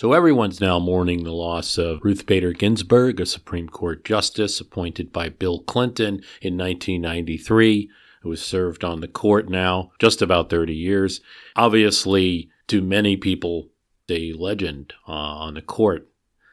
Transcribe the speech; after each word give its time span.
So 0.00 0.14
everyone's 0.14 0.62
now 0.62 0.78
mourning 0.78 1.24
the 1.24 1.32
loss 1.34 1.76
of 1.76 2.00
Ruth 2.02 2.24
Bader 2.24 2.54
Ginsburg, 2.54 3.20
a 3.20 3.26
Supreme 3.26 3.68
Court 3.68 4.02
justice 4.02 4.58
appointed 4.58 5.12
by 5.12 5.28
Bill 5.28 5.58
Clinton 5.58 6.22
in 6.40 6.56
1993, 6.56 7.90
who 8.22 8.30
has 8.30 8.40
served 8.40 8.82
on 8.82 9.02
the 9.02 9.08
court 9.08 9.50
now 9.50 9.90
just 9.98 10.22
about 10.22 10.48
30 10.48 10.72
years. 10.72 11.20
Obviously, 11.54 12.48
to 12.68 12.80
many 12.80 13.18
people, 13.18 13.68
a 14.08 14.32
legend 14.32 14.94
uh, 15.06 15.12
on 15.12 15.52
the 15.52 15.60
court. 15.60 16.08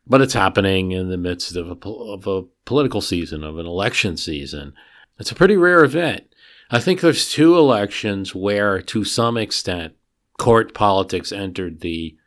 But 0.06 0.20
it's 0.20 0.34
happening 0.34 0.92
in 0.92 1.08
the 1.08 1.16
midst 1.16 1.56
of 1.56 1.70
a, 1.70 1.90
of 1.90 2.28
a 2.28 2.44
political 2.66 3.00
season, 3.00 3.46
of 3.46 3.58
an 3.58 3.66
election 3.66 4.18
season. 4.18 4.74
It's 5.20 5.32
a 5.32 5.36
pretty 5.36 5.56
rare 5.56 5.86
event. 5.86 6.36
I 6.70 6.82
think 6.82 7.00
there's 7.00 7.32
two 7.32 7.58
elections 7.58 8.36
where, 8.36 8.82
to 8.82 9.06
some 9.06 9.38
extent, 9.38 9.94
court 10.38 10.74
politics 10.74 11.32
entered 11.32 11.80
the 11.80 12.18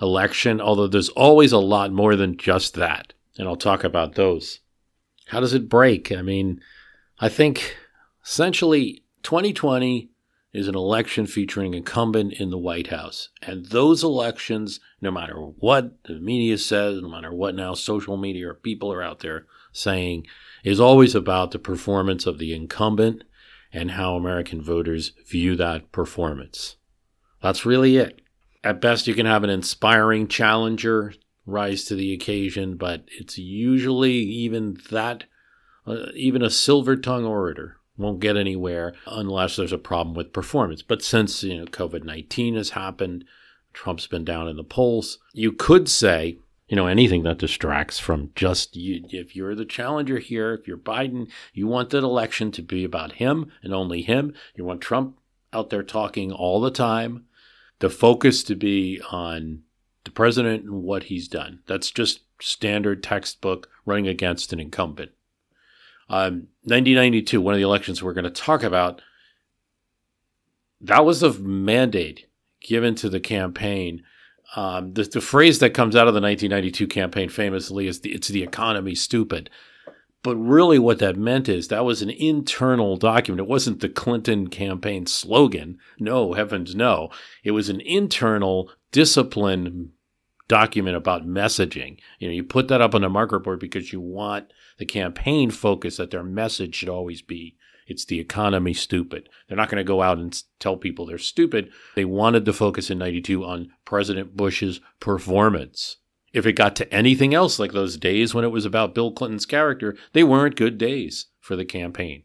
election, 0.00 0.60
although 0.60 0.88
there's 0.88 1.08
always 1.10 1.52
a 1.52 1.58
lot 1.58 1.92
more 1.92 2.16
than 2.16 2.36
just 2.36 2.74
that. 2.74 3.12
And 3.38 3.46
I'll 3.46 3.56
talk 3.56 3.84
about 3.84 4.14
those. 4.14 4.60
How 5.26 5.40
does 5.40 5.54
it 5.54 5.68
break? 5.68 6.12
I 6.12 6.22
mean, 6.22 6.60
I 7.20 7.28
think 7.28 7.76
essentially 8.24 9.04
2020 9.22 10.10
is 10.52 10.66
an 10.66 10.74
election 10.74 11.26
featuring 11.26 11.74
incumbent 11.74 12.32
in 12.34 12.50
the 12.50 12.58
White 12.58 12.88
House. 12.88 13.28
And 13.40 13.66
those 13.66 14.02
elections, 14.02 14.80
no 15.00 15.10
matter 15.10 15.36
what 15.36 16.02
the 16.04 16.18
media 16.18 16.58
says, 16.58 17.00
no 17.00 17.08
matter 17.08 17.32
what 17.32 17.54
now 17.54 17.74
social 17.74 18.16
media 18.16 18.48
or 18.48 18.54
people 18.54 18.92
are 18.92 19.02
out 19.02 19.20
there 19.20 19.46
saying, 19.72 20.26
is 20.64 20.80
always 20.80 21.14
about 21.14 21.52
the 21.52 21.60
performance 21.60 22.26
of 22.26 22.38
the 22.38 22.52
incumbent 22.52 23.22
and 23.72 23.92
how 23.92 24.16
American 24.16 24.60
voters 24.60 25.12
view 25.28 25.54
that 25.54 25.92
performance. 25.92 26.76
That's 27.40 27.64
really 27.64 27.96
it 27.96 28.20
at 28.62 28.80
best, 28.80 29.06
you 29.06 29.14
can 29.14 29.26
have 29.26 29.44
an 29.44 29.50
inspiring 29.50 30.28
challenger 30.28 31.14
rise 31.46 31.84
to 31.84 31.94
the 31.94 32.12
occasion, 32.12 32.76
but 32.76 33.04
it's 33.18 33.38
usually 33.38 34.12
even 34.12 34.78
that, 34.90 35.24
uh, 35.86 36.06
even 36.14 36.42
a 36.42 36.50
silver 36.50 36.96
tongue 36.96 37.24
orator 37.24 37.76
won't 37.96 38.20
get 38.20 38.36
anywhere 38.36 38.94
unless 39.06 39.56
there's 39.56 39.72
a 39.72 39.78
problem 39.78 40.14
with 40.14 40.32
performance. 40.32 40.82
But 40.82 41.02
since 41.02 41.42
you 41.42 41.58
know 41.58 41.66
COVID 41.66 42.04
nineteen 42.04 42.54
has 42.56 42.70
happened, 42.70 43.24
Trump's 43.72 44.06
been 44.06 44.24
down 44.24 44.48
in 44.48 44.56
the 44.56 44.64
polls. 44.64 45.18
You 45.32 45.52
could 45.52 45.88
say, 45.88 46.38
you 46.68 46.76
know, 46.76 46.86
anything 46.86 47.22
that 47.24 47.38
distracts 47.38 47.98
from 47.98 48.30
just 48.34 48.76
you. 48.76 49.04
If 49.10 49.34
you're 49.34 49.54
the 49.54 49.64
challenger 49.64 50.18
here, 50.18 50.54
if 50.54 50.66
you're 50.66 50.78
Biden, 50.78 51.28
you 51.52 51.66
want 51.66 51.90
that 51.90 52.04
election 52.04 52.52
to 52.52 52.62
be 52.62 52.84
about 52.84 53.12
him 53.12 53.50
and 53.62 53.74
only 53.74 54.02
him. 54.02 54.34
You 54.54 54.64
want 54.64 54.80
Trump 54.80 55.18
out 55.52 55.70
there 55.70 55.82
talking 55.82 56.30
all 56.30 56.60
the 56.60 56.70
time 56.70 57.26
the 57.80 57.90
focus 57.90 58.42
to 58.44 58.54
be 58.54 59.00
on 59.10 59.62
the 60.04 60.10
president 60.10 60.64
and 60.64 60.82
what 60.82 61.04
he's 61.04 61.28
done. 61.28 61.60
That's 61.66 61.90
just 61.90 62.20
standard 62.40 63.02
textbook 63.02 63.68
running 63.84 64.08
against 64.08 64.52
an 64.52 64.60
incumbent. 64.60 65.10
Um, 66.08 66.48
1992, 66.64 67.40
one 67.40 67.54
of 67.54 67.58
the 67.58 67.64
elections 67.64 68.02
we're 68.02 68.14
going 68.14 68.24
to 68.24 68.30
talk 68.30 68.62
about, 68.62 69.02
that 70.80 71.04
was 71.04 71.22
a 71.22 71.32
mandate 71.34 72.28
given 72.60 72.94
to 72.96 73.08
the 73.08 73.20
campaign. 73.20 74.02
Um, 74.56 74.94
the, 74.94 75.04
the 75.04 75.20
phrase 75.20 75.58
that 75.60 75.74
comes 75.74 75.94
out 75.94 76.08
of 76.08 76.14
the 76.14 76.20
1992 76.20 76.86
campaign 76.88 77.28
famously 77.28 77.86
is 77.86 78.00
the, 78.00 78.12
it's 78.12 78.28
the 78.28 78.42
economy 78.42 78.94
stupid. 78.94 79.50
But 80.22 80.36
really, 80.36 80.78
what 80.78 80.98
that 80.98 81.16
meant 81.16 81.48
is 81.48 81.68
that 81.68 81.84
was 81.84 82.02
an 82.02 82.10
internal 82.10 82.96
document. 82.96 83.40
It 83.40 83.48
wasn't 83.48 83.80
the 83.80 83.88
Clinton 83.88 84.48
campaign 84.48 85.06
slogan. 85.06 85.78
No, 85.98 86.34
heavens 86.34 86.74
no. 86.74 87.08
It 87.42 87.52
was 87.52 87.70
an 87.70 87.80
internal 87.80 88.70
discipline 88.92 89.92
document 90.46 90.96
about 90.96 91.26
messaging. 91.26 91.98
You 92.18 92.28
know, 92.28 92.34
you 92.34 92.44
put 92.44 92.68
that 92.68 92.82
up 92.82 92.94
on 92.94 93.02
the 93.02 93.08
marker 93.08 93.38
board 93.38 93.60
because 93.60 93.92
you 93.92 94.00
want 94.00 94.52
the 94.78 94.84
campaign 94.84 95.50
focus 95.50 95.96
that 95.96 96.10
their 96.10 96.24
message 96.24 96.74
should 96.74 96.88
always 96.88 97.22
be 97.22 97.56
it's 97.90 98.04
the 98.04 98.20
economy 98.20 98.72
stupid. 98.72 99.28
They're 99.48 99.56
not 99.56 99.68
going 99.68 99.80
to 99.80 99.84
go 99.84 100.00
out 100.00 100.16
and 100.16 100.40
tell 100.60 100.76
people 100.76 101.06
they're 101.06 101.18
stupid. 101.18 101.70
They 101.96 102.04
wanted 102.04 102.44
to 102.44 102.52
focus 102.52 102.88
in 102.88 102.98
92 102.98 103.44
on 103.44 103.72
President 103.84 104.36
Bush's 104.36 104.80
performance 105.00 105.96
if 106.32 106.46
it 106.46 106.52
got 106.52 106.76
to 106.76 106.92
anything 106.92 107.34
else 107.34 107.58
like 107.58 107.72
those 107.72 107.96
days 107.96 108.34
when 108.34 108.44
it 108.44 108.52
was 108.52 108.64
about 108.64 108.94
Bill 108.94 109.12
Clinton's 109.12 109.46
character, 109.46 109.96
they 110.12 110.24
weren't 110.24 110.56
good 110.56 110.78
days 110.78 111.26
for 111.40 111.56
the 111.56 111.64
campaign. 111.64 112.22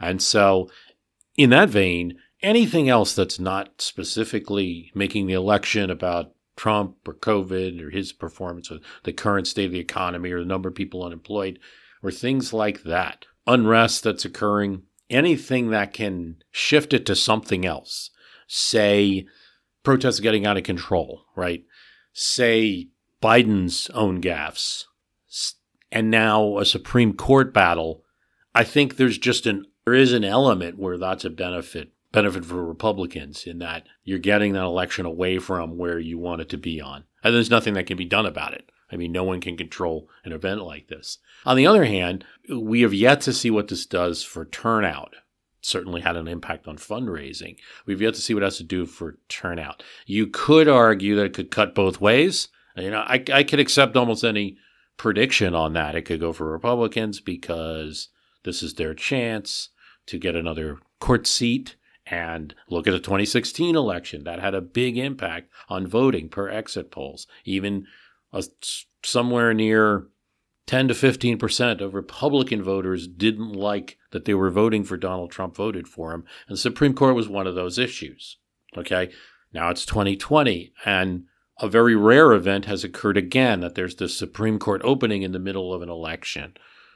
And 0.00 0.22
so, 0.22 0.70
in 1.36 1.50
that 1.50 1.68
vein, 1.68 2.18
anything 2.42 2.88
else 2.88 3.14
that's 3.14 3.38
not 3.38 3.80
specifically 3.80 4.90
making 4.94 5.26
the 5.26 5.34
election 5.34 5.90
about 5.90 6.32
Trump 6.56 6.96
or 7.06 7.14
COVID 7.14 7.80
or 7.80 7.90
his 7.90 8.12
performance 8.12 8.70
or 8.70 8.78
the 9.04 9.12
current 9.12 9.46
state 9.46 9.66
of 9.66 9.72
the 9.72 9.78
economy 9.78 10.30
or 10.30 10.40
the 10.40 10.46
number 10.46 10.68
of 10.68 10.74
people 10.74 11.04
unemployed 11.04 11.58
or 12.02 12.10
things 12.10 12.52
like 12.52 12.82
that, 12.82 13.26
unrest 13.46 14.02
that's 14.02 14.24
occurring, 14.24 14.82
anything 15.08 15.70
that 15.70 15.92
can 15.92 16.36
shift 16.50 16.92
it 16.92 17.06
to 17.06 17.14
something 17.14 17.64
else, 17.64 18.10
say 18.48 19.26
protests 19.82 20.20
getting 20.20 20.46
out 20.46 20.56
of 20.56 20.64
control, 20.64 21.24
right? 21.36 21.64
Say 22.12 22.88
Biden's 23.22 23.88
own 23.90 24.20
gaffes, 24.20 24.84
and 25.90 26.10
now 26.10 26.58
a 26.58 26.64
Supreme 26.64 27.14
Court 27.14 27.54
battle, 27.54 28.02
I 28.54 28.64
think 28.64 28.96
there's 28.96 29.18
just 29.18 29.46
an 29.46 29.66
there 29.84 29.94
is 29.94 30.12
an 30.12 30.24
element 30.24 30.78
where 30.78 30.98
that's 30.98 31.24
a 31.24 31.30
benefit 31.30 31.92
benefit 32.12 32.44
for 32.44 32.64
Republicans 32.64 33.46
in 33.46 33.58
that 33.58 33.86
you're 34.04 34.18
getting 34.18 34.52
that 34.52 34.64
election 34.64 35.06
away 35.06 35.38
from 35.38 35.78
where 35.78 35.98
you 35.98 36.18
want 36.18 36.42
it 36.42 36.48
to 36.50 36.58
be 36.58 36.80
on. 36.80 37.04
And 37.24 37.34
there's 37.34 37.50
nothing 37.50 37.74
that 37.74 37.86
can 37.86 37.96
be 37.96 38.04
done 38.04 38.26
about 38.26 38.52
it. 38.52 38.70
I 38.90 38.96
mean, 38.96 39.12
no 39.12 39.24
one 39.24 39.40
can 39.40 39.56
control 39.56 40.08
an 40.24 40.32
event 40.32 40.62
like 40.62 40.88
this. 40.88 41.18
On 41.46 41.56
the 41.56 41.66
other 41.66 41.84
hand, 41.84 42.24
we 42.54 42.82
have 42.82 42.92
yet 42.92 43.22
to 43.22 43.32
see 43.32 43.50
what 43.50 43.68
this 43.68 43.86
does 43.86 44.22
for 44.22 44.44
turnout. 44.44 45.14
It 45.14 45.66
certainly 45.66 46.02
had 46.02 46.16
an 46.16 46.28
impact 46.28 46.68
on 46.68 46.76
fundraising. 46.76 47.56
We've 47.86 48.02
yet 48.02 48.14
to 48.14 48.20
see 48.20 48.34
what 48.34 48.42
it 48.42 48.46
has 48.46 48.58
to 48.58 48.64
do 48.64 48.84
for 48.84 49.18
turnout. 49.28 49.82
You 50.04 50.26
could 50.26 50.68
argue 50.68 51.16
that 51.16 51.24
it 51.24 51.32
could 51.32 51.50
cut 51.50 51.74
both 51.74 52.00
ways. 52.00 52.48
You 52.76 52.90
know, 52.90 53.00
I, 53.00 53.22
I 53.32 53.42
could 53.42 53.60
accept 53.60 53.96
almost 53.96 54.24
any 54.24 54.56
prediction 54.96 55.54
on 55.54 55.72
that. 55.74 55.94
It 55.94 56.02
could 56.02 56.20
go 56.20 56.32
for 56.32 56.50
Republicans 56.50 57.20
because 57.20 58.08
this 58.44 58.62
is 58.62 58.74
their 58.74 58.94
chance 58.94 59.70
to 60.06 60.18
get 60.18 60.36
another 60.36 60.78
court 61.00 61.26
seat. 61.26 61.76
And 62.06 62.54
look 62.68 62.86
at 62.86 62.90
the 62.90 62.98
2016 62.98 63.76
election. 63.76 64.24
That 64.24 64.40
had 64.40 64.54
a 64.54 64.60
big 64.60 64.98
impact 64.98 65.50
on 65.68 65.86
voting 65.86 66.28
per 66.28 66.48
exit 66.48 66.90
polls. 66.90 67.26
Even 67.44 67.86
a, 68.32 68.42
somewhere 69.04 69.54
near 69.54 70.08
10 70.66 70.88
to 70.88 70.94
15 70.94 71.38
percent 71.38 71.80
of 71.80 71.94
Republican 71.94 72.62
voters 72.62 73.06
didn't 73.06 73.52
like 73.52 73.98
that 74.10 74.24
they 74.24 74.34
were 74.34 74.50
voting 74.50 74.82
for 74.82 74.96
Donald 74.96 75.30
Trump, 75.30 75.54
voted 75.56 75.86
for 75.86 76.12
him. 76.12 76.24
And 76.48 76.56
the 76.56 76.60
Supreme 76.60 76.94
Court 76.94 77.14
was 77.14 77.28
one 77.28 77.46
of 77.46 77.54
those 77.54 77.78
issues. 77.78 78.38
Okay. 78.76 79.10
Now 79.52 79.70
it's 79.70 79.86
2020. 79.86 80.72
And 80.84 81.24
a 81.62 81.68
very 81.68 81.94
rare 81.94 82.32
event 82.32 82.66
has 82.66 82.84
occurred 82.84 83.16
again 83.16 83.60
that 83.60 83.74
there's 83.74 83.94
the 83.94 84.08
Supreme 84.08 84.58
Court 84.58 84.82
opening 84.84 85.22
in 85.22 85.32
the 85.32 85.38
middle 85.38 85.72
of 85.72 85.80
an 85.80 85.88
election. 85.88 86.54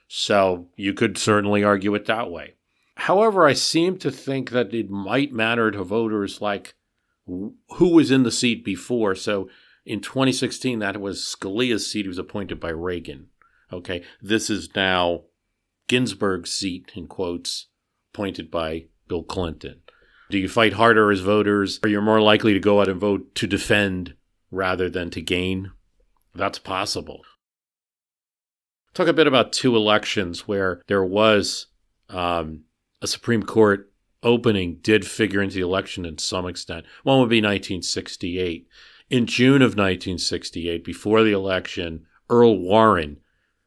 So 0.08 0.68
you 0.76 0.92
could 0.92 1.16
certainly 1.16 1.64
argue 1.64 1.94
it 1.94 2.06
that 2.06 2.30
way. 2.30 2.54
However, 2.96 3.46
I 3.46 3.52
seem 3.52 3.96
to 3.98 4.10
think 4.10 4.50
that 4.50 4.74
it 4.74 4.90
might 4.90 5.32
matter 5.32 5.70
to 5.70 5.84
voters 5.84 6.40
like 6.40 6.74
who 7.26 7.54
was 7.78 8.10
in 8.10 8.22
the 8.22 8.30
seat 8.30 8.64
before. 8.64 9.14
So 9.14 9.48
in 9.84 10.00
2016, 10.00 10.80
that 10.80 11.00
was 11.00 11.20
Scalia's 11.20 11.90
seat. 11.90 12.02
He 12.02 12.08
was 12.08 12.18
appointed 12.18 12.60
by 12.60 12.70
Reagan. 12.70 13.28
Okay. 13.72 14.04
This 14.20 14.50
is 14.50 14.74
now 14.74 15.22
Ginsburg's 15.88 16.52
seat, 16.52 16.92
in 16.94 17.06
quotes, 17.06 17.66
appointed 18.12 18.50
by 18.50 18.86
Bill 19.08 19.22
Clinton? 19.22 19.82
Do 20.30 20.38
you 20.38 20.48
fight 20.48 20.72
harder 20.72 21.10
as 21.12 21.20
voters? 21.20 21.78
Are 21.82 21.88
you 21.88 22.00
more 22.00 22.20
likely 22.20 22.52
to 22.52 22.60
go 22.60 22.80
out 22.80 22.88
and 22.88 23.00
vote 23.00 23.34
to 23.36 23.46
defend 23.46 24.14
rather 24.50 24.88
than 24.88 25.10
to 25.10 25.20
gain? 25.20 25.72
That's 26.34 26.58
possible. 26.58 27.22
Talk 28.94 29.08
a 29.08 29.12
bit 29.12 29.26
about 29.26 29.52
two 29.52 29.76
elections 29.76 30.48
where 30.48 30.82
there 30.86 31.04
was 31.04 31.66
um, 32.08 32.64
a 33.02 33.06
Supreme 33.06 33.42
Court 33.42 33.92
opening 34.22 34.78
did 34.82 35.06
figure 35.06 35.42
into 35.42 35.56
the 35.56 35.60
election 35.60 36.04
in 36.04 36.18
some 36.18 36.46
extent. 36.46 36.84
One 37.02 37.20
would 37.20 37.28
be 37.28 37.36
1968. 37.36 38.66
In 39.08 39.26
June 39.26 39.62
of 39.62 39.76
1968, 39.76 40.84
before 40.84 41.22
the 41.22 41.32
election, 41.32 42.06
Earl 42.28 42.58
Warren 42.58 43.18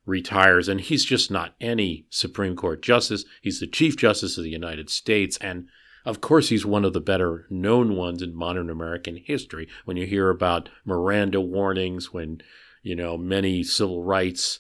retires, 0.05 0.67
and 0.67 0.81
he's 0.81 1.05
just 1.05 1.31
not 1.31 1.55
any 1.61 2.05
Supreme 2.09 2.55
Court 2.55 2.81
justice. 2.81 3.23
He's 3.41 3.59
the 3.59 3.67
Chief 3.67 3.95
Justice 3.95 4.37
of 4.37 4.43
the 4.43 4.49
United 4.49 4.89
States, 4.89 5.37
and 5.39 5.69
of 6.05 6.21
course, 6.21 6.49
he's 6.49 6.65
one 6.65 6.85
of 6.85 6.93
the 6.93 7.01
better 7.01 7.45
known 7.49 7.95
ones 7.95 8.21
in 8.21 8.35
modern 8.35 8.69
American 8.69 9.17
history. 9.17 9.67
When 9.85 9.97
you 9.97 10.05
hear 10.05 10.29
about 10.29 10.69
Miranda 10.85 11.41
warnings, 11.41 12.13
when 12.13 12.41
you 12.81 12.95
know 12.95 13.17
many 13.17 13.63
civil 13.63 14.03
rights, 14.03 14.59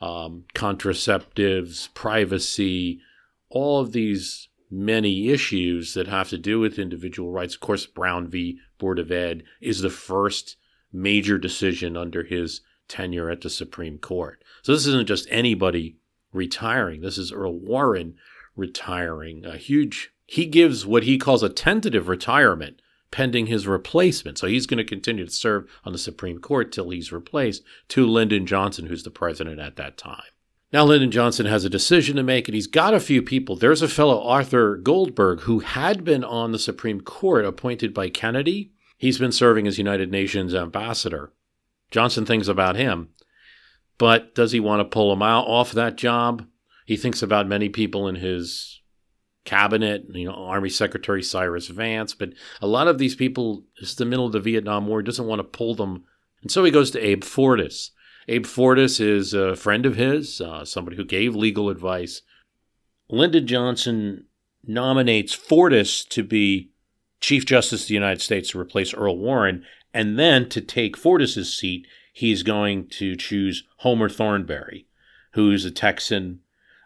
um, 0.00 0.44
contraceptives, 0.54 1.92
privacy, 1.94 3.00
all 3.50 3.80
of 3.80 3.92
these 3.92 4.48
many 4.70 5.28
issues 5.30 5.94
that 5.94 6.06
have 6.06 6.28
to 6.28 6.38
do 6.38 6.60
with 6.60 6.78
individual 6.78 7.30
rights. 7.30 7.54
Of 7.54 7.60
course, 7.60 7.86
Brown 7.86 8.28
v. 8.28 8.58
Board 8.78 8.98
of 8.98 9.10
Ed 9.10 9.42
is 9.60 9.80
the 9.80 9.90
first 9.90 10.56
major 10.92 11.38
decision 11.38 11.96
under 11.96 12.22
his 12.22 12.60
tenure 12.88 13.30
at 13.30 13.40
the 13.40 13.50
Supreme 13.50 13.98
Court. 13.98 14.42
So 14.62 14.72
this 14.72 14.86
isn't 14.86 15.08
just 15.08 15.26
anybody 15.30 15.96
retiring. 16.32 17.00
This 17.00 17.18
is 17.18 17.32
Earl 17.32 17.58
Warren 17.58 18.14
retiring. 18.56 19.44
A 19.44 19.56
huge, 19.56 20.12
he 20.30 20.46
gives 20.46 20.86
what 20.86 21.02
he 21.02 21.18
calls 21.18 21.42
a 21.42 21.48
tentative 21.48 22.06
retirement 22.06 22.80
pending 23.10 23.46
his 23.46 23.66
replacement. 23.66 24.38
So 24.38 24.46
he's 24.46 24.64
going 24.64 24.78
to 24.78 24.84
continue 24.84 25.24
to 25.24 25.30
serve 25.30 25.68
on 25.84 25.92
the 25.92 25.98
Supreme 25.98 26.38
Court 26.38 26.70
till 26.70 26.90
he's 26.90 27.10
replaced 27.10 27.64
to 27.88 28.06
Lyndon 28.06 28.46
Johnson, 28.46 28.86
who's 28.86 29.02
the 29.02 29.10
president 29.10 29.58
at 29.58 29.74
that 29.74 29.98
time. 29.98 30.22
Now, 30.72 30.84
Lyndon 30.84 31.10
Johnson 31.10 31.46
has 31.46 31.64
a 31.64 31.68
decision 31.68 32.14
to 32.14 32.22
make, 32.22 32.46
and 32.46 32.54
he's 32.54 32.68
got 32.68 32.94
a 32.94 33.00
few 33.00 33.22
people. 33.22 33.56
There's 33.56 33.82
a 33.82 33.88
fellow, 33.88 34.22
Arthur 34.22 34.76
Goldberg, 34.76 35.40
who 35.40 35.58
had 35.58 36.04
been 36.04 36.22
on 36.22 36.52
the 36.52 36.60
Supreme 36.60 37.00
Court 37.00 37.44
appointed 37.44 37.92
by 37.92 38.08
Kennedy. 38.08 38.70
He's 38.96 39.18
been 39.18 39.32
serving 39.32 39.66
as 39.66 39.78
United 39.78 40.12
Nations 40.12 40.54
ambassador. 40.54 41.32
Johnson 41.90 42.24
thinks 42.24 42.46
about 42.46 42.76
him, 42.76 43.08
but 43.98 44.36
does 44.36 44.52
he 44.52 44.60
want 44.60 44.78
to 44.78 44.84
pull 44.84 45.12
him 45.12 45.22
out 45.22 45.48
off 45.48 45.72
that 45.72 45.96
job? 45.96 46.46
He 46.86 46.96
thinks 46.96 47.20
about 47.20 47.48
many 47.48 47.68
people 47.68 48.06
in 48.06 48.14
his 48.14 48.79
cabinet, 49.44 50.04
you 50.10 50.26
know, 50.26 50.34
Army 50.34 50.68
Secretary 50.68 51.22
Cyrus 51.22 51.68
Vance, 51.68 52.14
but 52.14 52.30
a 52.60 52.66
lot 52.66 52.88
of 52.88 52.98
these 52.98 53.14
people, 53.14 53.64
it's 53.80 53.94
the 53.94 54.04
middle 54.04 54.26
of 54.26 54.32
the 54.32 54.40
Vietnam 54.40 54.86
War, 54.86 55.02
doesn't 55.02 55.26
want 55.26 55.40
to 55.40 55.44
pull 55.44 55.74
them. 55.74 56.04
And 56.42 56.50
so 56.50 56.64
he 56.64 56.70
goes 56.70 56.90
to 56.92 57.04
Abe 57.04 57.22
Fortas. 57.22 57.90
Abe 58.28 58.46
Fortas 58.46 59.00
is 59.00 59.34
a 59.34 59.56
friend 59.56 59.86
of 59.86 59.96
his, 59.96 60.40
uh, 60.40 60.64
somebody 60.64 60.96
who 60.96 61.04
gave 61.04 61.34
legal 61.34 61.68
advice. 61.68 62.22
Lyndon 63.08 63.46
Johnson 63.46 64.26
nominates 64.64 65.34
Fortas 65.34 66.06
to 66.10 66.22
be 66.22 66.70
Chief 67.20 67.44
Justice 67.44 67.82
of 67.82 67.88
the 67.88 67.94
United 67.94 68.20
States 68.20 68.50
to 68.50 68.60
replace 68.60 68.94
Earl 68.94 69.18
Warren, 69.18 69.64
and 69.92 70.18
then 70.18 70.48
to 70.50 70.60
take 70.60 70.96
Fortas's 70.96 71.52
seat, 71.52 71.86
he's 72.12 72.42
going 72.42 72.86
to 72.88 73.16
choose 73.16 73.64
Homer 73.78 74.08
Thornberry, 74.08 74.86
who's 75.32 75.64
a 75.64 75.70
Texan, 75.70 76.40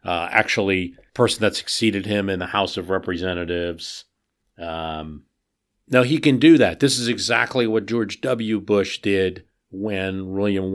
uh, 0.05 0.29
actually 0.31 0.95
person 1.15 1.41
that 1.43 1.57
succeeded 1.57 2.07
him 2.07 2.29
in 2.29 2.39
the 2.39 2.47
House 2.47 2.77
of 2.77 2.91
Representatives. 2.91 4.05
Um, 4.59 5.25
now 5.89 6.03
he 6.03 6.19
can 6.19 6.39
do 6.39 6.59
that. 6.59 6.81
This 6.81 6.99
is 6.99 7.09
exactly 7.09 7.67
what 7.67 7.87
George 7.87 8.21
W. 8.21 8.61
Bush 8.61 8.99
did 9.01 9.45
when 9.71 10.33
William 10.33 10.73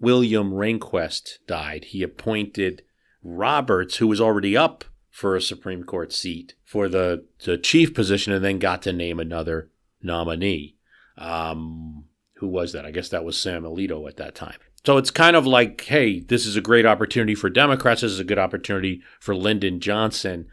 William 0.00 0.52
Rehnquist 0.52 1.38
died, 1.46 1.84
he 1.84 2.02
appointed 2.02 2.82
Roberts, 3.22 3.96
who 3.96 4.08
was 4.08 4.20
already 4.20 4.56
up 4.56 4.84
for 5.10 5.36
a 5.36 5.42
Supreme 5.42 5.84
Court 5.84 6.12
seat, 6.12 6.54
for 6.64 6.88
the, 6.88 7.24
the 7.44 7.56
chief 7.56 7.94
position, 7.94 8.32
and 8.32 8.44
then 8.44 8.58
got 8.58 8.82
to 8.82 8.92
name 8.92 9.20
another 9.20 9.70
nominee. 10.02 10.76
Um, 11.16 12.06
who 12.36 12.48
was 12.48 12.72
that? 12.72 12.84
I 12.84 12.90
guess 12.90 13.10
that 13.10 13.24
was 13.24 13.36
Sam 13.36 13.62
Alito 13.62 14.08
at 14.08 14.16
that 14.16 14.34
time. 14.34 14.58
So 14.84 14.96
it's 14.96 15.10
kind 15.10 15.36
of 15.36 15.46
like, 15.46 15.82
hey, 15.82 16.20
this 16.20 16.44
is 16.44 16.56
a 16.56 16.60
great 16.60 16.86
opportunity 16.86 17.34
for 17.34 17.48
Democrats. 17.48 18.00
This 18.00 18.12
is 18.12 18.20
a 18.20 18.24
good 18.24 18.38
opportunity 18.38 19.02
for 19.20 19.34
Lyndon 19.34 19.78
Johnson. 19.78 20.48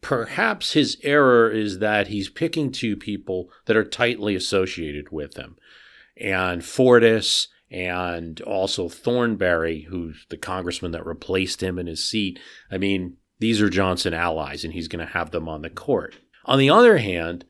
Perhaps 0.00 0.72
his 0.72 0.98
error 1.02 1.50
is 1.50 1.78
that 1.80 2.08
he's 2.08 2.28
picking 2.28 2.70
two 2.70 2.96
people 2.96 3.50
that 3.66 3.76
are 3.76 3.84
tightly 3.84 4.36
associated 4.36 5.10
with 5.10 5.36
him. 5.36 5.56
And 6.16 6.62
Fortas 6.62 7.48
and 7.70 8.40
also 8.42 8.88
Thornberry, 8.88 9.82
who's 9.88 10.26
the 10.28 10.36
congressman 10.36 10.92
that 10.92 11.06
replaced 11.06 11.62
him 11.62 11.78
in 11.78 11.86
his 11.86 12.04
seat. 12.04 12.38
I 12.70 12.78
mean, 12.78 13.16
these 13.38 13.60
are 13.62 13.70
Johnson 13.70 14.14
allies, 14.14 14.62
and 14.62 14.74
he's 14.74 14.88
going 14.88 15.04
to 15.04 15.12
have 15.14 15.30
them 15.30 15.48
on 15.48 15.62
the 15.62 15.70
court. 15.70 16.16
On 16.44 16.58
the 16.58 16.70
other 16.70 16.98
hand, 16.98 17.44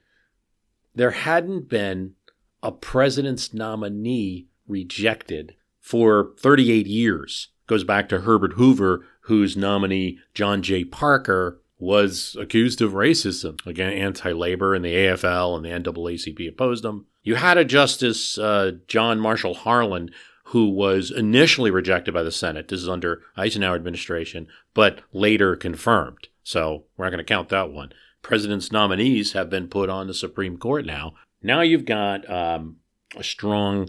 there 0.94 1.10
hadn't 1.10 1.68
been 1.68 2.14
a 2.62 2.70
president's 2.70 3.52
nominee 3.52 4.46
rejected 4.66 5.56
for 5.82 6.32
38 6.38 6.86
years. 6.86 7.48
Goes 7.66 7.84
back 7.84 8.08
to 8.08 8.20
Herbert 8.20 8.54
Hoover, 8.54 9.04
whose 9.22 9.56
nominee, 9.56 10.18
John 10.32 10.62
J. 10.62 10.84
Parker, 10.84 11.60
was 11.78 12.36
accused 12.38 12.80
of 12.80 12.92
racism, 12.92 13.64
again, 13.66 13.92
anti 13.92 14.32
labor, 14.32 14.74
and 14.74 14.84
the 14.84 14.94
AFL 14.94 15.56
and 15.56 15.64
the 15.64 15.70
NAACP 15.70 16.48
opposed 16.48 16.84
him. 16.84 17.06
You 17.22 17.34
had 17.34 17.58
a 17.58 17.64
Justice 17.64 18.38
uh, 18.38 18.72
John 18.86 19.20
Marshall 19.20 19.54
Harlan 19.54 20.10
who 20.46 20.68
was 20.68 21.10
initially 21.10 21.70
rejected 21.70 22.12
by 22.12 22.22
the 22.22 22.30
Senate. 22.30 22.68
This 22.68 22.82
is 22.82 22.88
under 22.88 23.22
Eisenhower 23.36 23.74
administration, 23.74 24.48
but 24.74 25.00
later 25.12 25.56
confirmed. 25.56 26.28
So 26.44 26.84
we're 26.96 27.06
not 27.06 27.10
going 27.10 27.18
to 27.18 27.24
count 27.24 27.48
that 27.48 27.72
one. 27.72 27.92
President's 28.20 28.70
nominees 28.70 29.32
have 29.32 29.48
been 29.48 29.68
put 29.68 29.88
on 29.88 30.06
the 30.06 30.14
Supreme 30.14 30.58
Court 30.58 30.84
now. 30.84 31.14
Now 31.42 31.62
you've 31.62 31.86
got 31.86 32.28
um, 32.30 32.76
a 33.16 33.24
strong 33.24 33.88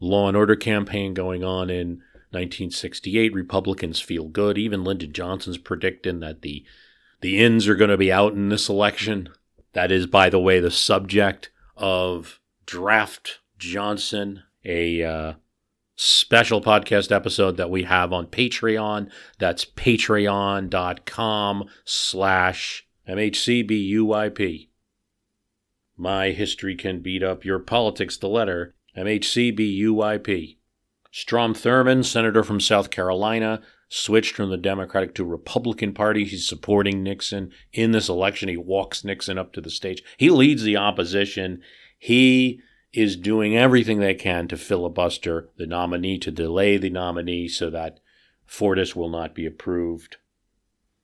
law 0.00 0.28
and 0.28 0.36
order 0.36 0.56
campaign 0.56 1.14
going 1.14 1.44
on 1.44 1.70
in 1.70 2.02
1968. 2.30 3.32
Republicans 3.32 4.00
feel 4.00 4.24
good. 4.24 4.58
Even 4.58 4.84
Lyndon 4.84 5.12
Johnson's 5.12 5.58
predicting 5.58 6.20
that 6.20 6.42
the 6.42 6.64
the 7.20 7.38
ins 7.38 7.66
are 7.66 7.74
going 7.74 7.90
to 7.90 7.96
be 7.96 8.12
out 8.12 8.34
in 8.34 8.48
this 8.48 8.68
election. 8.68 9.28
That 9.72 9.90
is, 9.90 10.06
by 10.06 10.30
the 10.30 10.38
way, 10.38 10.60
the 10.60 10.70
subject 10.70 11.50
of 11.76 12.38
Draft 12.64 13.40
Johnson, 13.58 14.44
a 14.64 15.02
uh, 15.02 15.32
special 15.96 16.60
podcast 16.60 17.10
episode 17.10 17.56
that 17.56 17.70
we 17.70 17.82
have 17.84 18.12
on 18.12 18.26
Patreon. 18.26 19.10
That's 19.38 19.64
patreon.com 19.64 20.68
slash 21.84 22.86
MHCBUYP. 23.08 24.68
My 25.96 26.30
history 26.30 26.76
can 26.76 27.00
beat 27.00 27.24
up 27.24 27.44
your 27.44 27.58
politics, 27.58 28.16
the 28.16 28.28
letter 28.28 28.76
MHCBUYP. 28.98 30.56
Strom 31.10 31.54
Thurmond, 31.54 32.04
senator 32.04 32.42
from 32.42 32.60
South 32.60 32.90
Carolina, 32.90 33.62
switched 33.88 34.34
from 34.34 34.50
the 34.50 34.56
Democratic 34.56 35.14
to 35.14 35.24
Republican 35.24 35.94
Party. 35.94 36.24
He's 36.24 36.46
supporting 36.46 37.02
Nixon 37.02 37.52
in 37.72 37.92
this 37.92 38.08
election. 38.08 38.48
He 38.48 38.56
walks 38.56 39.04
Nixon 39.04 39.38
up 39.38 39.52
to 39.54 39.60
the 39.60 39.70
stage. 39.70 40.02
He 40.16 40.30
leads 40.30 40.62
the 40.62 40.76
opposition. 40.76 41.62
He 41.98 42.60
is 42.92 43.16
doing 43.16 43.56
everything 43.56 44.00
they 44.00 44.14
can 44.14 44.48
to 44.48 44.56
filibuster 44.56 45.48
the 45.56 45.66
nominee, 45.66 46.18
to 46.18 46.30
delay 46.30 46.76
the 46.76 46.90
nominee 46.90 47.48
so 47.48 47.70
that 47.70 48.00
Fortas 48.46 48.94
will 48.96 49.08
not 49.08 49.34
be 49.34 49.46
approved. 49.46 50.16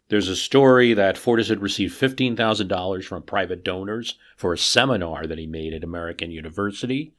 There's 0.09 0.29
a 0.29 0.37
story 0.37 0.93
that 0.95 1.17
Fortas 1.17 1.49
had 1.49 1.63
received 1.63 1.99
$15,000 1.99 3.05
from 3.05 3.23
private 3.23 3.65
donors 3.65 4.19
for 4.37 4.53
a 4.53 4.59
seminar 4.59 5.27
that 5.27 5.39
he 5.39 5.47
made 5.47 5.73
at 5.73 5.85
American 5.85 6.31
University, 6.31 7.15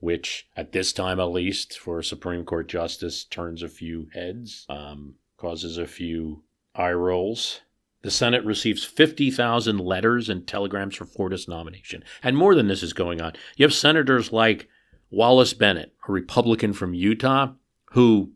which, 0.00 0.48
at 0.56 0.72
this 0.72 0.92
time 0.92 1.18
at 1.18 1.24
least, 1.24 1.78
for 1.78 1.98
a 1.98 2.04
Supreme 2.04 2.44
Court 2.44 2.68
justice, 2.68 3.24
turns 3.24 3.62
a 3.62 3.68
few 3.68 4.08
heads, 4.14 4.66
um, 4.68 5.14
causes 5.36 5.78
a 5.78 5.86
few 5.86 6.42
eye 6.74 6.92
rolls. 6.92 7.60
The 8.02 8.10
Senate 8.10 8.44
receives 8.44 8.84
50,000 8.84 9.80
letters 9.80 10.28
and 10.28 10.46
telegrams 10.46 10.96
for 10.96 11.04
Fortas 11.04 11.48
nomination. 11.48 12.04
And 12.22 12.36
more 12.36 12.54
than 12.54 12.68
this 12.68 12.82
is 12.82 12.92
going 12.92 13.20
on. 13.20 13.32
You 13.56 13.64
have 13.64 13.74
senators 13.74 14.32
like 14.32 14.68
Wallace 15.10 15.52
Bennett, 15.52 15.94
a 16.08 16.12
Republican 16.12 16.72
from 16.72 16.94
Utah, 16.94 17.52
who 17.92 18.32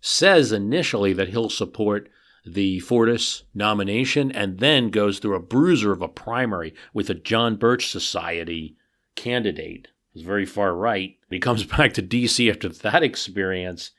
says 0.00 0.52
initially 0.52 1.14
that 1.14 1.28
he'll 1.28 1.48
support 1.48 2.10
the 2.44 2.80
Fortas 2.80 3.42
nomination 3.54 4.30
and 4.30 4.58
then 4.58 4.90
goes 4.90 5.18
through 5.18 5.34
a 5.34 5.40
bruiser 5.40 5.92
of 5.92 6.02
a 6.02 6.08
primary 6.08 6.74
with 6.92 7.10
a 7.10 7.14
John 7.14 7.56
Birch 7.56 7.90
Society 7.90 8.76
candidate. 9.14 9.88
Very 10.22 10.46
far 10.46 10.74
right. 10.74 11.16
He 11.30 11.38
comes 11.38 11.64
back 11.76 11.92
to 11.94 12.02
D.C. 12.02 12.50
after 12.50 12.68
that 12.68 13.02
experience. 13.02 13.90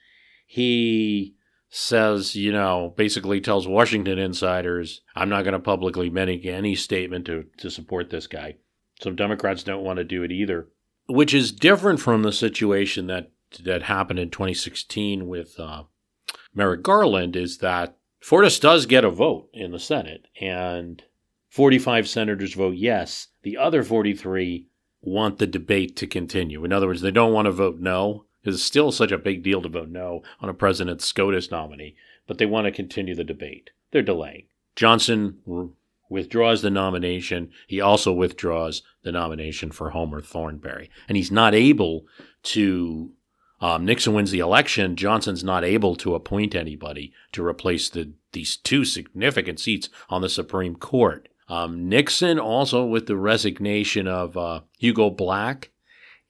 He 0.45 1.35
says, 1.69 2.35
you 2.35 2.51
know, 2.51 2.93
basically 2.95 3.41
tells 3.41 3.67
Washington 3.67 4.17
insiders, 4.17 5.01
I'm 5.15 5.29
not 5.29 5.43
going 5.43 5.53
to 5.53 5.59
publicly 5.59 6.09
make 6.09 6.45
any 6.45 6.75
statement 6.75 7.25
to, 7.25 7.45
to 7.57 7.69
support 7.69 8.09
this 8.09 8.27
guy. 8.27 8.55
Some 9.01 9.15
Democrats 9.15 9.63
don't 9.63 9.83
want 9.83 9.97
to 9.97 10.03
do 10.03 10.23
it 10.23 10.31
either, 10.31 10.69
which 11.07 11.33
is 11.33 11.51
different 11.51 11.99
from 11.99 12.23
the 12.23 12.31
situation 12.31 13.07
that 13.07 13.31
that 13.63 13.83
happened 13.83 14.19
in 14.19 14.29
2016 14.29 15.27
with 15.27 15.59
uh, 15.59 15.83
Merrick 16.53 16.83
Garland. 16.83 17.35
Is 17.35 17.59
that 17.59 17.97
Fortas 18.21 18.59
does 18.59 18.85
get 18.85 19.05
a 19.05 19.09
vote 19.09 19.49
in 19.53 19.71
the 19.71 19.79
Senate, 19.79 20.27
and 20.41 21.03
45 21.49 22.07
senators 22.07 22.53
vote 22.53 22.75
yes. 22.75 23.27
The 23.43 23.57
other 23.57 23.83
43 23.83 24.66
want 25.01 25.37
the 25.37 25.47
debate 25.47 25.95
to 25.97 26.07
continue. 26.07 26.65
In 26.65 26.73
other 26.73 26.87
words, 26.87 27.01
they 27.01 27.11
don't 27.11 27.33
want 27.33 27.45
to 27.45 27.51
vote 27.51 27.79
no 27.79 28.25
because 28.41 28.55
it's 28.55 28.63
still 28.63 28.91
such 28.91 29.11
a 29.11 29.17
big 29.17 29.43
deal 29.43 29.61
to 29.61 29.69
vote 29.69 29.89
no 29.89 30.23
on 30.39 30.49
a 30.49 30.53
President 30.53 31.01
SCOTUS 31.01 31.51
nominee, 31.51 31.95
but 32.27 32.37
they 32.37 32.45
want 32.45 32.65
to 32.65 32.71
continue 32.71 33.15
the 33.15 33.23
debate. 33.23 33.71
They're 33.91 34.01
delaying. 34.01 34.45
Johnson 34.75 35.73
withdraws 36.09 36.61
the 36.61 36.69
nomination. 36.69 37.51
He 37.67 37.81
also 37.81 38.13
withdraws 38.13 38.83
the 39.03 39.11
nomination 39.11 39.71
for 39.71 39.89
Homer 39.89 40.21
Thornberry. 40.21 40.89
And 41.07 41.17
he's 41.17 41.31
not 41.31 41.53
able 41.53 42.05
to, 42.43 43.11
um, 43.59 43.85
Nixon 43.85 44.13
wins 44.13 44.31
the 44.31 44.39
election. 44.39 44.95
Johnson's 44.95 45.43
not 45.43 45.63
able 45.63 45.95
to 45.97 46.15
appoint 46.15 46.55
anybody 46.55 47.11
to 47.33 47.45
replace 47.45 47.89
the, 47.89 48.13
these 48.31 48.55
two 48.55 48.85
significant 48.85 49.59
seats 49.59 49.89
on 50.09 50.21
the 50.21 50.29
Supreme 50.29 50.75
Court. 50.75 51.27
Um, 51.49 51.87
Nixon 51.87 52.39
also 52.39 52.85
with 52.85 53.07
the 53.07 53.15
resignation 53.15 54.07
of 54.07 54.35
uh, 54.37 54.61
Hugo 54.77 55.09
Black 55.09 55.71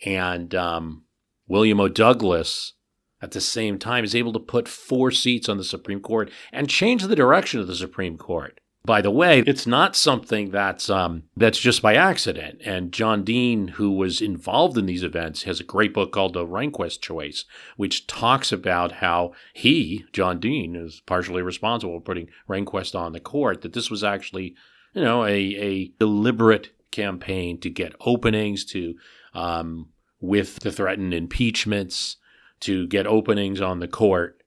and 0.06 0.54
um, 0.54 1.04
William 1.48 1.80
O. 1.80 1.88
Douglas, 1.88 2.74
at 3.22 3.32
the 3.32 3.42
same 3.42 3.80
time, 3.80 4.04
is 4.04 4.16
able 4.16 4.34
to 4.34 4.40
put 4.40 4.68
four 4.68 5.12
seats 5.12 5.50
on 5.50 5.58
the 5.58 5.64
Supreme 5.64 6.02
Court 6.02 6.30
and 6.52 6.70
change 6.70 7.04
the 7.04 7.16
direction 7.16 7.60
of 7.60 7.68
the 7.68 7.76
Supreme 7.76 8.18
Court. 8.18 8.60
By 8.86 9.02
the 9.02 9.12
way, 9.12 9.44
it's 9.46 9.68
not 9.68 9.98
something 9.98 10.50
that's 10.50 10.90
um, 10.90 11.24
that's 11.36 11.60
just 11.60 11.82
by 11.82 11.96
accident. 11.96 12.62
And 12.64 12.94
John 12.94 13.26
Dean, 13.26 13.70
who 13.70 13.92
was 13.92 14.22
involved 14.22 14.78
in 14.78 14.86
these 14.86 15.04
events, 15.04 15.44
has 15.44 15.60
a 15.60 15.66
great 15.66 15.94
book 15.94 16.14
called 16.14 16.34
The 16.34 16.46
Rehnquist 16.46 17.02
Choice, 17.02 17.44
which 17.76 18.08
talks 18.08 18.54
about 18.54 18.94
how 18.94 19.34
he, 19.54 20.06
John 20.14 20.40
Dean, 20.40 20.78
is 20.78 21.02
partially 21.06 21.42
responsible 21.42 22.00
for 22.00 22.04
putting 22.06 22.30
Rehnquist 22.48 22.98
on 22.98 23.12
the 23.12 23.20
court. 23.20 23.62
That 23.62 23.74
this 23.74 23.92
was 23.92 24.06
actually, 24.06 24.56
you 24.98 25.04
know, 25.04 25.24
a, 25.25 25.30
a 25.30 25.88
deliberate 26.00 26.72
campaign 26.89 27.60
to 27.60 27.70
get 27.70 27.94
openings 28.00 28.66
to 28.66 28.96
um, 29.36 29.89
with 30.20 30.62
the 30.62 30.72
threatened 30.72 31.13
impeachments 31.13 32.16
to 32.62 32.88
get 32.88 33.06
openings 33.06 33.62
on 33.62 33.80
the 33.80 33.88
court. 33.88 34.42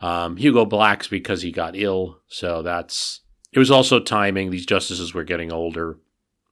Um, 0.00 0.36
Hugo 0.36 0.64
Black's 0.64 1.08
because 1.08 1.42
he 1.42 1.50
got 1.50 1.74
ill, 1.74 2.20
so 2.28 2.62
that's 2.62 3.22
it 3.52 3.58
was 3.58 3.72
also 3.72 3.98
timing. 3.98 4.50
These 4.50 4.66
justices 4.66 5.14
were 5.14 5.24
getting 5.24 5.52
older. 5.52 5.98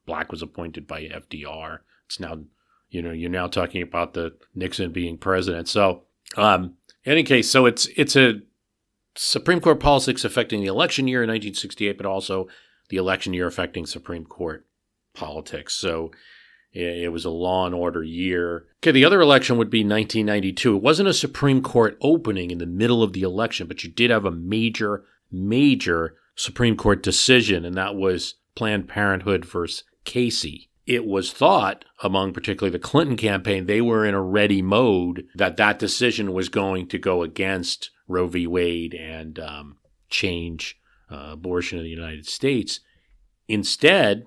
Black 0.06 0.32
was 0.32 0.42
appointed 0.42 0.88
by 0.88 1.02
FDR. 1.02 1.78
It's 2.06 2.18
now, 2.18 2.40
you 2.90 3.00
know, 3.00 3.12
you're 3.12 3.30
now 3.30 3.46
talking 3.46 3.80
about 3.80 4.14
the 4.14 4.34
Nixon 4.56 4.90
being 4.90 5.18
president. 5.18 5.68
So, 5.68 6.02
um, 6.36 6.74
in 7.04 7.12
any 7.12 7.22
case, 7.22 7.48
so 7.48 7.64
it's 7.64 7.86
it's 7.96 8.16
a 8.16 8.40
Supreme 9.14 9.60
Court 9.60 9.78
politics 9.78 10.24
affecting 10.24 10.62
the 10.62 10.66
election 10.66 11.06
year 11.06 11.22
in 11.22 11.28
1968, 11.28 11.96
but 11.96 12.06
also 12.06 12.48
the 12.88 12.96
election 12.96 13.34
year 13.34 13.46
affecting 13.46 13.86
Supreme 13.86 14.24
Court 14.24 14.66
politics. 15.14 15.74
So 15.74 16.10
it 16.72 17.10
was 17.10 17.24
a 17.24 17.30
law 17.30 17.64
and 17.64 17.74
order 17.74 18.02
year. 18.02 18.66
Okay, 18.82 18.90
the 18.90 19.04
other 19.04 19.20
election 19.20 19.56
would 19.56 19.70
be 19.70 19.78
1992. 19.78 20.76
It 20.76 20.82
wasn't 20.82 21.08
a 21.08 21.14
Supreme 21.14 21.62
Court 21.62 21.96
opening 22.02 22.50
in 22.50 22.58
the 22.58 22.66
middle 22.66 23.02
of 23.02 23.14
the 23.14 23.22
election, 23.22 23.66
but 23.66 23.82
you 23.82 23.90
did 23.90 24.10
have 24.10 24.26
a 24.26 24.30
major, 24.30 25.04
major 25.32 26.16
Supreme 26.34 26.76
Court 26.76 27.02
decision, 27.02 27.64
and 27.64 27.74
that 27.76 27.96
was 27.96 28.34
Planned 28.54 28.88
Parenthood 28.88 29.46
versus 29.46 29.84
Casey. 30.04 30.68
It 30.86 31.06
was 31.06 31.32
thought, 31.32 31.84
among 32.02 32.32
particularly 32.32 32.70
the 32.70 32.78
Clinton 32.78 33.16
campaign, 33.16 33.66
they 33.66 33.80
were 33.80 34.04
in 34.04 34.14
a 34.14 34.22
ready 34.22 34.60
mode 34.62 35.26
that 35.34 35.56
that 35.56 35.78
decision 35.78 36.32
was 36.32 36.48
going 36.48 36.88
to 36.88 36.98
go 36.98 37.22
against 37.22 37.90
Roe 38.06 38.28
v. 38.28 38.46
Wade 38.46 38.94
and 38.94 39.38
um, 39.38 39.78
change 40.10 40.78
uh, 41.10 41.28
abortion 41.32 41.78
in 41.78 41.84
the 41.84 41.90
United 41.90 42.26
States. 42.26 42.80
Instead, 43.48 44.26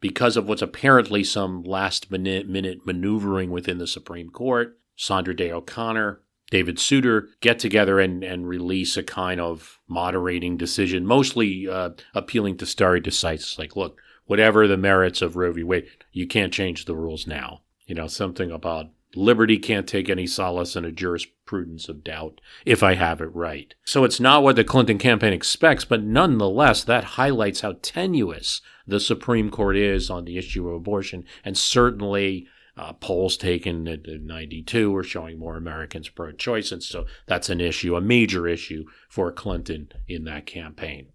because 0.00 0.36
of 0.36 0.46
what's 0.46 0.62
apparently 0.62 1.24
some 1.24 1.62
last 1.62 2.10
minute, 2.10 2.48
minute 2.48 2.86
maneuvering 2.86 3.50
within 3.50 3.78
the 3.78 3.86
Supreme 3.86 4.28
Court, 4.28 4.78
Sandra 4.96 5.34
Day 5.34 5.50
O'Connor, 5.50 6.20
David 6.50 6.78
Souter 6.78 7.30
get 7.40 7.58
together 7.58 7.98
and, 7.98 8.22
and 8.22 8.46
release 8.46 8.96
a 8.96 9.02
kind 9.02 9.40
of 9.40 9.80
moderating 9.88 10.56
decision, 10.56 11.06
mostly 11.06 11.66
uh, 11.66 11.90
appealing 12.14 12.58
to 12.58 12.66
stare 12.66 13.00
decisis. 13.00 13.58
Like, 13.58 13.76
look, 13.76 13.98
whatever 14.26 14.68
the 14.68 14.76
merits 14.76 15.22
of 15.22 15.36
Roe 15.36 15.52
v. 15.52 15.62
Wade, 15.62 15.88
you 16.12 16.26
can't 16.26 16.52
change 16.52 16.84
the 16.84 16.94
rules 16.94 17.26
now. 17.26 17.62
You 17.86 17.94
know, 17.94 18.06
something 18.06 18.50
about 18.50 18.90
liberty 19.16 19.58
can't 19.58 19.86
take 19.86 20.08
any 20.08 20.26
solace 20.26 20.76
in 20.76 20.84
a 20.84 20.92
jurisprudence 20.92 21.88
of 21.88 22.04
doubt 22.04 22.40
if 22.64 22.82
I 22.82 22.94
have 22.94 23.20
it 23.20 23.34
right. 23.34 23.74
So 23.84 24.04
it's 24.04 24.20
not 24.20 24.42
what 24.42 24.56
the 24.56 24.64
Clinton 24.64 24.98
campaign 24.98 25.32
expects, 25.32 25.84
but 25.84 26.02
nonetheless, 26.02 26.84
that 26.84 27.04
highlights 27.04 27.60
how 27.60 27.76
tenuous 27.82 28.60
the 28.86 29.00
Supreme 29.00 29.50
Court 29.50 29.76
is 29.76 30.10
on 30.10 30.24
the 30.24 30.38
issue 30.38 30.68
of 30.68 30.74
abortion. 30.74 31.24
And 31.44 31.56
certainly, 31.56 32.46
uh, 32.76 32.92
polls 32.94 33.36
taken 33.36 33.86
in 33.86 34.26
92 34.26 34.94
are 34.96 35.04
showing 35.04 35.38
more 35.38 35.56
Americans 35.56 36.08
pro 36.08 36.32
choice. 36.32 36.72
And 36.72 36.82
so 36.82 37.06
that's 37.26 37.48
an 37.48 37.60
issue, 37.60 37.96
a 37.96 38.00
major 38.00 38.48
issue 38.48 38.84
for 39.08 39.30
Clinton 39.30 39.90
in 40.08 40.24
that 40.24 40.46
campaign. 40.46 41.08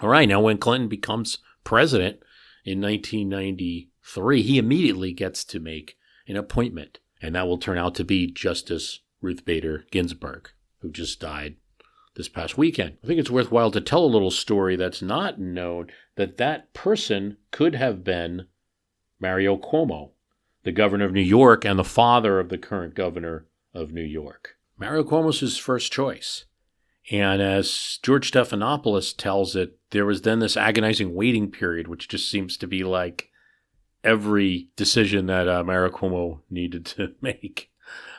All 0.00 0.08
right, 0.08 0.28
now 0.28 0.40
when 0.40 0.58
Clinton 0.58 0.88
becomes 0.88 1.38
president 1.64 2.20
in 2.64 2.80
1993, 2.80 4.42
he 4.42 4.58
immediately 4.58 5.12
gets 5.12 5.44
to 5.44 5.60
make 5.60 5.96
an 6.26 6.36
appointment, 6.36 7.00
and 7.20 7.34
that 7.34 7.46
will 7.46 7.58
turn 7.58 7.78
out 7.78 7.94
to 7.96 8.04
be 8.04 8.26
Justice 8.26 9.00
Ruth 9.20 9.44
Bader 9.44 9.84
Ginsburg, 9.90 10.50
who 10.78 10.90
just 10.90 11.20
died 11.20 11.56
this 12.16 12.28
past 12.28 12.58
weekend. 12.58 12.96
I 13.02 13.06
think 13.06 13.20
it's 13.20 13.30
worthwhile 13.30 13.70
to 13.70 13.80
tell 13.80 14.04
a 14.04 14.06
little 14.06 14.30
story 14.30 14.76
that's 14.76 15.02
not 15.02 15.38
known 15.38 15.88
that 16.16 16.38
that 16.38 16.72
person 16.74 17.36
could 17.50 17.74
have 17.74 18.02
been 18.04 18.46
Mario 19.20 19.56
Cuomo, 19.56 20.10
the 20.64 20.72
governor 20.72 21.04
of 21.04 21.12
New 21.12 21.20
York 21.20 21.64
and 21.64 21.78
the 21.78 21.84
father 21.84 22.40
of 22.40 22.48
the 22.48 22.58
current 22.58 22.94
governor 22.94 23.46
of 23.74 23.92
New 23.92 24.02
York. 24.02 24.56
Mario 24.78 25.04
Cuomo's 25.04 25.40
his 25.40 25.58
first 25.58 25.92
choice. 25.92 26.46
And 27.10 27.42
as 27.42 27.98
George 28.02 28.30
Stephanopoulos 28.30 29.16
tells 29.16 29.56
it, 29.56 29.78
there 29.90 30.06
was 30.06 30.22
then 30.22 30.38
this 30.38 30.56
agonizing 30.56 31.14
waiting 31.14 31.50
period, 31.50 31.88
which 31.88 32.08
just 32.08 32.30
seems 32.30 32.56
to 32.58 32.66
be 32.66 32.84
like 32.84 33.29
every 34.04 34.68
decision 34.76 35.26
that 35.26 35.48
uh, 35.48 35.62
Cuomo 35.62 36.40
needed 36.50 36.86
to 36.86 37.14
make. 37.20 37.70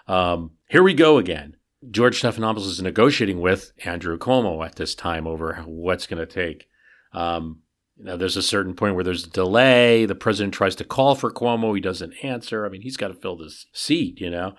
Um, 0.07 0.51
here 0.69 0.83
we 0.83 0.93
go 0.93 1.17
again. 1.17 1.55
George 1.89 2.21
Stephanopoulos 2.21 2.67
is 2.67 2.81
negotiating 2.81 3.41
with 3.41 3.71
Andrew 3.85 4.17
Cuomo 4.17 4.63
at 4.65 4.75
this 4.75 4.93
time 4.93 5.25
over 5.25 5.63
what's 5.65 6.05
going 6.05 6.19
to 6.19 6.31
take. 6.31 6.67
Um, 7.11 7.61
you 7.97 8.05
know, 8.05 8.17
there's 8.17 8.37
a 8.37 8.43
certain 8.43 8.75
point 8.75 8.95
where 8.95 9.03
there's 9.03 9.25
a 9.25 9.29
delay. 9.29 10.05
The 10.05 10.15
president 10.15 10.53
tries 10.53 10.75
to 10.75 10.83
call 10.83 11.15
for 11.15 11.31
Cuomo. 11.31 11.73
He 11.73 11.81
doesn't 11.81 12.13
answer. 12.23 12.65
I 12.65 12.69
mean, 12.69 12.81
he's 12.81 12.97
got 12.97 13.07
to 13.07 13.13
fill 13.13 13.37
this 13.37 13.67
seat, 13.73 14.19
you 14.21 14.29
know. 14.29 14.53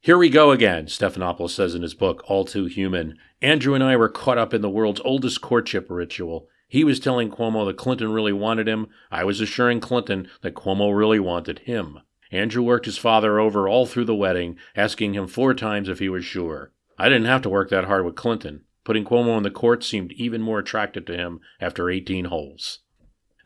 Here 0.00 0.18
we 0.18 0.28
go 0.28 0.50
again, 0.50 0.86
Stephanopoulos 0.86 1.50
says 1.50 1.74
in 1.74 1.82
his 1.82 1.94
book, 1.94 2.22
All 2.26 2.44
Too 2.44 2.66
Human. 2.66 3.16
Andrew 3.40 3.74
and 3.74 3.82
I 3.82 3.96
were 3.96 4.10
caught 4.10 4.38
up 4.38 4.52
in 4.52 4.60
the 4.60 4.68
world's 4.68 5.00
oldest 5.02 5.40
courtship 5.40 5.86
ritual. 5.88 6.46
He 6.74 6.82
was 6.82 6.98
telling 6.98 7.30
Cuomo 7.30 7.64
that 7.66 7.76
Clinton 7.76 8.10
really 8.10 8.32
wanted 8.32 8.66
him. 8.66 8.88
I 9.08 9.22
was 9.22 9.40
assuring 9.40 9.78
Clinton 9.78 10.26
that 10.40 10.56
Cuomo 10.56 10.92
really 10.92 11.20
wanted 11.20 11.60
him. 11.60 12.00
Andrew 12.32 12.64
worked 12.64 12.86
his 12.86 12.98
father 12.98 13.38
over 13.38 13.68
all 13.68 13.86
through 13.86 14.06
the 14.06 14.14
wedding, 14.16 14.58
asking 14.74 15.14
him 15.14 15.28
four 15.28 15.54
times 15.54 15.88
if 15.88 16.00
he 16.00 16.08
was 16.08 16.24
sure. 16.24 16.72
I 16.98 17.08
didn't 17.08 17.26
have 17.26 17.42
to 17.42 17.48
work 17.48 17.70
that 17.70 17.84
hard 17.84 18.04
with 18.04 18.16
Clinton. 18.16 18.64
Putting 18.82 19.04
Cuomo 19.04 19.36
in 19.36 19.44
the 19.44 19.52
court 19.52 19.84
seemed 19.84 20.14
even 20.14 20.42
more 20.42 20.58
attractive 20.58 21.04
to 21.04 21.16
him 21.16 21.38
after 21.60 21.90
18 21.90 22.24
holes. 22.24 22.80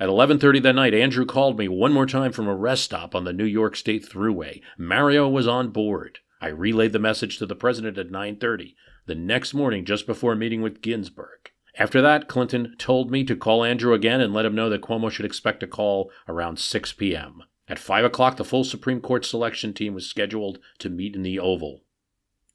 At 0.01 0.09
11:30 0.09 0.61
that 0.61 0.75
night, 0.75 0.95
Andrew 0.95 1.27
called 1.27 1.59
me 1.59 1.69
one 1.69 1.93
more 1.93 2.07
time 2.07 2.33
from 2.33 2.49
a 2.49 2.57
rest 2.57 2.85
stop 2.85 3.15
on 3.15 3.25
the 3.25 3.35
New 3.35 3.45
York 3.45 3.77
State 3.77 4.09
Thruway. 4.09 4.63
Mario 4.79 5.29
was 5.29 5.47
on 5.47 5.69
board. 5.69 6.21
I 6.41 6.49
relayed 6.49 6.95
the 6.95 6.99
message 6.99 7.37
to 7.37 7.45
the 7.45 7.55
president 7.55 7.99
at 7.99 8.11
9:30 8.11 8.75
the 9.05 9.15
next 9.15 9.53
morning 9.53 9.85
just 9.85 10.07
before 10.07 10.35
meeting 10.35 10.63
with 10.63 10.81
Ginsburg. 10.81 11.51
After 11.79 12.03
that, 12.03 12.29
Clinton 12.29 12.75
told 12.77 13.11
me 13.11 13.23
to 13.25 13.37
call 13.37 13.65
Andrew 13.65 13.95
again 13.95 14.21
and 14.21 14.35
let 14.35 14.45
him 14.45 14.55
know 14.55 14.69
that 14.69 14.83
Cuomo 14.83 15.11
should 15.11 15.25
expect 15.25 15.63
a 15.63 15.67
call 15.67 16.11
around 16.27 16.59
6 16.59 16.93
p.m. 16.95 17.45
At 17.69 17.79
5 17.79 18.05
o'clock, 18.05 18.37
the 18.37 18.45
full 18.45 18.65
Supreme 18.65 19.01
Court 19.01 19.25
selection 19.25 19.73
team 19.73 19.95
was 19.95 20.07
scheduled 20.07 20.59
to 20.81 20.91
meet 20.91 21.15
in 21.15 21.23
the 21.23 21.39
Oval. 21.39 21.85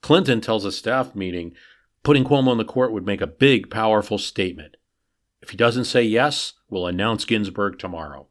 Clinton 0.01 0.41
tells 0.41 0.65
a 0.65 0.71
staff 0.71 1.15
meeting 1.15 1.53
Putting 2.03 2.25
Cuomo 2.25 2.49
on 2.49 2.57
the 2.57 2.65
court 2.65 2.91
would 2.91 3.05
make 3.05 3.21
a 3.21 3.27
big, 3.27 3.69
powerful 3.69 4.17
statement. 4.17 4.75
If 5.41 5.51
he 5.51 5.57
doesn't 5.57 5.85
say 5.85 6.03
yes, 6.03 6.53
we'll 6.69 6.85
announce 6.85 7.23
Ginsburg 7.23 7.79
tomorrow. 7.79 8.27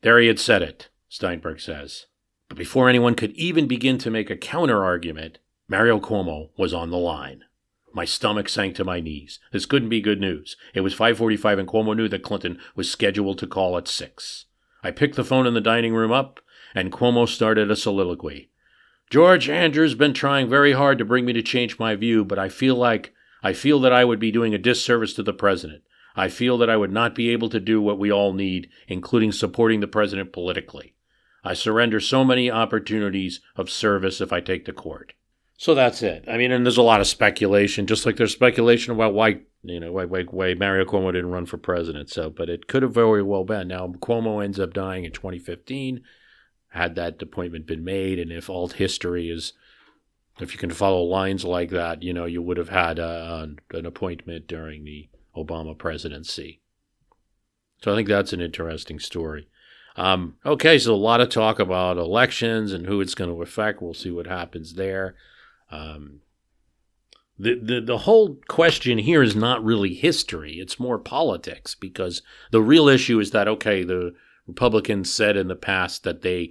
There 0.00 0.18
he 0.18 0.26
had 0.26 0.40
said 0.40 0.62
it, 0.62 0.88
Steinberg 1.10 1.60
says. 1.60 2.06
But 2.48 2.56
before 2.56 2.88
anyone 2.88 3.14
could 3.14 3.32
even 3.32 3.66
begin 3.66 3.98
to 3.98 4.10
make 4.10 4.30
a 4.30 4.36
counter 4.38 4.82
argument, 4.82 5.38
Mario 5.68 6.00
Cuomo 6.00 6.48
was 6.56 6.72
on 6.72 6.90
the 6.90 6.96
line. 6.96 7.44
My 7.92 8.04
stomach 8.04 8.48
sank 8.48 8.76
to 8.76 8.84
my 8.84 9.00
knees. 9.00 9.40
This 9.52 9.66
couldn't 9.66 9.88
be 9.88 10.00
good 10.00 10.20
news. 10.20 10.56
It 10.74 10.82
was 10.82 10.94
5:45 10.94 11.58
and 11.58 11.68
Cuomo 11.68 11.96
knew 11.96 12.08
that 12.08 12.22
Clinton 12.22 12.58
was 12.76 12.90
scheduled 12.90 13.38
to 13.38 13.46
call 13.46 13.76
at 13.76 13.88
6. 13.88 14.46
I 14.82 14.90
picked 14.92 15.16
the 15.16 15.24
phone 15.24 15.46
in 15.46 15.54
the 15.54 15.60
dining 15.60 15.94
room 15.94 16.12
up 16.12 16.40
and 16.74 16.92
Cuomo 16.92 17.28
started 17.28 17.70
a 17.70 17.76
soliloquy. 17.76 18.50
George 19.10 19.48
Andrews 19.48 19.96
been 19.96 20.14
trying 20.14 20.48
very 20.48 20.72
hard 20.72 20.98
to 20.98 21.04
bring 21.04 21.24
me 21.24 21.32
to 21.32 21.42
change 21.42 21.80
my 21.80 21.96
view, 21.96 22.24
but 22.24 22.38
I 22.38 22.48
feel 22.48 22.76
like 22.76 23.12
I 23.42 23.52
feel 23.52 23.80
that 23.80 23.92
I 23.92 24.04
would 24.04 24.20
be 24.20 24.30
doing 24.30 24.54
a 24.54 24.58
disservice 24.58 25.14
to 25.14 25.22
the 25.24 25.32
president. 25.32 25.82
I 26.14 26.28
feel 26.28 26.58
that 26.58 26.70
I 26.70 26.76
would 26.76 26.92
not 26.92 27.14
be 27.14 27.30
able 27.30 27.48
to 27.48 27.58
do 27.58 27.80
what 27.80 27.98
we 27.98 28.12
all 28.12 28.32
need, 28.32 28.68
including 28.86 29.32
supporting 29.32 29.80
the 29.80 29.88
president 29.88 30.32
politically. 30.32 30.94
I 31.42 31.54
surrender 31.54 32.00
so 32.00 32.24
many 32.24 32.50
opportunities 32.50 33.40
of 33.56 33.70
service 33.70 34.20
if 34.20 34.32
I 34.32 34.40
take 34.40 34.64
the 34.66 34.72
court. 34.72 35.14
So 35.60 35.74
that's 35.74 36.00
it. 36.00 36.24
I 36.26 36.38
mean, 36.38 36.52
and 36.52 36.64
there's 36.64 36.78
a 36.78 36.82
lot 36.82 37.02
of 37.02 37.06
speculation, 37.06 37.86
just 37.86 38.06
like 38.06 38.16
there's 38.16 38.32
speculation 38.32 38.94
about 38.94 39.12
why 39.12 39.40
you 39.62 39.78
know 39.78 39.92
why, 39.92 40.06
why, 40.06 40.22
why 40.22 40.54
Mario 40.54 40.86
Cuomo 40.86 41.12
didn't 41.12 41.32
run 41.32 41.44
for 41.44 41.58
president. 41.58 42.08
So, 42.08 42.30
but 42.30 42.48
it 42.48 42.66
could 42.66 42.82
have 42.82 42.94
very 42.94 43.22
well 43.22 43.44
been. 43.44 43.68
Now 43.68 43.86
Cuomo 43.88 44.42
ends 44.42 44.58
up 44.58 44.72
dying 44.72 45.04
in 45.04 45.12
2015. 45.12 46.02
Had 46.68 46.94
that 46.94 47.20
appointment 47.20 47.66
been 47.66 47.84
made, 47.84 48.18
and 48.18 48.32
if 48.32 48.48
alt 48.48 48.72
history 48.72 49.28
is, 49.28 49.52
if 50.38 50.54
you 50.54 50.58
can 50.58 50.70
follow 50.70 51.02
lines 51.02 51.44
like 51.44 51.68
that, 51.68 52.02
you 52.02 52.14
know, 52.14 52.24
you 52.24 52.40
would 52.40 52.56
have 52.56 52.70
had 52.70 52.98
a, 52.98 53.50
an 53.74 53.84
appointment 53.84 54.46
during 54.46 54.84
the 54.84 55.10
Obama 55.36 55.76
presidency. 55.76 56.62
So 57.82 57.92
I 57.92 57.96
think 57.96 58.08
that's 58.08 58.32
an 58.32 58.40
interesting 58.40 58.98
story. 58.98 59.46
Um, 59.94 60.36
okay, 60.46 60.78
so 60.78 60.94
a 60.94 60.96
lot 60.96 61.20
of 61.20 61.28
talk 61.28 61.58
about 61.58 61.98
elections 61.98 62.72
and 62.72 62.86
who 62.86 63.02
it's 63.02 63.14
going 63.14 63.28
to 63.28 63.42
affect. 63.42 63.82
We'll 63.82 63.92
see 63.92 64.10
what 64.10 64.26
happens 64.26 64.76
there. 64.76 65.16
Um, 65.70 66.20
the, 67.38 67.54
the 67.54 67.80
the 67.80 67.98
whole 67.98 68.38
question 68.48 68.98
here 68.98 69.22
is 69.22 69.34
not 69.34 69.64
really 69.64 69.94
history; 69.94 70.54
it's 70.54 70.78
more 70.78 70.98
politics 70.98 71.74
because 71.74 72.22
the 72.50 72.60
real 72.60 72.88
issue 72.88 73.18
is 73.18 73.30
that 73.30 73.48
okay, 73.48 73.82
the 73.82 74.14
Republicans 74.46 75.12
said 75.12 75.36
in 75.36 75.48
the 75.48 75.56
past 75.56 76.04
that 76.04 76.22
they, 76.22 76.50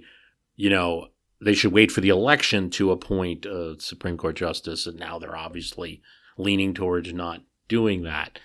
you 0.56 0.70
know, 0.70 1.08
they 1.40 1.54
should 1.54 1.72
wait 1.72 1.92
for 1.92 2.00
the 2.00 2.08
election 2.08 2.70
to 2.70 2.90
appoint 2.90 3.46
a 3.46 3.76
Supreme 3.78 4.16
Court 4.16 4.36
justice, 4.36 4.86
and 4.86 4.98
now 4.98 5.18
they're 5.18 5.36
obviously 5.36 6.02
leaning 6.36 6.74
towards 6.74 7.12
not 7.12 7.42
doing 7.68 8.02
that. 8.02 8.38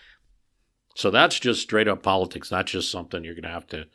So 0.96 1.10
that's 1.10 1.39
just 1.39 1.62
straight 1.62 1.88
up 1.88 2.03
politics. 2.03 2.50
That's 2.50 2.72
just 2.72 2.91
something 2.91 3.24
you're 3.24 3.34
going 3.34 3.44
to 3.44 3.50
have 3.50 3.67
to. 3.67 3.86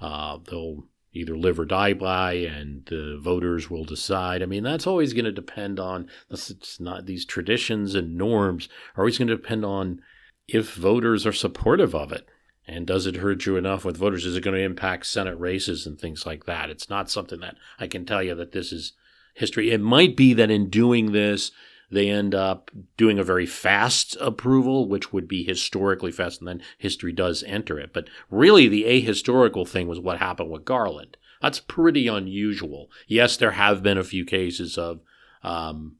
Uh, 0.00 0.38
they'll 0.48 0.84
either 1.12 1.36
live 1.36 1.58
or 1.58 1.64
die 1.64 1.92
by, 1.92 2.32
and 2.34 2.84
the 2.86 3.18
voters 3.20 3.68
will 3.70 3.84
decide. 3.84 4.42
I 4.42 4.46
mean, 4.46 4.62
that's 4.62 4.86
always 4.86 5.12
going 5.12 5.26
to 5.26 5.32
depend 5.32 5.78
on 5.78 6.08
it's 6.30 6.80
not 6.80 7.06
these 7.06 7.24
traditions 7.24 7.94
and 7.94 8.16
norms 8.16 8.68
are 8.96 9.02
always 9.02 9.18
going 9.18 9.28
to 9.28 9.36
depend 9.36 9.64
on 9.64 10.00
if 10.48 10.74
voters 10.74 11.26
are 11.26 11.32
supportive 11.32 11.94
of 11.94 12.12
it. 12.12 12.28
And 12.66 12.86
does 12.86 13.06
it 13.06 13.16
hurt 13.16 13.44
you 13.44 13.56
enough 13.56 13.84
with 13.84 13.96
voters? 13.96 14.24
Is 14.24 14.36
it 14.36 14.44
going 14.44 14.56
to 14.56 14.62
impact 14.62 15.06
Senate 15.06 15.38
races 15.38 15.86
and 15.86 15.98
things 15.98 16.24
like 16.24 16.46
that? 16.46 16.70
It's 16.70 16.88
not 16.88 17.10
something 17.10 17.40
that 17.40 17.56
I 17.78 17.86
can 17.88 18.06
tell 18.06 18.22
you 18.22 18.34
that 18.36 18.52
this 18.52 18.72
is 18.72 18.92
history. 19.34 19.70
It 19.70 19.80
might 19.80 20.16
be 20.16 20.32
that 20.34 20.50
in 20.50 20.70
doing 20.70 21.12
this, 21.12 21.50
they 21.92 22.08
end 22.08 22.34
up 22.34 22.70
doing 22.96 23.18
a 23.18 23.24
very 23.24 23.44
fast 23.44 24.16
approval, 24.18 24.88
which 24.88 25.12
would 25.12 25.28
be 25.28 25.44
historically 25.44 26.10
fast, 26.10 26.40
and 26.40 26.48
then 26.48 26.62
history 26.78 27.12
does 27.12 27.44
enter 27.46 27.78
it. 27.78 27.92
But 27.92 28.08
really, 28.30 28.66
the 28.66 28.84
ahistorical 28.84 29.68
thing 29.68 29.88
was 29.88 30.00
what 30.00 30.18
happened 30.18 30.50
with 30.50 30.64
Garland. 30.64 31.18
That's 31.42 31.60
pretty 31.60 32.08
unusual. 32.08 32.90
Yes, 33.06 33.36
there 33.36 33.52
have 33.52 33.82
been 33.82 33.98
a 33.98 34.04
few 34.04 34.24
cases 34.24 34.78
of 34.78 35.00
um, 35.42 35.96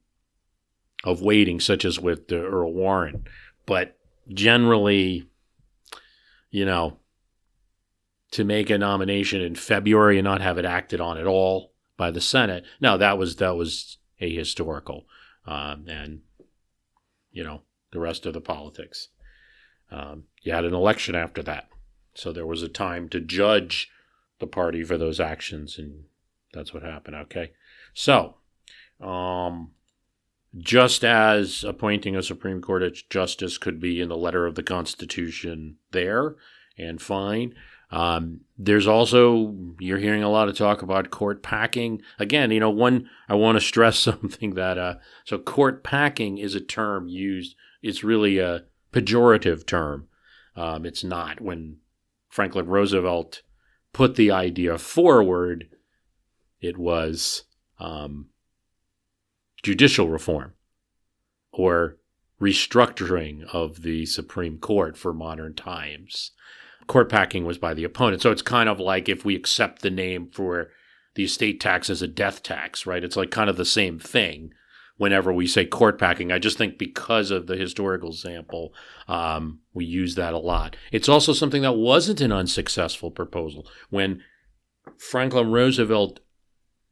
of 1.04 1.20
waiting, 1.20 1.60
such 1.60 1.84
as 1.84 2.00
with 2.00 2.28
the 2.28 2.42
Earl 2.42 2.72
Warren, 2.72 3.26
but 3.66 3.98
generally, 4.32 5.28
you 6.50 6.64
know, 6.64 6.96
to 8.30 8.44
make 8.44 8.70
a 8.70 8.78
nomination 8.78 9.42
in 9.42 9.56
February 9.56 10.16
and 10.16 10.24
not 10.24 10.40
have 10.40 10.56
it 10.56 10.64
acted 10.64 11.02
on 11.02 11.18
at 11.18 11.26
all 11.26 11.74
by 11.98 12.10
the 12.10 12.20
Senate, 12.20 12.64
no, 12.80 12.96
that 12.96 13.18
was 13.18 13.36
that 13.36 13.56
was 13.56 13.98
ahistorical 14.22 15.04
um, 15.46 15.86
and 15.88 16.20
you 17.30 17.44
know 17.44 17.62
the 17.92 18.00
rest 18.00 18.26
of 18.26 18.32
the 18.32 18.40
politics. 18.40 19.08
Um, 19.90 20.24
you 20.42 20.52
had 20.52 20.64
an 20.64 20.74
election 20.74 21.14
after 21.14 21.42
that, 21.42 21.68
so 22.14 22.32
there 22.32 22.46
was 22.46 22.62
a 22.62 22.68
time 22.68 23.08
to 23.10 23.20
judge 23.20 23.90
the 24.38 24.46
party 24.46 24.82
for 24.82 24.96
those 24.96 25.20
actions, 25.20 25.78
and 25.78 26.04
that's 26.52 26.72
what 26.72 26.82
happened. 26.82 27.16
Okay, 27.16 27.52
so 27.92 28.36
um, 29.00 29.72
just 30.56 31.04
as 31.04 31.64
appointing 31.64 32.16
a 32.16 32.22
Supreme 32.22 32.60
Court 32.60 32.82
justice 33.10 33.58
could 33.58 33.80
be 33.80 34.00
in 34.00 34.08
the 34.08 34.16
letter 34.16 34.46
of 34.46 34.54
the 34.54 34.62
Constitution 34.62 35.76
there 35.90 36.36
and 36.78 37.00
fine, 37.00 37.54
um, 37.92 38.40
there's 38.56 38.86
also 38.86 39.54
you're 39.78 39.98
hearing 39.98 40.22
a 40.22 40.30
lot 40.30 40.48
of 40.48 40.56
talk 40.56 40.82
about 40.82 41.10
court 41.10 41.42
packing. 41.42 42.00
Again, 42.18 42.50
you 42.50 42.58
know, 42.58 42.70
one 42.70 43.08
I 43.28 43.34
want 43.34 43.56
to 43.56 43.60
stress 43.64 43.98
something 43.98 44.54
that 44.54 44.78
uh, 44.78 44.94
so 45.24 45.38
court 45.38 45.84
packing 45.84 46.38
is 46.38 46.54
a 46.54 46.60
term 46.60 47.06
used. 47.06 47.54
It's 47.82 48.02
really 48.02 48.38
a 48.38 48.64
pejorative 48.92 49.66
term. 49.66 50.08
Um, 50.56 50.86
it's 50.86 51.04
not 51.04 51.40
when 51.40 51.78
Franklin 52.28 52.66
Roosevelt 52.66 53.42
put 53.92 54.16
the 54.16 54.30
idea 54.30 54.78
forward. 54.78 55.68
It 56.60 56.78
was 56.78 57.44
um, 57.78 58.28
judicial 59.62 60.08
reform 60.08 60.54
or 61.52 61.98
restructuring 62.40 63.44
of 63.52 63.82
the 63.82 64.06
Supreme 64.06 64.58
Court 64.58 64.96
for 64.96 65.12
modern 65.12 65.54
times 65.54 66.32
court 66.86 67.08
packing 67.08 67.44
was 67.44 67.58
by 67.58 67.74
the 67.74 67.84
opponent. 67.84 68.22
So 68.22 68.30
it's 68.30 68.42
kind 68.42 68.68
of 68.68 68.80
like 68.80 69.08
if 69.08 69.24
we 69.24 69.34
accept 69.36 69.82
the 69.82 69.90
name 69.90 70.28
for 70.30 70.68
the 71.14 71.24
estate 71.24 71.60
tax 71.60 71.90
as 71.90 72.02
a 72.02 72.08
death 72.08 72.42
tax, 72.42 72.86
right? 72.86 73.04
It's 73.04 73.16
like 73.16 73.30
kind 73.30 73.50
of 73.50 73.56
the 73.56 73.64
same 73.64 73.98
thing 73.98 74.52
whenever 74.96 75.32
we 75.32 75.46
say 75.46 75.64
court 75.64 75.98
packing. 75.98 76.30
I 76.30 76.38
just 76.38 76.58
think 76.58 76.78
because 76.78 77.30
of 77.30 77.46
the 77.46 77.56
historical 77.56 78.12
sample, 78.12 78.72
um, 79.08 79.60
we 79.74 79.84
use 79.84 80.14
that 80.14 80.34
a 80.34 80.38
lot. 80.38 80.76
It's 80.90 81.08
also 81.08 81.32
something 81.32 81.62
that 81.62 81.72
wasn't 81.72 82.20
an 82.20 82.32
unsuccessful 82.32 83.10
proposal. 83.10 83.66
When 83.90 84.22
Franklin 84.96 85.50
Roosevelt 85.50 86.20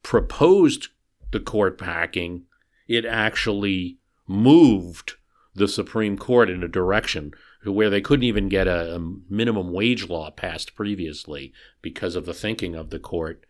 proposed 0.02 0.88
the 1.30 1.40
court 1.40 1.78
packing, 1.78 2.44
it 2.88 3.04
actually 3.04 3.98
moved 4.26 5.14
the 5.54 5.68
Supreme 5.68 6.16
Court 6.16 6.50
in 6.50 6.62
a 6.62 6.68
direction 6.68 7.32
where 7.64 7.90
they 7.90 8.00
couldn't 8.00 8.24
even 8.24 8.48
get 8.48 8.66
a, 8.66 8.96
a 8.96 8.98
minimum 9.28 9.72
wage 9.72 10.08
law 10.08 10.30
passed 10.30 10.74
previously 10.74 11.52
because 11.82 12.16
of 12.16 12.26
the 12.26 12.34
thinking 12.34 12.74
of 12.74 12.90
the 12.90 12.98
court. 12.98 13.44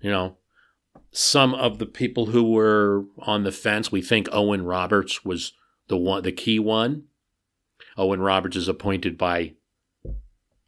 You 0.00 0.10
know, 0.10 0.36
some 1.12 1.54
of 1.54 1.78
the 1.78 1.86
people 1.86 2.26
who 2.26 2.42
were 2.52 3.04
on 3.18 3.42
the 3.42 3.52
fence, 3.52 3.92
we 3.92 4.00
think 4.00 4.28
Owen 4.32 4.64
Roberts 4.64 5.24
was 5.24 5.52
the 5.88 5.96
one, 5.96 6.22
the 6.22 6.32
key 6.32 6.58
one. 6.58 7.04
Owen 7.96 8.20
Roberts 8.20 8.56
is 8.56 8.68
appointed 8.68 9.18
by 9.18 9.54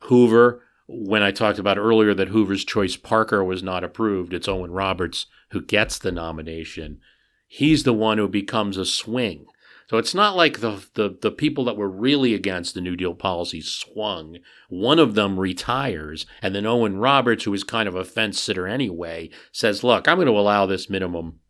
Hoover. 0.01 0.63
When 0.87 1.23
I 1.23 1.31
talked 1.31 1.59
about 1.59 1.79
earlier 1.79 2.13
that 2.13 2.29
Hoover's 2.29 2.65
choice 2.65 2.97
Parker 2.97 3.43
was 3.43 3.63
not 3.63 3.85
approved, 3.85 4.35
it's 4.35 4.49
Owen 4.49 4.73
Roberts 4.73 5.27
who 5.51 5.63
gets 5.63 5.99
the 5.99 6.13
nomination. 6.13 7.01
He's 7.47 7.85
the 7.85 7.93
one 7.93 8.19
who 8.19 8.29
becomes 8.29 8.77
a 8.77 8.85
swing. 8.85 9.47
So 9.93 9.99
it's 9.99 10.15
not 10.15 10.35
like 10.35 10.61
the, 10.61 10.83
the, 10.95 11.19
the 11.21 11.31
people 11.31 11.65
that 11.67 11.77
were 11.77 11.91
really 11.91 12.33
against 12.33 12.73
the 12.73 12.81
New 12.81 12.97
Deal 12.97 13.13
policy 13.13 13.61
swung. 13.61 14.39
One 14.71 14.99
of 14.99 15.15
them 15.15 15.39
retires, 15.39 16.25
and 16.41 16.55
then 16.55 16.65
Owen 16.65 16.97
Roberts, 16.97 17.45
who 17.45 17.53
is 17.53 17.63
kind 17.63 17.87
of 17.87 17.95
a 17.95 18.03
fence 18.03 18.41
sitter 18.41 18.67
anyway, 18.67 19.29
says, 19.53 19.85
Look, 19.85 20.09
I'm 20.09 20.17
going 20.17 20.29
to 20.29 20.33
allow 20.33 20.65
this 20.65 20.89
minimum 20.89 21.41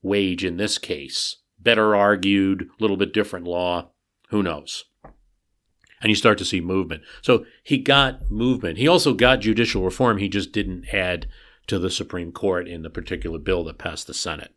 wage 0.00 0.42
in 0.42 0.56
this 0.56 0.78
case. 0.78 1.36
Better 1.58 1.94
argued, 1.94 2.62
a 2.62 2.82
little 2.82 2.96
bit 2.96 3.12
different 3.12 3.44
law. 3.44 3.90
Who 4.30 4.42
knows? 4.42 4.86
And 5.04 6.08
you 6.08 6.14
start 6.14 6.38
to 6.38 6.46
see 6.46 6.62
movement. 6.62 7.02
So 7.20 7.44
he 7.62 7.76
got 7.76 8.30
movement. 8.30 8.78
He 8.78 8.88
also 8.88 9.12
got 9.12 9.40
judicial 9.40 9.84
reform. 9.84 10.16
He 10.16 10.30
just 10.30 10.52
didn't 10.52 10.86
add 10.94 11.26
to 11.66 11.78
the 11.78 11.90
Supreme 11.90 12.32
Court 12.32 12.66
in 12.66 12.80
the 12.80 12.88
particular 12.88 13.38
bill 13.38 13.64
that 13.64 13.76
passed 13.76 14.06
the 14.06 14.14
Senate. 14.14 14.54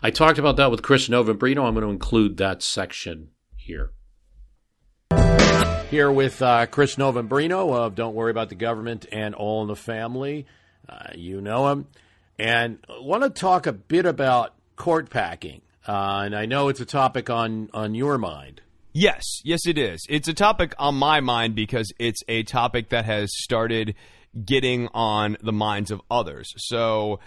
I 0.00 0.10
talked 0.10 0.38
about 0.38 0.56
that 0.56 0.70
with 0.70 0.82
Chris 0.82 1.08
Novembrino. 1.08 1.64
I'm 1.64 1.74
going 1.74 1.84
to 1.84 1.90
include 1.90 2.36
that 2.36 2.62
section 2.62 3.30
here. 3.56 3.90
Here 5.90 6.10
with 6.10 6.40
uh, 6.40 6.66
Chris 6.66 6.96
Novembrino 6.96 7.74
of 7.74 7.94
Don't 7.94 8.14
Worry 8.14 8.30
About 8.30 8.48
the 8.48 8.54
Government 8.54 9.06
and 9.12 9.34
All 9.34 9.62
in 9.62 9.68
the 9.68 9.76
Family. 9.76 10.46
Uh, 10.88 11.08
you 11.14 11.40
know 11.40 11.68
him. 11.68 11.86
And 12.38 12.78
I 12.88 13.00
want 13.00 13.22
to 13.24 13.30
talk 13.30 13.66
a 13.66 13.72
bit 13.72 14.06
about 14.06 14.54
court 14.76 15.10
packing. 15.10 15.60
Uh, 15.86 16.22
and 16.24 16.34
I 16.34 16.46
know 16.46 16.68
it's 16.68 16.80
a 16.80 16.86
topic 16.86 17.28
on, 17.28 17.68
on 17.74 17.94
your 17.94 18.16
mind. 18.16 18.62
Yes, 18.92 19.22
yes, 19.44 19.66
it 19.66 19.78
is. 19.78 20.04
It's 20.08 20.28
a 20.28 20.34
topic 20.34 20.74
on 20.78 20.94
my 20.94 21.20
mind 21.20 21.54
because 21.54 21.92
it's 21.98 22.20
a 22.28 22.42
topic 22.42 22.90
that 22.90 23.04
has 23.04 23.30
started 23.34 23.94
getting 24.44 24.88
on 24.94 25.36
the 25.42 25.52
minds 25.52 25.90
of 25.90 26.00
others. 26.10 26.52
So 26.56 27.20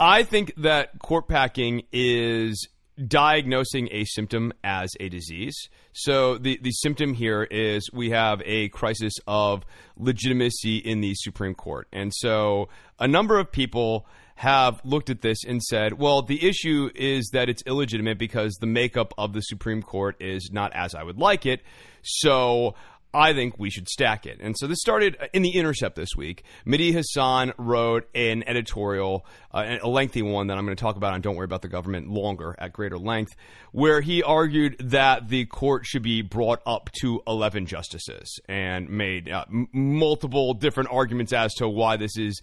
I 0.00 0.22
think 0.22 0.54
that 0.56 0.98
court 0.98 1.28
packing 1.28 1.82
is 1.92 2.66
diagnosing 3.06 3.88
a 3.92 4.04
symptom 4.04 4.52
as 4.64 4.90
a 4.98 5.10
disease. 5.10 5.68
So 5.92 6.38
the, 6.38 6.58
the 6.62 6.70
symptom 6.70 7.12
here 7.12 7.42
is 7.42 7.90
we 7.92 8.10
have 8.10 8.42
a 8.46 8.70
crisis 8.70 9.12
of 9.26 9.62
legitimacy 9.96 10.78
in 10.78 11.02
the 11.02 11.14
Supreme 11.14 11.54
Court. 11.54 11.86
And 11.92 12.12
so 12.14 12.70
a 12.98 13.06
number 13.06 13.38
of 13.38 13.52
people 13.52 14.06
have 14.36 14.80
looked 14.84 15.10
at 15.10 15.20
this 15.20 15.44
and 15.44 15.62
said, 15.62 15.98
well, 15.98 16.22
the 16.22 16.48
issue 16.48 16.90
is 16.94 17.28
that 17.34 17.50
it's 17.50 17.62
illegitimate 17.66 18.18
because 18.18 18.54
the 18.54 18.66
makeup 18.66 19.12
of 19.18 19.34
the 19.34 19.42
Supreme 19.42 19.82
Court 19.82 20.16
is 20.18 20.50
not 20.50 20.72
as 20.74 20.94
I 20.94 21.02
would 21.02 21.18
like 21.18 21.44
it. 21.44 21.60
So 22.02 22.74
I 23.12 23.32
think 23.32 23.58
we 23.58 23.70
should 23.70 23.88
stack 23.88 24.24
it. 24.26 24.38
And 24.40 24.56
so 24.56 24.66
this 24.66 24.78
started 24.80 25.16
in 25.32 25.42
the 25.42 25.50
Intercept 25.50 25.96
this 25.96 26.10
week. 26.16 26.44
Mehdi 26.64 26.92
Hasan 26.92 27.52
wrote 27.58 28.08
an 28.14 28.44
editorial, 28.46 29.26
uh, 29.52 29.78
a 29.82 29.88
lengthy 29.88 30.22
one 30.22 30.46
that 30.46 30.58
I'm 30.58 30.64
going 30.64 30.76
to 30.76 30.80
talk 30.80 30.96
about 30.96 31.12
on 31.12 31.20
Don't 31.20 31.34
Worry 31.34 31.44
About 31.44 31.62
the 31.62 31.68
Government 31.68 32.08
longer 32.08 32.54
at 32.58 32.72
greater 32.72 32.98
length, 32.98 33.34
where 33.72 34.00
he 34.00 34.22
argued 34.22 34.76
that 34.78 35.28
the 35.28 35.46
court 35.46 35.86
should 35.86 36.02
be 36.02 36.22
brought 36.22 36.62
up 36.66 36.90
to 37.00 37.20
11 37.26 37.66
justices 37.66 38.38
and 38.48 38.88
made 38.88 39.28
uh, 39.28 39.44
m- 39.48 39.68
multiple 39.72 40.54
different 40.54 40.90
arguments 40.92 41.32
as 41.32 41.52
to 41.54 41.68
why 41.68 41.96
this 41.96 42.16
is 42.16 42.40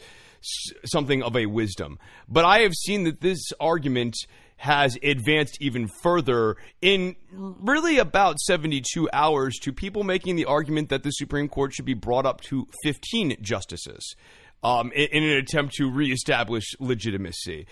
something 0.86 1.23
of 1.23 1.36
a 1.36 1.45
wisdom. 1.45 1.97
But 2.27 2.45
I 2.45 2.60
have 2.60 2.73
seen 2.73 3.06
that 3.06 3.21
this 3.21 3.51
argument 3.60 4.15
has 4.58 4.98
advanced 5.04 5.58
even 5.62 5.88
further 5.88 6.58
in 6.82 7.15
really 7.32 7.98
about 8.00 8.39
72 8.39 9.08
hours 9.13 9.58
to 9.60 9.72
people 9.72 10.04
making 10.04 10.36
the 10.36 10.46
argument 10.46 10.89
that 10.89 11.04
the 11.04 11.12
Supreme 11.12 11.48
Court 11.48 11.74
should 11.74 11.86
be 11.86 11.93
brought 11.93 12.26
up 12.26 12.41
to 12.41 12.67
15 12.84 13.38
justices 13.41 14.15
um, 14.63 14.91
in, 14.93 15.08
in 15.12 15.24
an 15.24 15.38
attempt 15.38 15.76
to 15.76 15.89
reestablish 15.89 16.76
legitimacy. 16.80 17.67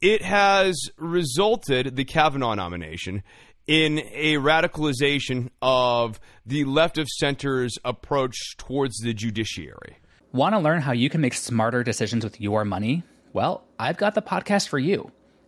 It 0.00 0.22
has 0.22 0.78
resulted, 0.96 1.96
the 1.96 2.04
Kavanaugh 2.04 2.54
nomination, 2.54 3.24
in 3.66 3.98
a 4.12 4.36
radicalization 4.36 5.50
of 5.60 6.20
the 6.46 6.64
left 6.64 6.98
of 6.98 7.08
center's 7.08 7.76
approach 7.84 8.56
towards 8.56 8.98
the 8.98 9.12
judiciary. 9.12 9.98
Want 10.32 10.54
to 10.54 10.58
learn 10.58 10.82
how 10.82 10.92
you 10.92 11.10
can 11.10 11.20
make 11.20 11.34
smarter 11.34 11.82
decisions 11.82 12.22
with 12.22 12.40
your 12.40 12.64
money? 12.64 13.02
Well, 13.32 13.64
I've 13.78 13.96
got 13.96 14.14
the 14.14 14.22
podcast 14.22 14.68
for 14.68 14.78
you. 14.78 15.10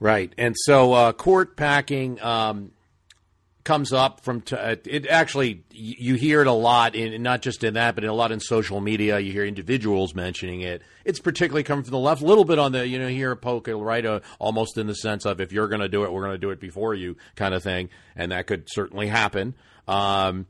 Right. 0.00 0.32
And 0.38 0.54
so 0.56 0.92
uh, 0.92 1.12
court 1.12 1.56
packing 1.56 2.20
um, 2.22 2.72
comes 3.68 3.92
up 3.92 4.20
from 4.20 4.40
t- 4.40 4.56
uh, 4.56 4.76
it 4.86 5.06
actually 5.08 5.62
you 5.72 6.14
hear 6.14 6.40
it 6.40 6.46
a 6.46 6.52
lot 6.52 6.94
in 6.94 7.22
not 7.22 7.42
just 7.42 7.62
in 7.62 7.74
that 7.74 7.94
but 7.94 8.02
in 8.02 8.08
a 8.08 8.14
lot 8.14 8.32
in 8.32 8.40
social 8.40 8.80
media 8.80 9.18
you 9.18 9.30
hear 9.30 9.44
individuals 9.44 10.14
mentioning 10.14 10.62
it. 10.62 10.82
It's 11.04 11.18
particularly 11.18 11.64
coming 11.64 11.84
from 11.84 11.90
the 11.90 11.98
left 11.98 12.22
a 12.22 12.24
little 12.24 12.46
bit 12.46 12.58
on 12.58 12.72
the 12.72 12.86
you 12.86 12.98
know 12.98 13.08
here 13.08 13.36
poke 13.36 13.68
right 13.68 14.06
uh, 14.06 14.20
almost 14.38 14.78
in 14.78 14.86
the 14.86 14.94
sense 14.94 15.26
of 15.26 15.40
if 15.40 15.52
you're 15.52 15.68
going 15.68 15.82
to 15.82 15.88
do 15.88 16.04
it 16.04 16.12
we're 16.12 16.22
going 16.22 16.32
to 16.32 16.38
do 16.38 16.50
it 16.50 16.60
before 16.60 16.94
you 16.94 17.16
kind 17.34 17.52
of 17.52 17.62
thing 17.62 17.90
and 18.16 18.32
that 18.32 18.46
could 18.46 18.68
certainly 18.68 19.08
happen. 19.08 19.54
Um, 19.86 20.46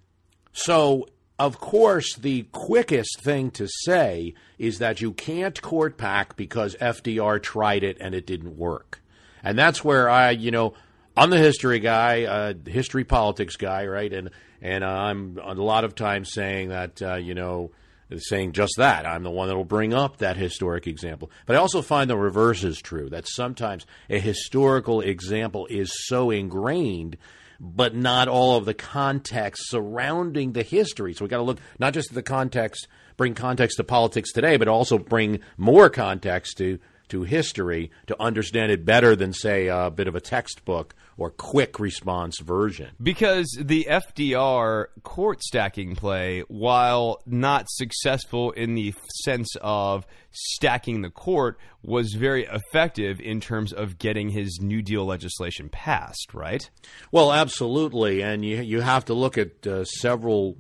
so 0.53 1.09
of 1.39 1.59
course 1.59 2.15
the 2.17 2.43
quickest 2.53 3.21
thing 3.21 3.51
to 3.53 3.67
say 3.67 4.35
is 4.59 4.79
that 4.79 5.01
you 5.01 5.13
can't 5.13 5.61
court 5.61 5.97
pack 5.97 6.37
because 6.37 6.77
FDR 6.77 7.43
tried 7.43 7.83
it 7.83 7.97
and 8.01 8.15
it 8.15 8.27
didn't 8.27 8.57
work 8.57 9.01
and 9.43 9.59
that's 9.59 9.85
where 9.85 10.09
I 10.09 10.31
you 10.31 10.51
know 10.51 10.75
I'm 11.17 11.31
the 11.31 11.39
history 11.39 11.81
guy, 11.81 12.25
uh, 12.25 12.55
history 12.67 13.05
politics 13.05 13.57
guy, 13.57 13.87
right? 13.87 14.13
And 14.13 14.31
and 14.63 14.85
uh, 14.85 14.89
I'm 14.89 15.39
a 15.43 15.55
lot 15.55 15.85
of 15.85 15.95
times 15.95 16.33
saying 16.33 16.69
that 16.69 17.03
uh, 17.03 17.15
you 17.17 17.35
know 17.35 17.73
saying 18.17 18.53
just 18.53 18.75
that. 18.79 19.05
I'm 19.05 19.23
the 19.23 19.31
one 19.31 19.49
that 19.49 19.57
will 19.57 19.65
bring 19.65 19.93
up 19.93 20.19
that 20.19 20.37
historic 20.37 20.87
example. 20.87 21.31
But 21.45 21.57
I 21.57 21.59
also 21.59 21.83
find 21.83 22.09
the 22.09 22.17
reverse 22.17 22.65
is 22.65 22.81
true. 22.81 23.09
That 23.11 23.27
sometimes 23.29 23.85
a 24.09 24.19
historical 24.19 25.01
example 25.01 25.67
is 25.67 25.93
so 26.07 26.31
ingrained 26.31 27.19
but 27.61 27.95
not 27.95 28.29
all 28.29 28.57
of 28.57 28.65
the 28.65 28.75
context 28.75 29.69
surrounding 29.69 30.53
the 30.53 30.63
history. 30.63 31.13
So 31.13 31.25
we 31.25 31.29
got 31.29 31.39
to 31.39 31.43
look 31.43 31.59
not 31.79 31.93
just 31.93 32.11
at 32.11 32.15
the 32.15 32.23
context, 32.23 32.87
bring 33.17 33.35
context 33.35 33.79
to 33.79 33.85
politics 33.85 34.33
today, 34.33 34.57
but 34.57 34.69
also 34.69 34.99
bring 34.99 35.41
more 35.57 35.91
context 35.91 36.59
to 36.59 36.79
to 37.09 37.23
history 37.23 37.91
to 38.07 38.21
understand 38.21 38.73
it 38.73 38.85
better 38.85 39.17
than 39.17 39.33
say 39.33 39.69
a 39.69 39.91
bit 39.91 40.09
of 40.09 40.15
a 40.15 40.21
textbook 40.21 40.95
or 41.17 41.31
quick 41.31 41.81
response 41.81 42.39
version. 42.39 42.91
Because 43.03 43.47
the 43.61 43.87
FDR 43.91 44.87
court 45.03 45.43
stacking 45.43 45.97
play, 45.97 46.45
while 46.49 47.21
not 47.27 47.67
successful 47.69 48.53
in 48.53 48.75
the 48.75 48.95
sense 49.25 49.57
of 49.61 50.07
stacking 50.31 51.03
the 51.03 51.11
court, 51.11 51.59
was 51.83 52.15
very 52.15 52.45
effective 52.45 53.21
in 53.21 53.41
terms 53.41 53.73
of 53.73 53.99
getting 53.99 54.31
his 54.31 54.61
New 54.63 54.81
Deal 54.81 55.05
legislation 55.05 55.69
passed, 55.69 56.33
right? 56.33 56.71
Well, 57.11 57.33
absolutely. 57.33 58.23
And 58.23 58.45
you, 58.45 58.63
you 58.63 58.81
have 58.81 59.05
to 59.07 59.15
look 59.15 59.37
at 59.37 59.67
uh, 59.67 59.85
several 59.85 60.57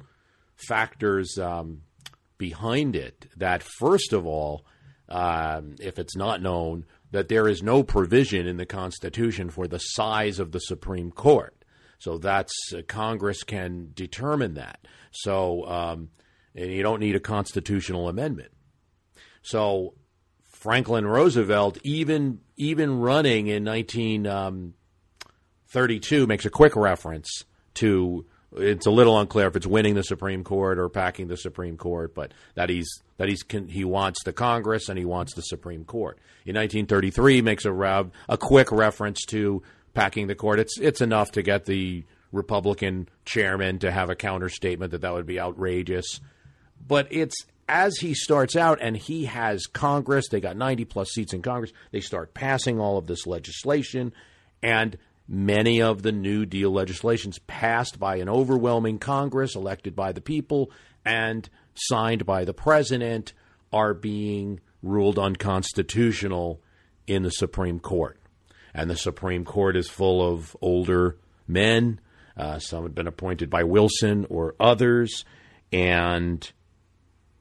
factors 0.57 1.39
um, 1.39 1.83
behind 2.37 2.97
it. 2.97 3.27
That, 3.37 3.63
first 3.63 4.13
of 4.13 4.27
all, 4.27 4.65
um, 5.09 5.77
if 5.81 5.99
it's 5.99 6.17
not 6.17 6.43
known, 6.43 6.85
that 7.11 7.29
there 7.29 7.49
is 7.49 7.63
no 7.63 7.83
provision 7.83 8.47
in 8.47 8.59
the 8.59 8.67
Constitution 8.67 9.49
for 9.51 9.67
the 9.67 9.79
size 9.79 10.39
of 10.39 10.53
the 10.53 10.61
Supreme 10.61 11.11
Court. 11.11 11.55
So 11.99 12.19
that's 12.19 12.53
uh, 12.73 12.83
Congress 12.87 13.43
can 13.43 13.91
determine 13.95 14.55
that. 14.55 14.87
So 15.11 15.67
um, 15.67 16.11
you 16.55 16.83
don't 16.83 17.01
need 17.01 17.17
a 17.17 17.21
constitutional 17.21 18.09
amendment. 18.09 18.53
So 19.43 19.95
Franklin 20.51 21.07
Roosevelt, 21.07 21.79
even 21.85 22.41
even 22.57 23.01
running 23.01 23.47
in 23.47 23.65
1932, 23.65 26.23
um, 26.23 26.29
makes 26.29 26.45
a 26.45 26.51
quick 26.51 26.77
reference 26.77 27.45
to 27.75 28.27
it's 28.57 28.87
a 28.87 28.91
little 28.91 29.19
unclear 29.19 29.47
if 29.47 29.57
it's 29.57 29.67
winning 29.67 29.95
the 29.95 30.03
Supreme 30.03 30.43
Court 30.43 30.79
or 30.79 30.89
packing 30.89 31.29
the 31.29 31.37
Supreme 31.37 31.77
Court, 31.77 32.15
but 32.15 32.33
that 32.55 32.71
he's 32.71 32.89
that 33.19 33.29
he's 33.29 33.45
he 33.69 33.85
wants 33.85 34.23
the 34.25 34.33
Congress 34.33 34.89
and 34.89 34.99
he 34.99 35.05
wants 35.05 35.35
the 35.35 35.43
Supreme 35.43 35.85
Court. 35.85 36.19
In 36.47 36.57
1933, 36.57 37.43
makes 37.43 37.65
a 37.65 38.11
a 38.29 38.39
quick 38.39 38.73
reference 38.73 39.25
to 39.27 39.63
packing 39.95 40.27
the 40.27 40.35
court. 40.35 40.61
It's 40.61 40.79
it's 40.79 41.01
enough 41.01 41.33
to 41.33 41.43
get 41.43 41.67
the 41.67 42.05
Republican 42.33 43.09
chairman 43.25 43.79
to 43.81 43.91
have 43.91 44.11
a 44.11 44.15
counter 44.15 44.49
statement 44.49 44.93
that 44.93 45.03
that 45.03 45.13
would 45.13 45.27
be 45.27 45.41
outrageous, 45.41 46.21
but 46.87 47.07
it's 47.11 47.37
as 47.69 47.99
he 47.99 48.15
starts 48.15 48.57
out 48.57 48.79
and 48.81 48.97
he 48.97 49.27
has 49.27 49.67
Congress, 49.67 50.29
they 50.31 50.41
got 50.41 50.57
90 50.57 50.87
plus 50.87 51.11
seats 51.11 51.35
in 51.35 51.43
Congress, 51.43 51.73
they 51.91 52.01
start 52.01 52.33
passing 52.33 52.81
all 52.81 52.97
of 52.97 53.07
this 53.07 53.27
legislation 53.27 54.13
and 54.63 54.97
Many 55.29 55.83
of 55.83 56.01
the 56.03 56.13
New 56.13 56.47
Deal 56.47 56.71
legislations 56.71 57.39
passed 57.41 57.99
by 57.99 58.17
an 58.17 58.31
overwhelming 58.31 58.99
Congress 58.99 59.55
elected 59.55 59.95
by 59.95 60.13
the 60.13 60.23
people 60.23 60.71
and 61.05 61.49
signed 61.75 62.25
by 62.25 62.45
the 62.45 62.55
president 62.55 63.35
are 63.71 63.93
being 63.93 64.61
ruled 64.83 65.19
unconstitutional 65.19 66.63
in 67.07 67.25
the 67.25 67.31
Supreme 67.31 67.79
Court. 67.79 68.19
And 68.73 68.89
the 68.89 68.97
Supreme 68.97 69.45
Court 69.45 69.77
is 69.77 69.89
full 69.89 70.27
of 70.27 70.57
older 70.63 71.19
men. 71.47 72.01
Uh, 72.37 72.59
some 72.59 72.85
have 72.85 72.95
been 72.95 73.07
appointed 73.07 73.51
by 73.51 73.65
Wilson 73.65 74.27
or 74.31 74.55
others. 74.59 75.25
And 75.73 76.51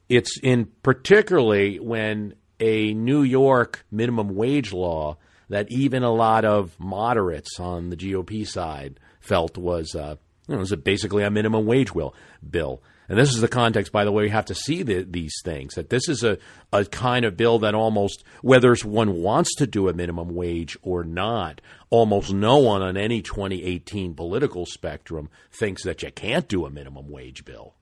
it's 0.09 0.37
in 0.41 0.71
particularly 0.83 1.79
when 1.79 2.33
a 2.59 2.93
New 2.93 3.23
York 3.23 3.85
minimum 3.91 4.35
wage 4.35 4.73
law 4.73 5.17
that 5.49 5.71
even 5.71 6.03
a 6.03 6.11
lot 6.11 6.45
of 6.45 6.79
moderates 6.79 7.59
on 7.59 7.89
the 7.89 7.97
GOP 7.97 8.47
side 8.47 8.99
felt 9.19 9.57
was 9.57 9.95
uh, 9.95 10.15
You 10.47 10.55
know, 10.55 10.59
was 10.59 10.75
basically 10.75 11.23
a 11.23 11.31
minimum 11.31 11.65
wage 11.65 11.93
will, 11.93 12.13
bill. 12.47 12.81
And 13.09 13.17
this 13.17 13.33
is 13.33 13.39
the 13.39 13.47
context, 13.47 13.93
by 13.93 14.03
the 14.03 14.11
way, 14.11 14.25
you 14.25 14.31
have 14.31 14.45
to 14.45 14.55
see 14.55 14.83
the, 14.83 15.03
these 15.03 15.35
things. 15.43 15.75
That 15.75 15.89
this 15.89 16.09
is 16.09 16.23
a, 16.23 16.37
a 16.73 16.83
kind 16.83 17.23
of 17.23 17.37
bill 17.37 17.59
that 17.59 17.73
almost, 17.73 18.23
whether 18.41 18.75
one 18.83 19.21
wants 19.21 19.55
to 19.55 19.67
do 19.67 19.87
a 19.87 19.93
minimum 19.93 20.35
wage 20.35 20.77
or 20.81 21.05
not, 21.05 21.61
almost 21.89 22.33
no 22.33 22.57
one 22.57 22.81
on 22.81 22.97
any 22.97 23.21
2018 23.21 24.13
political 24.13 24.65
spectrum 24.65 25.29
thinks 25.51 25.83
that 25.83 26.03
you 26.03 26.11
can't 26.11 26.49
do 26.49 26.65
a 26.65 26.69
minimum 26.69 27.09
wage 27.09 27.45
bill. 27.45 27.75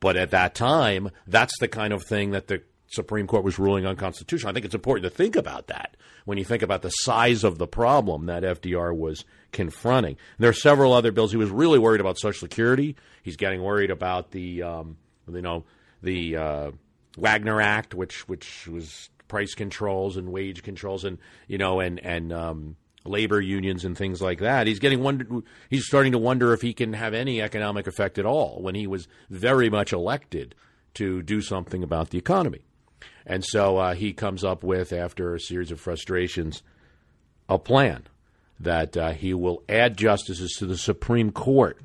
But 0.00 0.16
at 0.16 0.32
that 0.32 0.54
time, 0.54 1.10
that's 1.26 1.58
the 1.60 1.68
kind 1.68 1.92
of 1.94 2.02
thing 2.02 2.32
that 2.32 2.48
the 2.48 2.62
Supreme 2.92 3.26
Court 3.26 3.44
was 3.44 3.58
ruling 3.58 3.86
unconstitutional. 3.86 4.50
I 4.50 4.52
think 4.52 4.66
it's 4.66 4.74
important 4.74 5.04
to 5.04 5.10
think 5.10 5.34
about 5.34 5.68
that 5.68 5.96
when 6.24 6.38
you 6.38 6.44
think 6.44 6.62
about 6.62 6.82
the 6.82 6.90
size 6.90 7.42
of 7.42 7.58
the 7.58 7.66
problem 7.66 8.26
that 8.26 8.42
FDR 8.42 8.96
was 8.96 9.24
confronting. 9.50 10.16
There 10.38 10.50
are 10.50 10.54
several 10.54 10.92
other 10.92 11.10
bills. 11.10 11.30
He 11.30 11.38
was 11.38 11.50
really 11.50 11.78
worried 11.78 12.00
about 12.00 12.18
Social 12.18 12.46
Security. 12.46 12.96
He's 13.22 13.36
getting 13.36 13.62
worried 13.62 13.90
about 13.90 14.30
the, 14.32 14.62
um, 14.62 14.96
you 15.32 15.42
know, 15.42 15.64
the 16.02 16.36
uh, 16.36 16.70
Wagner 17.16 17.60
Act, 17.60 17.94
which 17.94 18.28
which 18.28 18.66
was 18.66 19.08
price 19.28 19.54
controls 19.54 20.16
and 20.16 20.30
wage 20.30 20.62
controls, 20.62 21.04
and 21.04 21.18
you 21.46 21.58
know, 21.58 21.80
and 21.80 21.98
and 22.00 22.32
um, 22.32 22.76
labor 23.04 23.40
unions 23.40 23.84
and 23.84 23.96
things 23.96 24.20
like 24.20 24.40
that. 24.40 24.66
He's 24.66 24.78
getting 24.78 25.02
wonder, 25.02 25.26
He's 25.70 25.86
starting 25.86 26.12
to 26.12 26.18
wonder 26.18 26.52
if 26.52 26.62
he 26.62 26.72
can 26.74 26.92
have 26.92 27.14
any 27.14 27.40
economic 27.40 27.86
effect 27.86 28.18
at 28.18 28.26
all 28.26 28.60
when 28.60 28.74
he 28.74 28.86
was 28.86 29.08
very 29.30 29.70
much 29.70 29.92
elected 29.92 30.54
to 30.94 31.22
do 31.22 31.40
something 31.40 31.82
about 31.82 32.10
the 32.10 32.18
economy. 32.18 32.62
And 33.26 33.44
so 33.44 33.78
uh, 33.78 33.94
he 33.94 34.12
comes 34.12 34.44
up 34.44 34.64
with, 34.64 34.92
after 34.92 35.34
a 35.34 35.40
series 35.40 35.70
of 35.70 35.80
frustrations, 35.80 36.62
a 37.48 37.58
plan 37.58 38.04
that 38.60 38.96
uh, 38.96 39.12
he 39.12 39.34
will 39.34 39.62
add 39.68 39.96
justices 39.96 40.56
to 40.58 40.66
the 40.66 40.76
Supreme 40.76 41.32
Court 41.32 41.78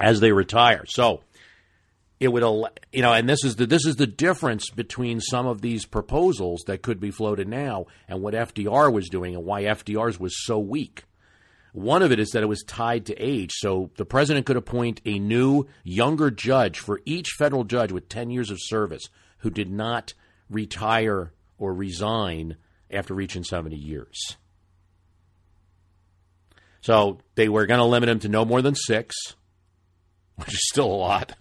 as 0.00 0.20
they 0.20 0.32
retire. 0.32 0.84
So 0.86 1.22
it 2.20 2.28
would, 2.28 2.42
you 2.92 3.02
know, 3.02 3.12
and 3.12 3.28
this 3.28 3.44
is 3.44 3.56
the 3.56 3.66
this 3.66 3.86
is 3.86 3.96
the 3.96 4.06
difference 4.06 4.70
between 4.70 5.20
some 5.20 5.46
of 5.46 5.60
these 5.60 5.84
proposals 5.84 6.62
that 6.66 6.82
could 6.82 7.00
be 7.00 7.10
floated 7.10 7.48
now 7.48 7.86
and 8.08 8.22
what 8.22 8.34
FDR 8.34 8.92
was 8.92 9.08
doing 9.08 9.34
and 9.34 9.44
why 9.44 9.64
FDR's 9.64 10.18
was 10.18 10.44
so 10.44 10.58
weak. 10.58 11.04
One 11.72 12.02
of 12.02 12.12
it 12.12 12.20
is 12.20 12.30
that 12.30 12.44
it 12.44 12.48
was 12.48 12.62
tied 12.62 13.06
to 13.06 13.16
age. 13.16 13.50
So 13.54 13.90
the 13.96 14.04
president 14.04 14.46
could 14.46 14.56
appoint 14.56 15.00
a 15.04 15.18
new, 15.18 15.66
younger 15.82 16.30
judge 16.30 16.78
for 16.78 17.00
each 17.04 17.30
federal 17.30 17.64
judge 17.64 17.90
with 17.90 18.08
10 18.08 18.30
years 18.30 18.50
of 18.50 18.58
service 18.60 19.08
who 19.38 19.50
did 19.50 19.70
not 19.70 20.14
retire 20.50 21.32
or 21.58 21.72
resign 21.72 22.56
after 22.90 23.14
reaching 23.14 23.44
70 23.44 23.76
years. 23.76 24.36
So 26.80 27.18
they 27.34 27.48
were 27.48 27.66
going 27.66 27.78
to 27.78 27.86
limit 27.86 28.08
him 28.08 28.18
to 28.20 28.28
no 28.28 28.44
more 28.44 28.60
than 28.60 28.74
six, 28.74 29.16
which 30.36 30.52
is 30.52 30.68
still 30.68 30.86
a 30.86 30.94
lot. 30.94 31.32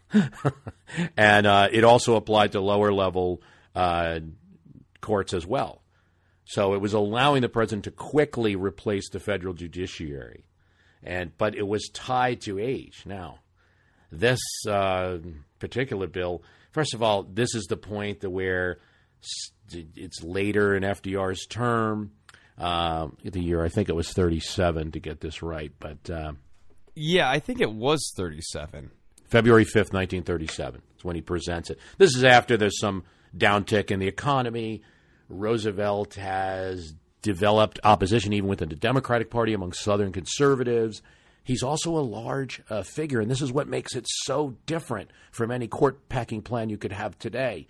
and 1.17 1.45
uh, 1.45 1.67
it 1.71 1.83
also 1.83 2.15
applied 2.15 2.53
to 2.53 2.61
lower 2.61 2.93
level 2.93 3.41
uh, 3.75 4.19
courts 5.01 5.33
as 5.33 5.45
well. 5.45 5.81
So 6.45 6.73
it 6.73 6.81
was 6.81 6.93
allowing 6.93 7.41
the 7.41 7.49
president 7.49 7.85
to 7.85 7.91
quickly 7.91 8.55
replace 8.55 9.09
the 9.09 9.19
federal 9.19 9.53
judiciary, 9.53 10.45
and 11.01 11.37
but 11.37 11.55
it 11.55 11.67
was 11.67 11.89
tied 11.93 12.41
to 12.41 12.59
age. 12.59 13.03
Now, 13.05 13.39
this 14.11 14.41
uh, 14.67 15.17
particular 15.59 16.07
bill, 16.07 16.43
first 16.71 16.93
of 16.93 17.01
all, 17.01 17.23
this 17.23 17.55
is 17.55 17.65
the 17.65 17.77
point 17.77 18.23
where 18.23 18.79
it's 19.71 20.23
later 20.23 20.75
in 20.75 20.83
FDR's 20.83 21.45
term. 21.45 22.11
Uh, 22.57 23.07
the 23.23 23.41
year 23.41 23.63
I 23.63 23.69
think 23.69 23.89
it 23.89 23.95
was 23.95 24.11
37 24.11 24.91
to 24.91 24.99
get 24.99 25.21
this 25.21 25.41
right, 25.41 25.71
but 25.79 26.09
uh, 26.09 26.33
yeah, 26.95 27.29
I 27.29 27.39
think 27.39 27.61
it 27.61 27.71
was 27.71 28.13
37. 28.15 28.91
February 29.25 29.65
5th, 29.65 29.91
1937 29.93 30.81
is 30.95 31.03
when 31.03 31.15
he 31.15 31.21
presents 31.21 31.71
it. 31.71 31.79
This 31.97 32.15
is 32.15 32.23
after 32.23 32.55
there's 32.55 32.79
some 32.79 33.03
downtick 33.35 33.89
in 33.89 33.99
the 33.99 34.07
economy. 34.07 34.83
Roosevelt 35.29 36.13
has 36.15 36.93
developed 37.23 37.79
opposition 37.83 38.33
even 38.33 38.49
within 38.49 38.69
the 38.69 38.75
Democratic 38.75 39.31
Party 39.31 39.53
among 39.53 39.73
Southern 39.73 40.11
conservatives. 40.11 41.01
He's 41.43 41.63
also 41.63 41.97
a 41.97 41.99
large 42.01 42.61
uh, 42.69 42.83
figure, 42.83 43.19
and 43.19 43.31
this 43.31 43.41
is 43.41 43.51
what 43.51 43.67
makes 43.67 43.95
it 43.95 44.05
so 44.07 44.55
different 44.67 45.09
from 45.31 45.49
any 45.49 45.67
court 45.67 46.07
packing 46.09 46.43
plan 46.43 46.69
you 46.69 46.77
could 46.77 46.91
have 46.91 47.17
today 47.17 47.67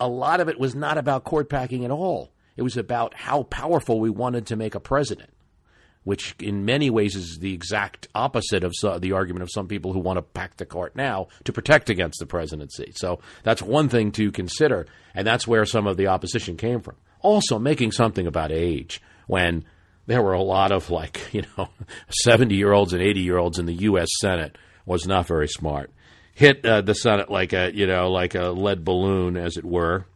a 0.00 0.08
lot 0.08 0.40
of 0.40 0.48
it 0.48 0.58
was 0.58 0.74
not 0.74 0.98
about 0.98 1.24
court 1.24 1.48
packing 1.48 1.84
at 1.84 1.90
all. 1.90 2.30
It 2.56 2.62
was 2.62 2.76
about 2.76 3.14
how 3.14 3.44
powerful 3.44 4.00
we 4.00 4.10
wanted 4.10 4.46
to 4.46 4.56
make 4.56 4.74
a 4.74 4.80
president, 4.80 5.30
which 6.04 6.36
in 6.38 6.64
many 6.64 6.90
ways 6.90 7.16
is 7.16 7.38
the 7.38 7.52
exact 7.52 8.08
opposite 8.14 8.64
of 8.64 8.72
the 9.00 9.12
argument 9.12 9.42
of 9.42 9.50
some 9.52 9.66
people 9.66 9.92
who 9.92 9.98
want 9.98 10.18
to 10.18 10.22
pack 10.22 10.56
the 10.56 10.66
court 10.66 10.94
now 10.94 11.28
to 11.44 11.52
protect 11.52 11.90
against 11.90 12.20
the 12.20 12.26
presidency. 12.26 12.92
So 12.94 13.20
that's 13.42 13.62
one 13.62 13.88
thing 13.88 14.12
to 14.12 14.30
consider, 14.30 14.86
and 15.14 15.26
that's 15.26 15.48
where 15.48 15.64
some 15.66 15.86
of 15.86 15.96
the 15.96 16.06
opposition 16.06 16.56
came 16.56 16.80
from. 16.80 16.96
Also, 17.20 17.58
making 17.58 17.92
something 17.92 18.26
about 18.26 18.52
age 18.52 19.00
when 19.26 19.64
there 20.06 20.22
were 20.22 20.34
a 20.34 20.42
lot 20.42 20.70
of 20.70 20.90
like, 20.90 21.20
you 21.32 21.42
know, 21.56 21.68
70 22.08 22.54
year 22.54 22.72
olds 22.72 22.92
and 22.92 23.02
80 23.02 23.20
year 23.20 23.38
olds 23.38 23.58
in 23.58 23.66
the 23.66 23.74
U.S. 23.74 24.08
Senate 24.20 24.56
was 24.86 25.06
not 25.06 25.26
very 25.26 25.48
smart 25.48 25.90
hit 26.34 26.64
uh, 26.64 26.80
the 26.80 26.94
Senate 26.94 27.30
like 27.30 27.52
a 27.52 27.74
you 27.74 27.86
know 27.86 28.10
like 28.10 28.34
a 28.34 28.50
lead 28.50 28.84
balloon, 28.84 29.36
as 29.36 29.56
it 29.56 29.64
were. 29.64 30.06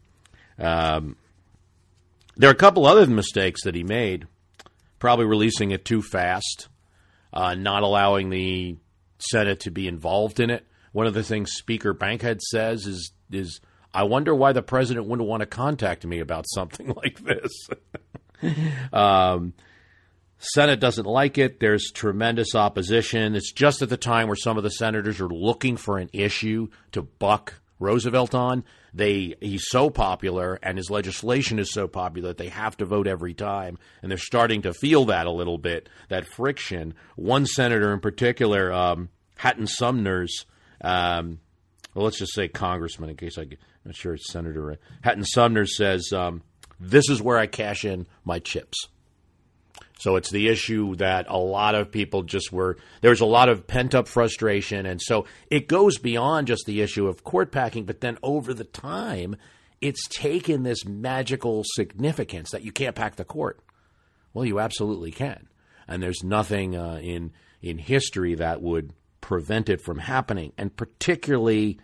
Um, 0.57 1.15
there 2.35 2.49
are 2.49 2.53
a 2.53 2.57
couple 2.57 2.85
other 2.85 3.07
mistakes 3.07 3.63
that 3.63 3.75
he 3.75 3.83
made. 3.83 4.27
Probably 4.99 5.25
releasing 5.25 5.71
it 5.71 5.85
too 5.85 6.01
fast, 6.01 6.67
uh, 7.31 7.55
not 7.55 7.83
allowing 7.83 8.29
the 8.29 8.77
Senate 9.19 9.61
to 9.61 9.71
be 9.71 9.87
involved 9.87 10.39
in 10.41 10.49
it. 10.49 10.65
One 10.91 11.07
of 11.07 11.13
the 11.13 11.23
things 11.23 11.51
Speaker 11.53 11.93
Bankhead 11.93 12.41
says 12.41 12.85
is 12.85 13.11
is 13.31 13.61
I 13.93 14.03
wonder 14.03 14.35
why 14.35 14.51
the 14.51 14.61
president 14.61 15.07
wouldn't 15.07 15.27
want 15.27 15.41
to 15.41 15.47
contact 15.47 16.05
me 16.05 16.19
about 16.19 16.45
something 16.49 16.93
like 16.95 17.19
this. 17.19 17.69
um, 18.93 19.53
Senate 20.39 20.79
doesn't 20.79 21.05
like 21.05 21.37
it. 21.37 21.59
There's 21.59 21.91
tremendous 21.91 22.55
opposition. 22.55 23.35
It's 23.35 23.51
just 23.51 23.81
at 23.81 23.89
the 23.89 23.97
time 23.97 24.27
where 24.27 24.37
some 24.37 24.57
of 24.57 24.63
the 24.63 24.71
senators 24.71 25.19
are 25.19 25.27
looking 25.27 25.75
for 25.75 25.97
an 25.97 26.09
issue 26.13 26.69
to 26.93 27.01
buck 27.01 27.55
Roosevelt 27.77 28.33
on. 28.33 28.63
They 28.93 29.35
he's 29.41 29.65
so 29.67 29.89
popular 29.89 30.57
and 30.63 30.77
his 30.77 30.89
legislation 30.89 31.59
is 31.59 31.71
so 31.71 31.87
popular 31.87 32.29
that 32.29 32.37
they 32.37 32.47
have 32.49 32.75
to 32.77 32.85
vote 32.85 33.05
every 33.05 33.33
time, 33.33 33.77
and 34.01 34.09
they're 34.09 34.17
starting 34.17 34.61
to 34.63 34.73
feel 34.73 35.05
that 35.05 35.27
a 35.27 35.31
little 35.31 35.57
bit 35.57 35.89
that 36.07 36.25
friction. 36.25 36.93
One 37.15 37.45
senator 37.45 37.93
in 37.93 37.99
particular, 37.99 38.71
um, 38.71 39.09
Hatton 39.37 39.67
Sumners, 39.67 40.45
um, 40.81 41.39
well, 41.93 42.05
let's 42.05 42.19
just 42.19 42.33
say 42.33 42.47
congressman 42.47 43.09
in 43.09 43.17
case 43.17 43.37
I, 43.37 43.43
am 43.43 43.57
not 43.85 43.95
sure 43.95 44.13
it's 44.13 44.31
Senator 44.31 44.77
Hatton 45.01 45.25
Sumner 45.25 45.65
says, 45.65 46.11
um, 46.13 46.43
"This 46.79 47.09
is 47.09 47.21
where 47.21 47.37
I 47.37 47.45
cash 47.45 47.85
in 47.85 48.07
my 48.23 48.39
chips." 48.39 48.87
So 49.99 50.15
it's 50.15 50.31
the 50.31 50.47
issue 50.47 50.95
that 50.95 51.25
a 51.27 51.37
lot 51.37 51.75
of 51.75 51.91
people 51.91 52.23
just 52.23 52.53
were, 52.53 52.77
there's 53.01 53.19
a 53.19 53.25
lot 53.25 53.49
of 53.49 53.67
pent 53.67 53.93
up 53.93 54.07
frustration. 54.07 54.85
And 54.85 55.01
so 55.01 55.25
it 55.51 55.67
goes 55.67 55.97
beyond 55.97 56.47
just 56.47 56.65
the 56.65 56.79
issue 56.81 57.07
of 57.07 57.25
court 57.25 57.51
packing, 57.51 57.83
but 57.83 57.99
then 57.99 58.17
over 58.23 58.53
the 58.53 58.63
time, 58.63 59.35
it's 59.81 60.07
taken 60.07 60.63
this 60.63 60.85
magical 60.85 61.63
significance 61.65 62.51
that 62.51 62.63
you 62.63 62.71
can't 62.71 62.95
pack 62.95 63.17
the 63.17 63.25
court. 63.25 63.59
Well, 64.33 64.45
you 64.45 64.61
absolutely 64.61 65.11
can. 65.11 65.47
And 65.85 66.01
there's 66.01 66.23
nothing 66.23 66.77
uh, 66.77 66.99
in, 67.03 67.33
in 67.61 67.77
history 67.77 68.35
that 68.35 68.61
would 68.61 68.93
prevent 69.19 69.67
it 69.67 69.81
from 69.81 69.97
happening. 69.97 70.53
And 70.57 70.73
particularly 70.73 71.77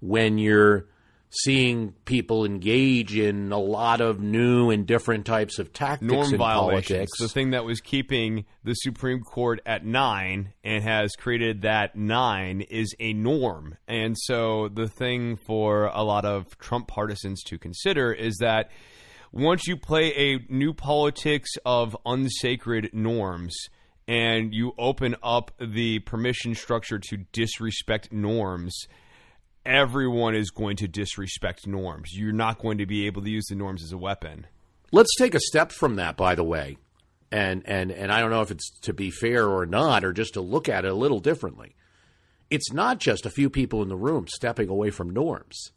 when 0.00 0.38
you're 0.38 0.86
seeing 1.30 1.92
people 2.04 2.44
engage 2.44 3.16
in 3.16 3.52
a 3.52 3.58
lot 3.58 4.00
of 4.00 4.20
new 4.20 4.70
and 4.70 4.84
different 4.84 5.24
types 5.24 5.60
of 5.60 5.72
tactics 5.72 6.12
norm 6.12 6.32
in 6.32 6.38
violations. 6.38 6.88
Politics. 6.88 7.18
The 7.20 7.28
thing 7.28 7.50
that 7.50 7.64
was 7.64 7.80
keeping 7.80 8.46
the 8.64 8.74
Supreme 8.74 9.20
Court 9.20 9.60
at 9.64 9.86
nine 9.86 10.52
and 10.64 10.82
has 10.82 11.12
created 11.12 11.62
that 11.62 11.94
nine 11.94 12.62
is 12.62 12.94
a 12.98 13.12
norm. 13.12 13.76
And 13.86 14.16
so 14.18 14.68
the 14.68 14.88
thing 14.88 15.36
for 15.46 15.86
a 15.86 16.02
lot 16.02 16.24
of 16.24 16.58
Trump 16.58 16.88
partisans 16.88 17.42
to 17.44 17.58
consider 17.58 18.12
is 18.12 18.38
that 18.40 18.70
once 19.30 19.68
you 19.68 19.76
play 19.76 20.12
a 20.16 20.52
new 20.52 20.74
politics 20.74 21.50
of 21.64 21.96
unsacred 22.04 22.90
norms 22.92 23.56
and 24.08 24.52
you 24.52 24.72
open 24.76 25.14
up 25.22 25.52
the 25.60 26.00
permission 26.00 26.56
structure 26.56 26.98
to 26.98 27.18
disrespect 27.32 28.12
norms– 28.12 28.74
everyone 29.64 30.34
is 30.34 30.50
going 30.50 30.76
to 30.76 30.88
disrespect 30.88 31.66
norms. 31.66 32.16
You're 32.16 32.32
not 32.32 32.58
going 32.58 32.78
to 32.78 32.86
be 32.86 33.06
able 33.06 33.22
to 33.22 33.30
use 33.30 33.46
the 33.48 33.54
norms 33.54 33.82
as 33.82 33.92
a 33.92 33.98
weapon. 33.98 34.46
Let's 34.92 35.14
take 35.16 35.34
a 35.34 35.40
step 35.40 35.72
from 35.72 35.96
that, 35.96 36.16
by 36.16 36.34
the 36.34 36.44
way. 36.44 36.78
And, 37.30 37.62
and, 37.66 37.92
and 37.92 38.10
I 38.10 38.20
don't 38.20 38.30
know 38.30 38.42
if 38.42 38.50
it's 38.50 38.70
to 38.80 38.92
be 38.92 39.10
fair 39.10 39.48
or 39.48 39.66
not, 39.66 40.04
or 40.04 40.12
just 40.12 40.34
to 40.34 40.40
look 40.40 40.68
at 40.68 40.84
it 40.84 40.90
a 40.90 40.94
little 40.94 41.20
differently. 41.20 41.76
It's 42.50 42.72
not 42.72 42.98
just 42.98 43.24
a 43.24 43.30
few 43.30 43.48
people 43.48 43.82
in 43.82 43.88
the 43.88 43.96
room 43.96 44.26
stepping 44.26 44.68
away 44.68 44.90
from 44.90 45.10
norms. 45.10 45.70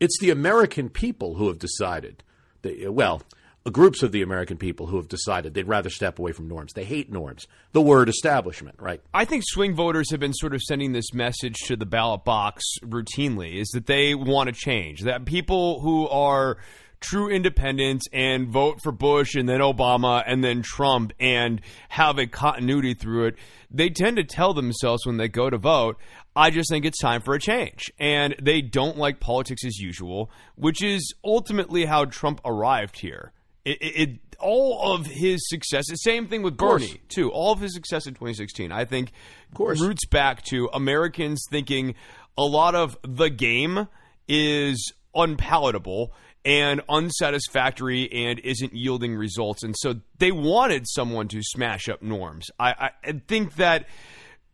It's 0.00 0.18
the 0.20 0.30
American 0.30 0.88
people 0.88 1.34
who 1.34 1.48
have 1.48 1.58
decided, 1.58 2.22
that, 2.62 2.94
well, 2.94 3.22
groups 3.70 4.02
of 4.02 4.12
the 4.12 4.22
American 4.22 4.56
people 4.56 4.86
who 4.86 4.96
have 4.96 5.08
decided 5.08 5.54
they'd 5.54 5.68
rather 5.68 5.90
step 5.90 6.18
away 6.18 6.32
from 6.32 6.48
norms. 6.48 6.72
They 6.72 6.84
hate 6.84 7.10
norms. 7.10 7.46
The 7.72 7.80
word 7.80 8.08
establishment, 8.08 8.76
right? 8.80 9.00
I 9.12 9.24
think 9.24 9.44
swing 9.46 9.74
voters 9.74 10.10
have 10.10 10.20
been 10.20 10.34
sort 10.34 10.54
of 10.54 10.62
sending 10.62 10.92
this 10.92 11.12
message 11.12 11.56
to 11.66 11.76
the 11.76 11.86
ballot 11.86 12.24
box 12.24 12.64
routinely 12.82 13.60
is 13.60 13.68
that 13.68 13.86
they 13.86 14.14
want 14.14 14.48
to 14.48 14.52
change. 14.52 15.02
That 15.02 15.24
people 15.24 15.80
who 15.80 16.08
are 16.08 16.58
true 17.00 17.28
independents 17.28 18.06
and 18.12 18.48
vote 18.48 18.80
for 18.82 18.92
Bush 18.92 19.34
and 19.34 19.48
then 19.48 19.60
Obama 19.60 20.22
and 20.26 20.42
then 20.42 20.62
Trump 20.62 21.12
and 21.20 21.60
have 21.88 22.18
a 22.18 22.26
continuity 22.26 22.94
through 22.94 23.26
it, 23.26 23.34
they 23.70 23.90
tend 23.90 24.16
to 24.16 24.24
tell 24.24 24.54
themselves 24.54 25.06
when 25.06 25.16
they 25.16 25.28
go 25.28 25.50
to 25.50 25.58
vote, 25.58 25.98
I 26.34 26.50
just 26.50 26.70
think 26.70 26.84
it's 26.84 27.00
time 27.00 27.20
for 27.20 27.34
a 27.34 27.40
change. 27.40 27.92
And 27.98 28.34
they 28.40 28.60
don't 28.62 28.96
like 28.96 29.20
politics 29.20 29.64
as 29.64 29.78
usual, 29.78 30.30
which 30.54 30.82
is 30.82 31.14
ultimately 31.24 31.84
how 31.84 32.04
Trump 32.04 32.40
arrived 32.44 33.00
here. 33.00 33.32
It, 33.68 33.78
it, 33.82 34.00
it 34.00 34.18
all 34.40 34.94
of 34.94 35.06
his 35.06 35.40
success, 35.48 35.84
the 35.88 35.96
same 35.96 36.28
thing 36.28 36.42
with 36.42 36.56
Bernie 36.56 37.00
too. 37.08 37.30
All 37.30 37.52
of 37.52 37.60
his 37.60 37.74
success 37.74 38.06
in 38.06 38.14
2016, 38.14 38.70
I 38.70 38.84
think, 38.84 39.12
of 39.50 39.54
course. 39.54 39.80
roots 39.80 40.06
back 40.06 40.42
to 40.44 40.70
Americans 40.72 41.44
thinking 41.50 41.94
a 42.36 42.44
lot 42.44 42.74
of 42.74 42.96
the 43.02 43.30
game 43.30 43.88
is 44.28 44.92
unpalatable 45.14 46.12
and 46.44 46.80
unsatisfactory 46.88 48.10
and 48.12 48.38
isn't 48.38 48.72
yielding 48.72 49.16
results. 49.16 49.64
And 49.64 49.74
so 49.76 49.96
they 50.18 50.30
wanted 50.30 50.86
someone 50.88 51.28
to 51.28 51.42
smash 51.42 51.88
up 51.88 52.00
norms. 52.00 52.46
I, 52.58 52.90
I 53.04 53.12
think 53.26 53.56
that 53.56 53.86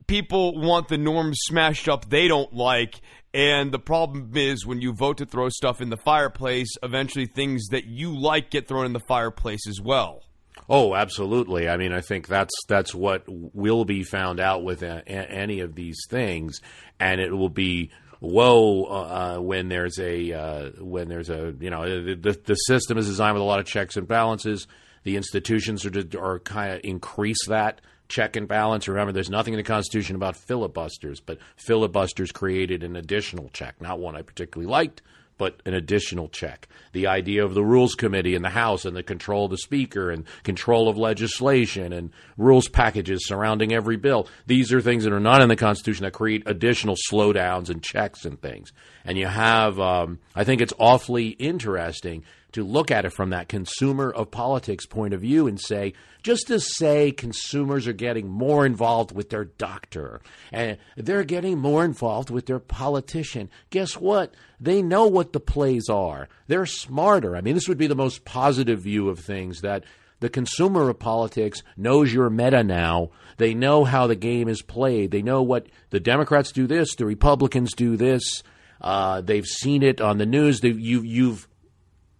people 0.06 0.58
want 0.60 0.88
the 0.88 0.98
norms 0.98 1.38
smashed 1.42 1.88
up 1.88 2.08
they 2.08 2.28
don't 2.28 2.52
like. 2.52 3.00
And 3.32 3.72
the 3.72 3.80
problem 3.80 4.30
is 4.36 4.64
when 4.64 4.80
you 4.80 4.92
vote 4.92 5.18
to 5.18 5.26
throw 5.26 5.48
stuff 5.48 5.80
in 5.80 5.90
the 5.90 5.96
fireplace, 5.96 6.68
eventually 6.82 7.26
things 7.26 7.66
that 7.72 7.84
you 7.84 8.16
like 8.16 8.50
get 8.50 8.68
thrown 8.68 8.86
in 8.86 8.92
the 8.92 9.00
fireplace 9.00 9.66
as 9.66 9.80
well. 9.80 10.22
Oh, 10.68 10.94
absolutely. 10.94 11.68
I 11.68 11.76
mean, 11.76 11.92
I 11.92 12.00
think 12.00 12.26
that's 12.28 12.54
that's 12.68 12.94
what 12.94 13.24
will 13.26 13.84
be 13.84 14.02
found 14.02 14.40
out 14.40 14.64
with 14.64 14.82
a, 14.82 15.02
a, 15.06 15.30
any 15.30 15.60
of 15.60 15.74
these 15.74 15.98
things, 16.08 16.60
and 16.98 17.20
it 17.20 17.32
will 17.32 17.50
be 17.50 17.90
whoa 18.20 18.84
uh, 18.84 19.38
when 19.40 19.68
there's 19.68 19.98
a 19.98 20.32
uh, 20.32 20.70
when 20.78 21.08
there's 21.08 21.28
a 21.28 21.54
you 21.60 21.70
know 21.70 22.14
the 22.14 22.40
the 22.44 22.54
system 22.54 22.96
is 22.96 23.06
designed 23.06 23.34
with 23.34 23.42
a 23.42 23.46
lot 23.46 23.60
of 23.60 23.66
checks 23.66 23.96
and 23.96 24.08
balances. 24.08 24.66
The 25.02 25.16
institutions 25.16 25.84
are 25.84 25.90
to, 25.90 26.18
are 26.18 26.38
kind 26.38 26.72
of 26.72 26.80
increase 26.82 27.46
that 27.48 27.82
check 28.08 28.36
and 28.36 28.46
balance. 28.48 28.88
Remember, 28.88 29.12
there's 29.12 29.30
nothing 29.30 29.54
in 29.54 29.58
the 29.58 29.64
Constitution 29.64 30.16
about 30.16 30.36
filibusters, 30.36 31.20
but 31.20 31.38
filibusters 31.56 32.32
created 32.32 32.82
an 32.82 32.96
additional 32.96 33.48
check, 33.52 33.80
not 33.80 33.98
one 33.98 34.16
I 34.16 34.22
particularly 34.22 34.70
liked, 34.70 35.02
but 35.36 35.60
an 35.66 35.74
additional 35.74 36.28
check. 36.28 36.68
The 36.92 37.06
idea 37.06 37.44
of 37.44 37.54
the 37.54 37.64
Rules 37.64 37.94
Committee 37.94 38.34
in 38.34 38.42
the 38.42 38.50
House 38.50 38.84
and 38.84 38.96
the 38.96 39.02
control 39.02 39.46
of 39.46 39.50
the 39.50 39.58
Speaker 39.58 40.10
and 40.10 40.24
control 40.44 40.88
of 40.88 40.96
legislation 40.96 41.92
and 41.92 42.10
rules 42.36 42.68
packages 42.68 43.26
surrounding 43.26 43.72
every 43.72 43.96
bill. 43.96 44.28
These 44.46 44.72
are 44.72 44.80
things 44.80 45.04
that 45.04 45.12
are 45.12 45.20
not 45.20 45.42
in 45.42 45.48
the 45.48 45.56
Constitution 45.56 46.04
that 46.04 46.12
create 46.12 46.44
additional 46.46 46.96
slowdowns 47.10 47.68
and 47.68 47.82
checks 47.82 48.24
and 48.24 48.40
things. 48.40 48.72
And 49.04 49.18
you 49.18 49.26
have, 49.26 49.78
um, 49.80 50.20
I 50.34 50.44
think 50.44 50.60
it's 50.60 50.74
awfully 50.78 51.28
interesting 51.30 52.24
to 52.52 52.62
look 52.62 52.92
at 52.92 53.04
it 53.04 53.10
from 53.10 53.30
that 53.30 53.48
consumer 53.48 54.12
of 54.12 54.30
politics 54.30 54.86
point 54.86 55.12
of 55.12 55.20
view 55.20 55.48
and 55.48 55.60
say, 55.60 55.94
just 56.24 56.46
to 56.46 56.58
say 56.58 57.12
consumers 57.12 57.86
are 57.86 57.92
getting 57.92 58.28
more 58.28 58.64
involved 58.64 59.12
with 59.12 59.28
their 59.28 59.44
doctor 59.44 60.22
and 60.50 60.78
they're 60.96 61.22
getting 61.22 61.58
more 61.58 61.84
involved 61.84 62.30
with 62.30 62.46
their 62.46 62.58
politician. 62.58 63.50
Guess 63.68 63.98
what? 63.98 64.34
They 64.58 64.80
know 64.80 65.06
what 65.06 65.34
the 65.34 65.40
plays 65.40 65.88
are. 65.90 66.28
They're 66.48 66.66
smarter. 66.66 67.36
I 67.36 67.42
mean, 67.42 67.54
this 67.54 67.68
would 67.68 67.78
be 67.78 67.86
the 67.86 67.94
most 67.94 68.24
positive 68.24 68.80
view 68.80 69.10
of 69.10 69.20
things 69.20 69.60
that 69.60 69.84
the 70.20 70.30
consumer 70.30 70.88
of 70.88 70.98
politics 70.98 71.62
knows 71.76 72.12
your 72.12 72.30
meta 72.30 72.64
now. 72.64 73.10
They 73.36 73.52
know 73.52 73.84
how 73.84 74.06
the 74.06 74.16
game 74.16 74.48
is 74.48 74.62
played. 74.62 75.10
They 75.10 75.20
know 75.20 75.42
what 75.42 75.66
the 75.90 76.00
Democrats 76.00 76.52
do 76.52 76.66
this, 76.66 76.94
the 76.94 77.04
Republicans 77.04 77.74
do 77.74 77.98
this. 77.98 78.42
Uh, 78.80 79.20
they've 79.20 79.46
seen 79.46 79.82
it 79.82 80.00
on 80.00 80.16
the 80.16 80.26
news. 80.26 80.60
They, 80.60 80.70
you, 80.70 81.02
you've 81.02 81.48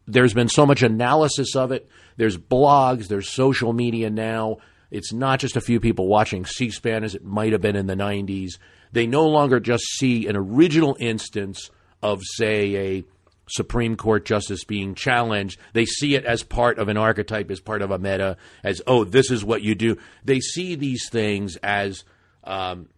there's 0.07 0.35
been 0.35 0.49
so 0.49 0.67
much 0.67 0.83
analysis 0.83 1.57
of 1.57 1.73
it. 1.73 1.89
There's 2.17 2.37
blogs, 2.37 3.09
there's 3.09 3.31
social 3.31 3.73
media 3.73 4.11
now. 4.11 4.59
It's 4.91 5.13
not 5.13 5.41
just 5.41 5.57
a 5.57 5.61
few 5.61 5.81
people 5.81 6.07
watching 6.07 6.45
C 6.45 6.71
SPAN 6.71 7.05
as 7.05 7.15
it 7.15 7.25
might 7.25 7.53
have 7.53 7.61
been 7.61 7.77
in 7.77 7.87
the 7.87 7.97
90s. 7.97 8.53
They 8.93 9.07
no 9.07 9.27
longer 9.27 9.59
just 9.59 9.85
see 9.97 10.29
an 10.29 10.37
original 10.37 10.97
instance 11.01 11.71
of, 12.03 12.21
say, 12.23 12.77
a 12.77 13.05
Supreme 13.49 13.97
Court 13.97 14.25
justice 14.25 14.65
being 14.65 14.95
challenged. 14.95 15.59
They 15.73 15.85
see 15.85 16.15
it 16.15 16.25
as 16.25 16.43
part 16.43 16.79
of 16.79 16.89
an 16.89 16.97
archetype, 16.97 17.51
as 17.51 17.61
part 17.61 17.83
of 17.83 17.91
a 17.91 17.99
meta, 17.99 18.37
as, 18.63 18.81
oh, 18.87 19.05
this 19.05 19.31
is 19.31 19.45
what 19.45 19.63
you 19.63 19.75
do. 19.75 19.97
They 20.25 20.41
see 20.41 20.77
these 20.77 21.09
things 21.11 21.57
as 21.57 22.05
um, 22.45 22.89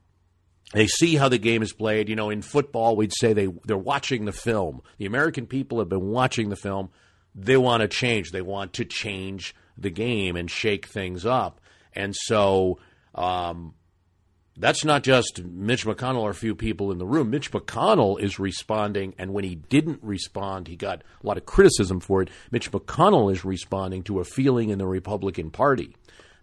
they 0.73 0.87
see 0.87 1.17
how 1.17 1.29
the 1.29 1.39
game 1.39 1.63
is 1.63 1.73
played. 1.73 2.09
You 2.09 2.17
know, 2.17 2.31
in 2.31 2.43
football, 2.43 2.97
we'd 2.97 3.13
say 3.15 3.33
they 3.33 3.49
they're 3.65 3.77
watching 3.77 4.25
the 4.25 4.33
film. 4.33 4.83
The 4.99 5.07
American 5.07 5.47
people 5.47 5.79
have 5.79 5.89
been 5.89 6.09
watching 6.09 6.49
the 6.49 6.57
film. 6.57 6.91
They 7.37 7.57
want 7.57 7.83
to 7.83 7.88
change. 7.88 8.33
They 8.33 8.42
want 8.42 8.72
to 8.75 8.85
change 8.85 9.55
the 9.77 9.90
game 9.90 10.37
and 10.37 10.51
shake 10.51 10.87
things 10.87 11.25
up. 11.25 11.61
And 11.92 12.16
so 12.16 12.79
um, 13.14 13.75
that's 14.57 14.85
not 14.85 15.03
just 15.03 15.44
Mitch 15.44 15.85
McConnell 15.85 16.22
or 16.22 16.31
a 16.31 16.35
few 16.35 16.55
people 16.55 16.90
in 16.90 16.99
the 16.99 17.07
room. 17.07 17.31
Mitch 17.31 17.53
McConnell 17.53 18.18
is 18.18 18.38
responding, 18.38 19.14
and 19.18 19.35
when 19.35 19.44
he 19.44 19.55
didn't 19.55 20.01
respond, 20.03 20.66
he 20.66 20.77
got 20.77 21.03
a 21.22 21.27
lot 21.27 21.37
of 21.37 21.44
criticism 21.44 22.01
for 22.01 22.22
it. 22.22 22.31
Mitch 22.51 22.72
McConnell 22.72 23.31
is 23.31 23.44
responding 23.44 24.03
to 24.05 24.20
a 24.20 24.25
feeling 24.25 24.70
in 24.70 24.79
the 24.79 24.87
Republican 24.87 25.51
Party 25.51 25.94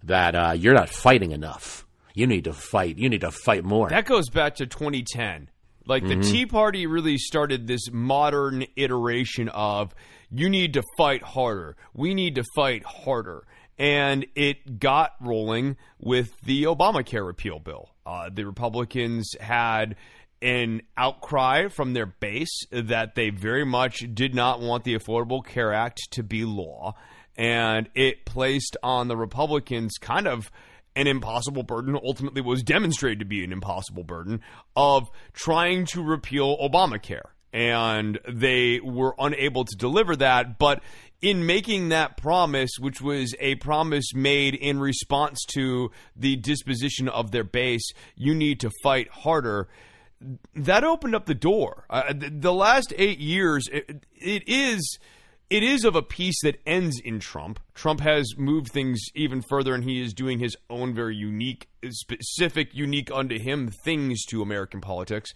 that 0.03 0.35
uh, 0.35 0.53
you're 0.55 0.75
not 0.75 0.89
fighting 0.89 1.31
enough 1.31 1.85
you 2.13 2.27
need 2.27 2.43
to 2.43 2.53
fight. 2.53 2.97
You 2.97 3.09
need 3.09 3.21
to 3.21 3.31
fight 3.31 3.63
more. 3.63 3.89
That 3.89 4.05
goes 4.05 4.29
back 4.29 4.55
to 4.55 4.65
2010. 4.65 5.49
Like 5.85 6.03
the 6.03 6.15
mm-hmm. 6.15 6.31
Tea 6.31 6.45
Party 6.45 6.87
really 6.87 7.17
started 7.17 7.67
this 7.67 7.91
modern 7.91 8.65
iteration 8.75 9.49
of 9.49 9.93
you 10.31 10.49
need 10.49 10.73
to 10.73 10.83
fight 10.97 11.23
harder. 11.23 11.75
We 11.93 12.13
need 12.13 12.35
to 12.35 12.43
fight 12.55 12.83
harder. 12.85 13.45
And 13.77 14.25
it 14.35 14.79
got 14.79 15.13
rolling 15.19 15.77
with 15.99 16.29
the 16.41 16.63
Obamacare 16.63 17.25
repeal 17.25 17.59
bill. 17.59 17.89
Uh, 18.05 18.29
the 18.31 18.45
Republicans 18.45 19.31
had 19.39 19.95
an 20.41 20.81
outcry 20.97 21.69
from 21.69 21.93
their 21.93 22.05
base 22.05 22.65
that 22.71 23.15
they 23.15 23.29
very 23.29 23.65
much 23.65 24.03
did 24.13 24.35
not 24.35 24.59
want 24.59 24.83
the 24.83 24.97
Affordable 24.97 25.43
Care 25.45 25.73
Act 25.73 25.99
to 26.11 26.23
be 26.23 26.45
law. 26.45 26.95
And 27.35 27.89
it 27.95 28.25
placed 28.25 28.77
on 28.83 29.07
the 29.07 29.17
Republicans 29.17 29.93
kind 29.99 30.27
of 30.27 30.51
an 30.95 31.07
impossible 31.07 31.63
burden, 31.63 31.97
ultimately 32.03 32.41
was 32.41 32.63
demonstrated 32.63 33.19
to 33.19 33.25
be 33.25 33.43
an 33.43 33.51
impossible 33.51 34.03
burden, 34.03 34.41
of 34.75 35.09
trying 35.33 35.85
to 35.87 36.03
repeal 36.03 36.57
Obamacare. 36.57 37.29
And 37.51 38.19
they 38.27 38.79
were 38.79 39.13
unable 39.19 39.65
to 39.65 39.75
deliver 39.75 40.15
that. 40.15 40.57
But 40.57 40.81
in 41.21 41.45
making 41.45 41.89
that 41.89 42.17
promise, 42.17 42.71
which 42.79 42.99
was 43.01 43.33
a 43.39 43.55
promise 43.55 44.13
made 44.13 44.55
in 44.55 44.79
response 44.79 45.39
to 45.53 45.91
the 46.15 46.35
disposition 46.35 47.07
of 47.07 47.31
their 47.31 47.43
base, 47.43 47.91
you 48.15 48.35
need 48.35 48.59
to 48.59 48.71
fight 48.83 49.09
harder. 49.09 49.69
That 50.55 50.83
opened 50.83 51.15
up 51.15 51.25
the 51.25 51.33
door. 51.33 51.85
Uh, 51.89 52.13
the 52.13 52.53
last 52.53 52.93
eight 52.97 53.19
years, 53.19 53.67
it, 53.71 54.05
it 54.15 54.43
is 54.47 54.99
it 55.49 55.63
is 55.63 55.85
of 55.85 55.95
a 55.95 56.01
piece 56.01 56.41
that 56.43 56.59
ends 56.65 56.99
in 56.99 57.19
Trump. 57.19 57.59
Trump 57.73 57.99
has 57.99 58.33
moved 58.37 58.71
things 58.71 58.99
even 59.13 59.41
further, 59.41 59.73
and 59.73 59.83
he 59.83 60.01
is 60.01 60.13
doing 60.13 60.39
his 60.39 60.55
own 60.69 60.93
very 60.93 61.15
unique, 61.15 61.67
specific, 61.89 62.73
unique 62.73 63.11
unto 63.11 63.37
him 63.39 63.69
things 63.83 64.25
to 64.25 64.41
American 64.41 64.81
politics. 64.81 65.33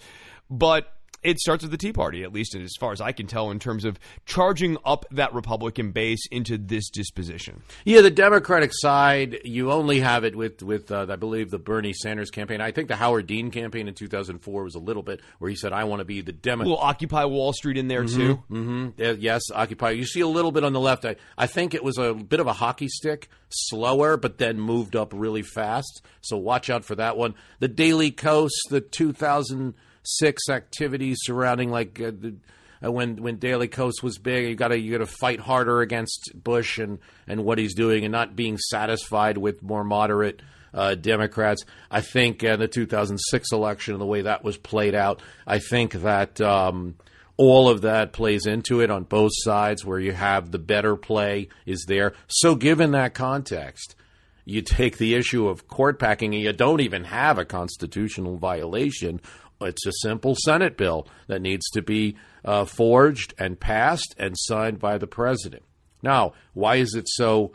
But 0.49 0.96
it 1.23 1.39
starts 1.39 1.63
with 1.63 1.71
the 1.71 1.77
Tea 1.77 1.93
Party, 1.93 2.23
at 2.23 2.31
least 2.31 2.55
as 2.55 2.71
far 2.79 2.91
as 2.91 3.01
I 3.01 3.11
can 3.11 3.27
tell, 3.27 3.51
in 3.51 3.59
terms 3.59 3.85
of 3.85 3.99
charging 4.25 4.77
up 4.85 5.05
that 5.11 5.33
Republican 5.33 5.91
base 5.91 6.25
into 6.31 6.57
this 6.57 6.89
disposition. 6.89 7.63
Yeah, 7.85 8.01
the 8.01 8.11
Democratic 8.11 8.71
side, 8.73 9.39
you 9.43 9.71
only 9.71 9.99
have 9.99 10.23
it 10.23 10.35
with 10.35 10.61
with 10.61 10.91
uh, 10.91 11.07
I 11.09 11.15
believe 11.15 11.49
the 11.49 11.59
Bernie 11.59 11.93
Sanders 11.93 12.29
campaign. 12.29 12.61
I 12.61 12.71
think 12.71 12.87
the 12.87 12.95
Howard 12.95 13.27
Dean 13.27 13.51
campaign 13.51 13.87
in 13.87 13.93
2004 13.93 14.63
was 14.63 14.75
a 14.75 14.79
little 14.79 15.03
bit 15.03 15.21
where 15.39 15.49
he 15.49 15.55
said, 15.55 15.73
"I 15.73 15.85
want 15.85 15.99
to 15.99 16.05
be 16.05 16.21
the 16.21 16.31
Democrat." 16.31 16.67
Will 16.67 16.77
Occupy 16.77 17.25
Wall 17.25 17.53
Street 17.53 17.77
in 17.77 17.87
there 17.87 18.03
mm-hmm, 18.03 18.17
too. 18.17 18.43
Mm-hmm. 18.51 19.01
Uh, 19.01 19.15
yes, 19.19 19.41
Occupy. 19.53 19.91
You 19.91 20.05
see 20.05 20.21
a 20.21 20.27
little 20.27 20.51
bit 20.51 20.63
on 20.63 20.73
the 20.73 20.79
left. 20.79 21.05
I 21.05 21.15
I 21.37 21.47
think 21.47 21.73
it 21.73 21.83
was 21.83 21.97
a 21.97 22.13
bit 22.13 22.39
of 22.39 22.47
a 22.47 22.53
hockey 22.53 22.87
stick, 22.87 23.29
slower, 23.49 24.17
but 24.17 24.37
then 24.37 24.59
moved 24.59 24.95
up 24.95 25.11
really 25.15 25.43
fast. 25.43 26.01
So 26.21 26.37
watch 26.37 26.69
out 26.69 26.85
for 26.85 26.95
that 26.95 27.17
one. 27.17 27.33
The 27.59 27.67
Daily 27.67 28.11
Kos, 28.11 28.51
the 28.69 28.81
2000- 28.81 29.73
six 30.07 30.49
activities 30.49 31.17
surrounding 31.21 31.69
like 31.69 31.99
uh, 32.01 32.11
the, 32.11 32.35
uh, 32.83 32.91
when 32.91 33.17
when 33.17 33.37
Daily 33.37 33.67
Kos 33.67 34.01
was 34.01 34.17
big. 34.17 34.47
You 34.47 34.55
got 34.55 34.69
to 34.69 34.79
you 34.79 34.91
got 34.97 35.05
to 35.05 35.11
fight 35.19 35.39
harder 35.39 35.81
against 35.81 36.31
Bush 36.35 36.77
and 36.77 36.99
and 37.27 37.43
what 37.43 37.57
he's 37.57 37.75
doing, 37.75 38.03
and 38.05 38.11
not 38.11 38.35
being 38.35 38.57
satisfied 38.57 39.37
with 39.37 39.61
more 39.61 39.83
moderate. 39.83 40.41
Uh, 40.73 40.93
Democrats. 40.93 41.63
I 41.89 42.01
think 42.01 42.43
uh, 42.43 42.57
the 42.57 42.67
2006 42.67 43.51
election 43.51 43.93
and 43.95 44.01
the 44.01 44.05
way 44.05 44.23
that 44.23 44.43
was 44.43 44.57
played 44.57 44.93
out, 44.93 45.21
I 45.47 45.57
think 45.57 45.93
that 45.93 46.39
um, 46.41 46.95
all 47.37 47.69
of 47.69 47.81
that 47.81 48.11
plays 48.11 48.45
into 48.45 48.81
it 48.81 48.91
on 48.91 49.03
both 49.03 49.31
sides 49.33 49.85
where 49.85 49.99
you 49.99 50.11
have 50.11 50.51
the 50.51 50.59
better 50.59 50.95
play 50.95 51.47
is 51.65 51.85
there. 51.87 52.13
So, 52.27 52.55
given 52.55 52.91
that 52.91 53.13
context, 53.13 53.95
you 54.43 54.61
take 54.61 54.97
the 54.97 55.13
issue 55.13 55.47
of 55.47 55.67
court 55.67 55.99
packing 55.99 56.33
and 56.33 56.43
you 56.43 56.53
don't 56.53 56.81
even 56.81 57.03
have 57.03 57.37
a 57.37 57.45
constitutional 57.45 58.37
violation. 58.37 59.21
It's 59.61 59.85
a 59.85 59.91
simple 60.01 60.35
Senate 60.45 60.77
bill 60.77 61.07
that 61.27 61.41
needs 61.41 61.67
to 61.71 61.81
be 61.81 62.15
uh, 62.45 62.65
forged 62.65 63.33
and 63.37 63.59
passed 63.59 64.15
and 64.17 64.35
signed 64.37 64.79
by 64.79 64.97
the 64.97 65.07
president. 65.07 65.63
Now, 66.03 66.33
why 66.53 66.75
is 66.75 66.93
it 66.93 67.07
so 67.09 67.53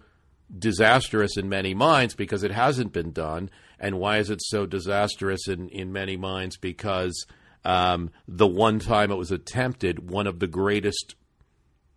disastrous 0.57 1.37
in 1.37 1.49
many 1.49 1.75
minds? 1.75 2.15
Because 2.15 2.43
it 2.43 2.51
hasn't 2.51 2.93
been 2.93 3.13
done. 3.13 3.51
And 3.79 3.99
why 3.99 4.19
is 4.19 4.31
it 4.31 4.41
so 4.43 4.67
disastrous 4.67 5.49
in, 5.49 5.69
in 5.69 5.93
many 5.93 6.17
minds? 6.17 6.57
Because 6.57 7.27
um, 7.65 8.11
the 8.27 8.47
one 8.47 8.79
time 8.79 9.11
it 9.11 9.17
was 9.17 9.31
attempted, 9.31 10.11
one 10.11 10.27
of 10.27 10.41
the 10.41 10.47
greatest 10.47 11.15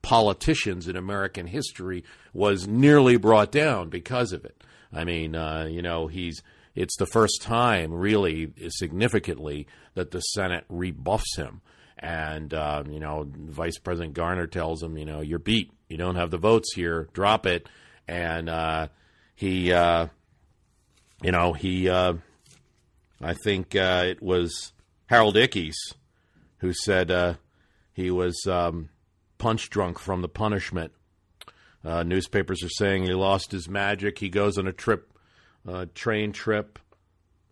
politicians 0.01 0.87
in 0.87 0.95
American 0.95 1.47
history 1.47 2.03
was 2.31 2.67
nearly 2.67 3.17
brought 3.17 3.51
down 3.51 3.89
because 3.89 4.33
of 4.33 4.45
it. 4.45 4.63
I 4.93 5.03
mean, 5.03 5.35
uh, 5.35 5.67
you 5.69 5.81
know, 5.81 6.07
he's 6.07 6.41
it's 6.75 6.97
the 6.97 7.05
first 7.05 7.41
time, 7.41 7.93
really 7.93 8.51
significantly, 8.67 9.65
that 9.95 10.11
the 10.11 10.19
Senate 10.19 10.65
rebuffs 10.69 11.35
him. 11.35 11.61
And, 11.97 12.53
uh, 12.53 12.83
you 12.87 12.99
know, 12.99 13.25
Vice 13.27 13.79
President 13.79 14.13
Garner 14.13 14.47
tells 14.47 14.83
him, 14.83 14.97
you 14.97 15.05
know, 15.05 15.21
you're 15.21 15.39
beat. 15.39 15.71
You 15.89 15.97
don't 15.97 16.17
have 16.17 16.29
the 16.29 16.37
votes 16.37 16.73
here. 16.75 17.07
Drop 17.13 17.45
it. 17.45 17.67
And 18.07 18.49
uh, 18.49 18.89
he, 19.33 19.71
uh, 19.71 20.07
you 21.23 21.31
know, 21.31 21.53
he, 21.53 21.89
uh, 21.89 22.15
I 23.21 23.33
think 23.33 23.75
uh, 23.75 24.03
it 24.07 24.21
was 24.21 24.73
Harold 25.07 25.35
Ickes 25.35 25.75
who 26.57 26.73
said 26.73 27.09
uh, 27.09 27.35
he 27.93 28.11
was 28.11 28.45
um, 28.47 28.89
punch 29.37 29.69
drunk 29.69 29.97
from 29.97 30.21
the 30.21 30.29
punishment. 30.29 30.91
Newspapers 31.83 32.63
are 32.63 32.69
saying 32.69 33.03
he 33.03 33.13
lost 33.13 33.51
his 33.51 33.69
magic. 33.69 34.17
He 34.17 34.27
goes 34.27 34.57
on 34.57 34.65
a 34.67 34.73
trip, 34.73 35.13
train 35.93 36.31
trip 36.31 36.79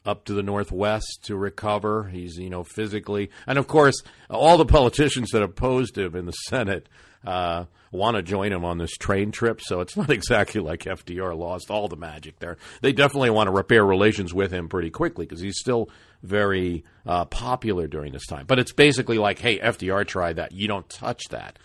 up 0.06 0.26
to 0.26 0.34
the 0.34 0.44
northwest 0.44 1.20
to 1.24 1.36
recover. 1.36 2.06
He's 2.06 2.38
you 2.38 2.50
know 2.50 2.64
physically, 2.64 3.30
and 3.48 3.58
of 3.58 3.68
course, 3.68 4.02
all 4.30 4.58
the 4.58 4.66
politicians 4.66 5.30
that 5.32 5.44
opposed 5.44 5.98
him 5.98 6.16
in 6.16 6.26
the 6.26 6.32
Senate 6.32 6.88
uh, 7.26 7.66
want 7.92 8.18
to 8.18 8.24
join 8.24 8.52
him 8.52 8.66
on 8.66 8.78
this 8.78 8.92
train 8.92 9.32
trip. 9.32 9.62
So 9.62 9.82
it's 9.82 9.96
not 9.96 10.10
exactly 10.10 10.62
like 10.62 10.82
FDR 10.82 11.38
lost 11.38 11.70
all 11.70 11.88
the 11.88 11.96
magic 11.96 12.40
there. 12.40 12.58
They 12.82 12.92
definitely 12.92 13.30
want 13.30 13.48
to 13.48 13.52
repair 13.52 13.86
relations 13.86 14.34
with 14.34 14.52
him 14.52 14.68
pretty 14.68 14.90
quickly 14.90 15.26
because 15.26 15.42
he's 15.42 15.60
still 15.60 15.90
very 16.22 16.84
uh, 17.06 17.26
popular 17.26 17.88
during 17.88 18.14
this 18.14 18.26
time. 18.26 18.46
But 18.46 18.60
it's 18.60 18.74
basically 18.74 19.18
like, 19.18 19.40
hey, 19.40 19.60
FDR 19.60 20.06
tried 20.08 20.38
that. 20.38 20.52
You 20.52 20.68
don't 20.68 20.90
touch 20.90 21.24
that 21.30 21.60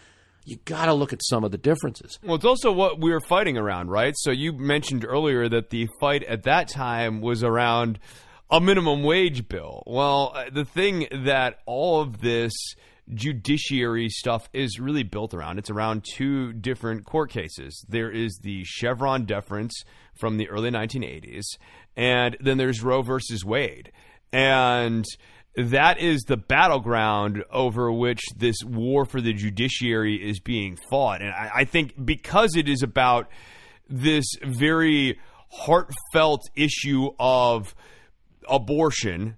you 0.44 0.56
got 0.64 0.86
to 0.86 0.94
look 0.94 1.12
at 1.12 1.20
some 1.22 1.44
of 1.44 1.50
the 1.50 1.58
differences. 1.58 2.18
Well, 2.24 2.36
it's 2.36 2.44
also 2.44 2.72
what 2.72 2.98
we 2.98 3.10
were 3.10 3.20
fighting 3.20 3.58
around, 3.58 3.90
right? 3.90 4.14
So 4.16 4.30
you 4.30 4.54
mentioned 4.54 5.04
earlier 5.04 5.46
that 5.46 5.68
the 5.68 5.88
fight 6.00 6.22
at 6.24 6.44
that 6.44 6.68
time 6.68 7.20
was 7.20 7.44
around 7.44 7.98
a 8.50 8.60
minimum 8.60 9.02
wage 9.02 9.48
bill. 9.48 9.82
Well, 9.86 10.32
uh, 10.34 10.50
the 10.50 10.64
thing 10.64 11.06
that 11.24 11.60
all 11.66 12.00
of 12.00 12.20
this 12.20 12.52
judiciary 13.14 14.08
stuff 14.08 14.48
is 14.52 14.78
really 14.78 15.02
built 15.02 15.34
around. 15.34 15.58
It's 15.58 15.70
around 15.70 16.04
two 16.04 16.52
different 16.52 17.04
court 17.04 17.30
cases. 17.30 17.84
There 17.88 18.10
is 18.10 18.38
the 18.42 18.64
Chevron 18.64 19.24
deference 19.24 19.84
from 20.18 20.36
the 20.36 20.48
early 20.48 20.70
1980s, 20.70 21.44
and 21.96 22.36
then 22.40 22.58
there's 22.58 22.82
Roe 22.82 23.02
versus 23.02 23.44
Wade. 23.44 23.92
And 24.32 25.04
that 25.56 25.98
is 25.98 26.22
the 26.22 26.36
battleground 26.36 27.44
over 27.50 27.90
which 27.90 28.22
this 28.36 28.56
war 28.64 29.04
for 29.04 29.20
the 29.20 29.32
judiciary 29.32 30.16
is 30.16 30.40
being 30.40 30.78
fought. 30.90 31.22
And 31.22 31.30
I, 31.30 31.50
I 31.56 31.64
think 31.64 31.94
because 32.04 32.56
it 32.56 32.68
is 32.68 32.82
about 32.82 33.28
this 33.88 34.26
very 34.44 35.18
heartfelt 35.50 36.42
issue 36.54 37.10
of 37.18 37.74
abortion 38.48 39.36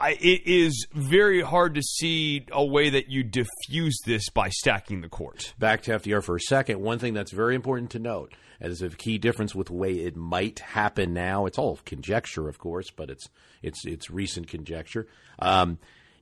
I, 0.00 0.12
it 0.12 0.46
is 0.46 0.86
very 0.94 1.42
hard 1.42 1.74
to 1.74 1.82
see 1.82 2.46
a 2.50 2.64
way 2.64 2.88
that 2.88 3.10
you 3.10 3.22
diffuse 3.22 3.98
this 4.06 4.30
by 4.30 4.48
stacking 4.48 5.02
the 5.02 5.10
court. 5.10 5.52
Back 5.58 5.82
to 5.82 5.98
FDR 5.98 6.24
for 6.24 6.36
a 6.36 6.40
second. 6.40 6.80
One 6.80 6.98
thing 6.98 7.12
that's 7.12 7.32
very 7.32 7.54
important 7.54 7.90
to 7.90 7.98
note, 7.98 8.32
as 8.62 8.80
a 8.80 8.88
key 8.88 9.18
difference 9.18 9.54
with 9.54 9.66
the 9.66 9.74
way 9.74 9.92
it 9.92 10.16
might 10.16 10.60
happen 10.60 11.12
now, 11.12 11.44
it's 11.44 11.58
all 11.58 11.78
conjecture, 11.84 12.48
of 12.48 12.58
course, 12.58 12.90
but 12.90 13.10
it's 13.10 13.28
it's 13.62 13.84
it's 13.84 14.10
recent 14.10 14.48
conjecture. 14.48 15.06
Um, 15.38 15.78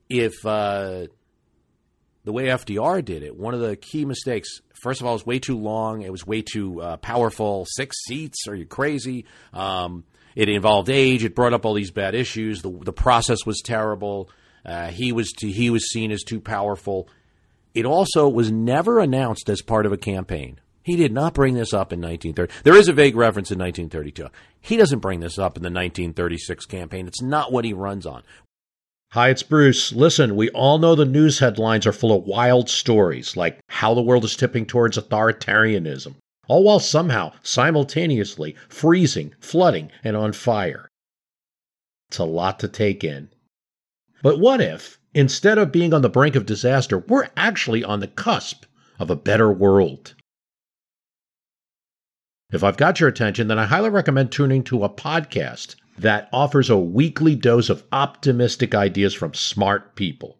if 0.09 0.33
uh, 0.45 1.07
the 2.25 2.33
way 2.33 2.47
FDR 2.47 3.03
did 3.03 3.23
it, 3.23 3.37
one 3.37 3.53
of 3.53 3.61
the 3.61 3.77
key 3.77 4.03
mistakes, 4.03 4.59
first 4.81 4.99
of 4.99 5.07
all, 5.07 5.13
it 5.13 5.15
was 5.15 5.25
way 5.25 5.39
too 5.39 5.57
long. 5.57 6.01
It 6.01 6.11
was 6.11 6.27
way 6.27 6.41
too 6.41 6.81
uh, 6.81 6.97
powerful. 6.97 7.65
Six 7.65 7.95
seats? 8.07 8.45
Are 8.45 8.55
you 8.55 8.65
crazy? 8.65 9.23
Um, 9.53 10.03
it 10.39 10.47
involved 10.47 10.89
age. 10.89 11.25
It 11.25 11.35
brought 11.35 11.51
up 11.51 11.65
all 11.65 11.73
these 11.73 11.91
bad 11.91 12.15
issues. 12.15 12.61
The, 12.61 12.71
the 12.71 12.93
process 12.93 13.45
was 13.45 13.59
terrible. 13.61 14.29
Uh, 14.65 14.87
he 14.87 15.11
was 15.11 15.33
he 15.37 15.69
was 15.69 15.91
seen 15.91 16.11
as 16.11 16.23
too 16.23 16.39
powerful. 16.39 17.09
It 17.73 17.85
also 17.85 18.29
was 18.29 18.49
never 18.49 18.99
announced 18.99 19.49
as 19.49 19.61
part 19.61 19.85
of 19.85 19.91
a 19.91 19.97
campaign. 19.97 20.61
He 20.81 20.95
did 20.95 21.11
not 21.11 21.33
bring 21.33 21.55
this 21.55 21.73
up 21.73 21.91
in 21.91 21.99
1930. 21.99 22.53
There 22.63 22.77
is 22.77 22.87
a 22.87 22.93
vague 22.93 23.17
reference 23.17 23.51
in 23.51 23.59
1932. 23.59 24.29
He 24.61 24.77
doesn't 24.77 24.99
bring 24.99 25.19
this 25.19 25.37
up 25.37 25.57
in 25.57 25.61
the 25.61 25.67
1936 25.67 26.65
campaign. 26.67 27.05
It's 27.05 27.21
not 27.21 27.51
what 27.51 27.65
he 27.65 27.73
runs 27.73 28.05
on. 28.05 28.23
Hi, 29.11 29.29
it's 29.29 29.43
Bruce. 29.43 29.91
Listen, 29.91 30.37
we 30.37 30.49
all 30.51 30.77
know 30.77 30.95
the 30.95 31.03
news 31.03 31.39
headlines 31.39 31.85
are 31.85 31.91
full 31.91 32.15
of 32.15 32.23
wild 32.23 32.69
stories, 32.69 33.35
like 33.35 33.59
how 33.67 33.93
the 33.93 34.01
world 34.01 34.23
is 34.23 34.37
tipping 34.37 34.65
towards 34.65 34.97
authoritarianism, 34.97 36.15
all 36.49 36.63
while 36.63 36.79
somehow 36.81 37.31
simultaneously 37.41 38.55
freezing, 38.67 39.33
flooding, 39.39 39.89
and 40.03 40.17
on 40.17 40.33
fire. 40.33 40.89
It's 42.09 42.17
a 42.17 42.25
lot 42.25 42.59
to 42.59 42.67
take 42.67 43.03
in. 43.03 43.29
But 44.21 44.39
what 44.39 44.59
if, 44.59 44.99
instead 45.13 45.57
of 45.57 45.71
being 45.71 45.93
on 45.93 46.01
the 46.01 46.09
brink 46.09 46.35
of 46.35 46.45
disaster, 46.45 46.97
we're 46.97 47.29
actually 47.37 47.83
on 47.83 48.01
the 48.01 48.07
cusp 48.07 48.65
of 48.97 49.09
a 49.09 49.15
better 49.15 49.51
world? 49.51 50.15
If 52.51 52.63
I've 52.63 52.77
got 52.77 52.99
your 52.99 53.07
attention, 53.07 53.47
then 53.47 53.59
I 53.59 53.65
highly 53.65 53.91
recommend 53.91 54.31
tuning 54.31 54.63
to 54.65 54.83
a 54.83 54.89
podcast 54.89 55.75
that 55.99 56.29
offers 56.33 56.69
a 56.69 56.77
weekly 56.77 57.35
dose 57.35 57.69
of 57.69 57.83
optimistic 57.91 58.73
ideas 58.73 59.13
from 59.13 59.35
smart 59.35 59.95
people. 59.95 60.39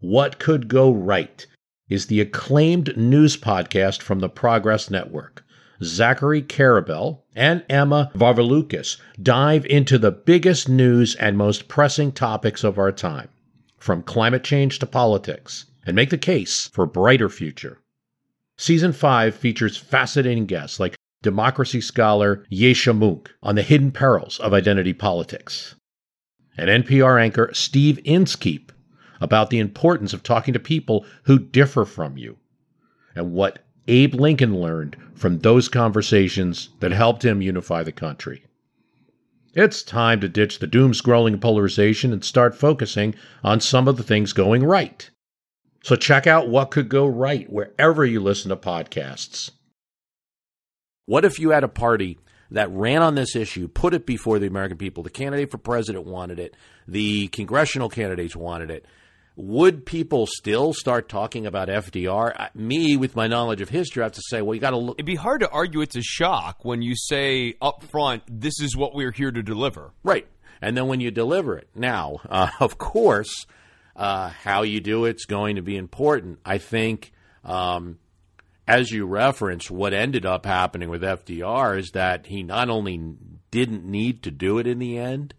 What 0.00 0.38
Could 0.38 0.68
Go 0.68 0.90
Right 0.90 1.46
is 1.88 2.06
the 2.06 2.20
acclaimed 2.20 2.96
news 2.96 3.36
podcast 3.36 4.02
from 4.02 4.20
the 4.20 4.28
Progress 4.28 4.90
Network. 4.90 5.44
Zachary 5.82 6.40
Karabell 6.40 7.22
and 7.34 7.64
Emma 7.68 8.10
Varvaloucas 8.14 8.96
dive 9.20 9.66
into 9.66 9.98
the 9.98 10.12
biggest 10.12 10.68
news 10.68 11.14
and 11.16 11.36
most 11.36 11.68
pressing 11.68 12.12
topics 12.12 12.62
of 12.64 12.78
our 12.78 12.92
time, 12.92 13.28
from 13.78 14.02
climate 14.02 14.44
change 14.44 14.78
to 14.78 14.86
politics, 14.86 15.66
and 15.84 15.96
make 15.96 16.10
the 16.10 16.18
case 16.18 16.68
for 16.72 16.84
a 16.84 16.88
brighter 16.88 17.28
future. 17.28 17.80
Season 18.56 18.92
5 18.92 19.34
features 19.34 19.76
fascinating 19.76 20.46
guests 20.46 20.78
like 20.78 20.94
democracy 21.22 21.80
scholar 21.80 22.44
Yascha 22.52 22.96
Mounk 22.96 23.28
on 23.42 23.56
the 23.56 23.62
hidden 23.62 23.90
perils 23.90 24.38
of 24.40 24.54
identity 24.54 24.92
politics, 24.92 25.74
and 26.56 26.84
NPR 26.84 27.20
anchor 27.20 27.50
Steve 27.52 27.98
Inskeep 28.04 28.70
about 29.24 29.48
the 29.48 29.58
importance 29.58 30.12
of 30.12 30.22
talking 30.22 30.52
to 30.52 30.60
people 30.60 31.06
who 31.22 31.38
differ 31.38 31.86
from 31.86 32.18
you 32.18 32.36
and 33.16 33.32
what 33.32 33.60
Abe 33.88 34.14
Lincoln 34.14 34.60
learned 34.60 34.98
from 35.14 35.38
those 35.38 35.68
conversations 35.68 36.68
that 36.80 36.92
helped 36.92 37.24
him 37.24 37.40
unify 37.40 37.82
the 37.82 37.90
country. 37.90 38.44
It's 39.54 39.82
time 39.82 40.20
to 40.20 40.28
ditch 40.28 40.58
the 40.58 40.66
doom 40.66 40.92
scrolling 40.92 41.40
polarization 41.40 42.12
and 42.12 42.22
start 42.22 42.54
focusing 42.54 43.14
on 43.42 43.60
some 43.60 43.88
of 43.88 43.96
the 43.96 44.02
things 44.02 44.34
going 44.34 44.62
right. 44.62 45.08
So 45.82 45.96
check 45.96 46.26
out 46.26 46.48
what 46.48 46.70
could 46.70 46.90
go 46.90 47.06
right 47.06 47.50
wherever 47.50 48.04
you 48.04 48.20
listen 48.20 48.50
to 48.50 48.56
podcasts. 48.56 49.52
What 51.06 51.24
if 51.24 51.38
you 51.38 51.50
had 51.50 51.64
a 51.64 51.68
party 51.68 52.18
that 52.50 52.70
ran 52.70 53.02
on 53.02 53.14
this 53.14 53.34
issue, 53.34 53.68
put 53.68 53.94
it 53.94 54.06
before 54.06 54.38
the 54.38 54.46
American 54.46 54.78
people? 54.78 55.02
The 55.02 55.10
candidate 55.10 55.50
for 55.50 55.58
president 55.58 56.04
wanted 56.04 56.38
it, 56.38 56.56
the 56.86 57.28
congressional 57.28 57.88
candidates 57.88 58.34
wanted 58.34 58.70
it 58.70 58.86
would 59.36 59.84
people 59.84 60.26
still 60.26 60.72
start 60.72 61.08
talking 61.08 61.46
about 61.46 61.68
FDR? 61.68 62.50
Me, 62.54 62.96
with 62.96 63.16
my 63.16 63.26
knowledge 63.26 63.60
of 63.60 63.68
history, 63.68 64.02
I 64.02 64.06
have 64.06 64.12
to 64.12 64.22
say, 64.28 64.42
well, 64.42 64.54
you 64.54 64.60
got 64.60 64.70
to 64.70 64.76
look. 64.76 64.96
It'd 64.96 65.06
be 65.06 65.16
hard 65.16 65.40
to 65.40 65.50
argue 65.50 65.80
it's 65.80 65.96
a 65.96 66.02
shock 66.02 66.64
when 66.64 66.82
you 66.82 66.94
say 66.96 67.54
up 67.60 67.82
front, 67.84 68.22
this 68.28 68.60
is 68.60 68.76
what 68.76 68.94
we're 68.94 69.10
here 69.10 69.32
to 69.32 69.42
deliver. 69.42 69.92
Right. 70.02 70.28
And 70.62 70.76
then 70.76 70.86
when 70.86 71.00
you 71.00 71.10
deliver 71.10 71.56
it. 71.56 71.68
Now, 71.74 72.20
uh, 72.28 72.50
of 72.60 72.78
course, 72.78 73.46
uh, 73.96 74.28
how 74.28 74.62
you 74.62 74.80
do 74.80 75.04
it's 75.04 75.24
going 75.24 75.56
to 75.56 75.62
be 75.62 75.76
important. 75.76 76.38
I 76.44 76.58
think, 76.58 77.12
um, 77.42 77.98
as 78.68 78.90
you 78.90 79.04
reference, 79.04 79.68
what 79.68 79.92
ended 79.92 80.24
up 80.24 80.46
happening 80.46 80.88
with 80.88 81.02
FDR 81.02 81.78
is 81.78 81.90
that 81.90 82.26
he 82.26 82.42
not 82.44 82.70
only 82.70 83.16
didn't 83.50 83.84
need 83.84 84.22
to 84.22 84.30
do 84.30 84.58
it 84.58 84.66
in 84.66 84.78
the 84.78 84.96
end, 84.96 85.34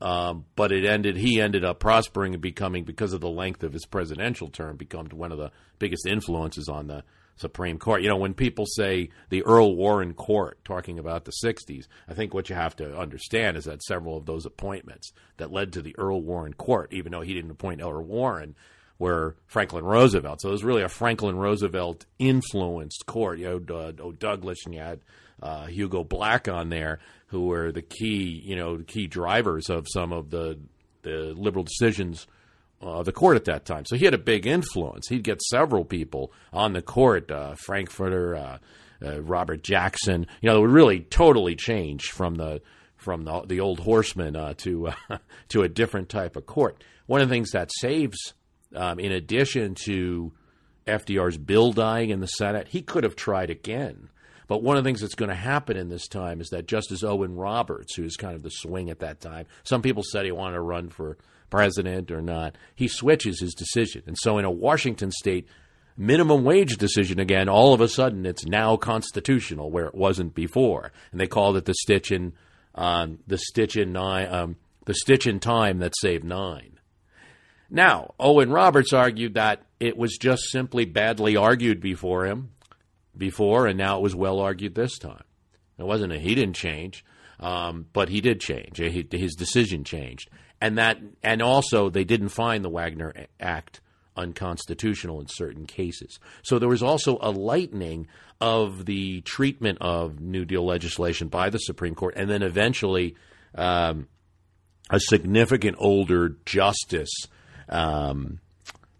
Um, 0.00 0.44
but 0.56 0.72
it 0.72 0.84
ended. 0.84 1.16
He 1.16 1.40
ended 1.40 1.64
up 1.64 1.80
prospering 1.80 2.34
and 2.34 2.42
becoming, 2.42 2.84
because 2.84 3.12
of 3.12 3.20
the 3.20 3.28
length 3.28 3.62
of 3.62 3.72
his 3.72 3.86
presidential 3.86 4.48
term, 4.48 4.76
become 4.76 5.06
one 5.12 5.32
of 5.32 5.38
the 5.38 5.50
biggest 5.78 6.06
influences 6.06 6.68
on 6.68 6.86
the 6.86 7.04
Supreme 7.36 7.78
Court. 7.78 8.02
You 8.02 8.08
know, 8.08 8.16
when 8.16 8.34
people 8.34 8.66
say 8.66 9.10
the 9.30 9.42
Earl 9.42 9.74
Warren 9.74 10.14
Court, 10.14 10.58
talking 10.64 10.98
about 10.98 11.24
the 11.24 11.32
60s, 11.44 11.86
I 12.08 12.14
think 12.14 12.32
what 12.34 12.48
you 12.48 12.54
have 12.54 12.76
to 12.76 12.96
understand 12.96 13.56
is 13.56 13.64
that 13.64 13.82
several 13.82 14.16
of 14.16 14.26
those 14.26 14.46
appointments 14.46 15.12
that 15.38 15.52
led 15.52 15.72
to 15.72 15.82
the 15.82 15.96
Earl 15.98 16.22
Warren 16.22 16.54
Court, 16.54 16.92
even 16.92 17.12
though 17.12 17.20
he 17.20 17.34
didn't 17.34 17.50
appoint 17.50 17.82
Earl 17.82 18.04
Warren, 18.04 18.54
were 18.98 19.36
Franklin 19.46 19.84
Roosevelt. 19.84 20.40
So 20.40 20.48
it 20.48 20.52
was 20.52 20.64
really 20.64 20.82
a 20.82 20.88
Franklin 20.88 21.36
Roosevelt 21.36 22.06
influenced 22.18 23.04
court. 23.06 23.40
You 23.40 23.46
had 23.46 23.70
uh, 23.70 23.92
Douglas 24.18 24.64
and 24.64 24.74
you 24.74 24.80
had 24.80 25.00
uh, 25.42 25.66
Hugo 25.66 26.04
Black 26.04 26.48
on 26.48 26.68
there, 26.68 27.00
who 27.26 27.46
were 27.46 27.72
the 27.72 27.82
key, 27.82 28.40
you 28.44 28.56
know, 28.56 28.78
key 28.78 29.06
drivers 29.06 29.68
of 29.68 29.86
some 29.92 30.12
of 30.12 30.30
the 30.30 30.58
the 31.02 31.34
liberal 31.36 31.64
decisions 31.64 32.28
uh, 32.80 32.98
of 32.98 33.06
the 33.06 33.12
court 33.12 33.36
at 33.36 33.44
that 33.46 33.64
time. 33.64 33.84
So 33.84 33.96
he 33.96 34.04
had 34.04 34.14
a 34.14 34.18
big 34.18 34.46
influence. 34.46 35.08
He'd 35.08 35.24
get 35.24 35.42
several 35.42 35.84
people 35.84 36.32
on 36.52 36.72
the 36.72 36.82
court, 36.82 37.30
uh, 37.30 37.54
Frankfurter, 37.56 38.36
uh, 38.36 38.58
uh 39.04 39.20
Robert 39.20 39.62
Jackson. 39.62 40.26
You 40.40 40.50
know, 40.50 40.58
it 40.58 40.60
would 40.60 40.70
really 40.70 41.00
totally 41.00 41.56
change 41.56 42.10
from 42.10 42.36
the 42.36 42.62
from 42.96 43.24
the, 43.24 43.42
the 43.42 43.60
old 43.60 43.80
horseman 43.80 44.36
uh, 44.36 44.54
to 44.58 44.88
uh, 44.88 45.18
to 45.48 45.62
a 45.62 45.68
different 45.68 46.08
type 46.08 46.36
of 46.36 46.46
court. 46.46 46.82
One 47.06 47.20
of 47.20 47.28
the 47.28 47.34
things 47.34 47.50
that 47.50 47.70
saves, 47.80 48.34
um, 48.74 49.00
in 49.00 49.12
addition 49.12 49.74
to 49.86 50.32
FDR's 50.86 51.36
bill 51.36 51.72
dying 51.72 52.10
in 52.10 52.20
the 52.20 52.26
Senate, 52.26 52.68
he 52.68 52.82
could 52.82 53.04
have 53.04 53.16
tried 53.16 53.50
again. 53.50 54.08
But 54.52 54.62
one 54.62 54.76
of 54.76 54.84
the 54.84 54.88
things 54.88 55.00
that's 55.00 55.14
going 55.14 55.30
to 55.30 55.34
happen 55.34 55.78
in 55.78 55.88
this 55.88 56.06
time 56.06 56.38
is 56.42 56.50
that 56.50 56.66
Justice 56.66 57.02
Owen 57.02 57.36
Roberts, 57.36 57.94
who 57.94 58.04
is 58.04 58.18
kind 58.18 58.34
of 58.34 58.42
the 58.42 58.50
swing 58.50 58.90
at 58.90 58.98
that 58.98 59.18
time, 59.18 59.46
some 59.62 59.80
people 59.80 60.02
said 60.02 60.26
he 60.26 60.30
wanted 60.30 60.56
to 60.56 60.60
run 60.60 60.90
for 60.90 61.16
president 61.48 62.10
or 62.10 62.20
not, 62.20 62.58
he 62.74 62.86
switches 62.86 63.40
his 63.40 63.54
decision. 63.54 64.02
And 64.06 64.14
so 64.18 64.36
in 64.36 64.44
a 64.44 64.50
Washington 64.50 65.10
state 65.10 65.48
minimum 65.96 66.44
wage 66.44 66.76
decision 66.76 67.18
again, 67.18 67.48
all 67.48 67.72
of 67.72 67.80
a 67.80 67.88
sudden 67.88 68.26
it's 68.26 68.44
now 68.44 68.76
constitutional 68.76 69.70
where 69.70 69.86
it 69.86 69.94
wasn't 69.94 70.34
before. 70.34 70.92
And 71.12 71.18
they 71.18 71.26
called 71.26 71.56
it 71.56 71.64
the 71.64 71.72
stitch 71.72 72.12
in 72.12 72.34
um, 72.74 73.20
the 73.26 73.38
stitch 73.38 73.78
in 73.78 73.90
nine 73.94 74.30
um, 74.30 74.56
the 74.84 74.92
stitch 74.92 75.26
in 75.26 75.40
time 75.40 75.78
that 75.78 75.94
saved 75.98 76.24
nine. 76.24 76.78
Now, 77.70 78.12
Owen 78.20 78.50
Roberts 78.50 78.92
argued 78.92 79.32
that 79.32 79.62
it 79.80 79.96
was 79.96 80.18
just 80.18 80.50
simply 80.50 80.84
badly 80.84 81.38
argued 81.38 81.80
before 81.80 82.26
him 82.26 82.50
before, 83.16 83.66
and 83.66 83.78
now 83.78 83.98
it 83.98 84.02
was 84.02 84.14
well 84.14 84.40
argued 84.40 84.74
this 84.74 84.98
time. 84.98 85.24
It 85.78 85.84
wasn't 85.84 86.12
a, 86.12 86.18
he 86.18 86.34
didn't 86.34 86.56
change, 86.56 87.04
um, 87.40 87.86
but 87.92 88.08
he 88.08 88.20
did 88.20 88.40
change. 88.40 88.78
His 88.78 89.34
decision 89.34 89.84
changed 89.84 90.28
and 90.62 90.78
that 90.78 90.98
and 91.24 91.42
also 91.42 91.90
they 91.90 92.04
didn't 92.04 92.28
find 92.28 92.64
the 92.64 92.70
Wagner 92.70 93.12
Act 93.40 93.80
unconstitutional 94.16 95.20
in 95.20 95.26
certain 95.26 95.66
cases. 95.66 96.20
So 96.44 96.58
there 96.58 96.68
was 96.68 96.84
also 96.84 97.18
a 97.20 97.30
lightening 97.30 98.06
of 98.40 98.86
the 98.86 99.22
treatment 99.22 99.78
of 99.80 100.20
New 100.20 100.44
Deal 100.44 100.64
legislation 100.64 101.26
by 101.26 101.50
the 101.50 101.58
Supreme 101.58 101.96
Court, 101.96 102.14
and 102.16 102.30
then 102.30 102.42
eventually 102.42 103.16
um, 103.56 104.06
a 104.88 105.00
significant 105.00 105.76
older 105.80 106.36
justice 106.46 107.12
um, 107.68 108.38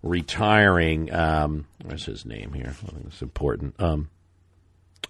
retiring. 0.03 1.13
Um, 1.13 1.67
what's 1.85 2.05
his 2.05 2.25
name 2.27 2.53
here? 2.53 2.69
I 2.69 2.91
think 2.91 3.07
it's 3.07 3.23
important. 3.23 3.75
Um, 3.81 4.11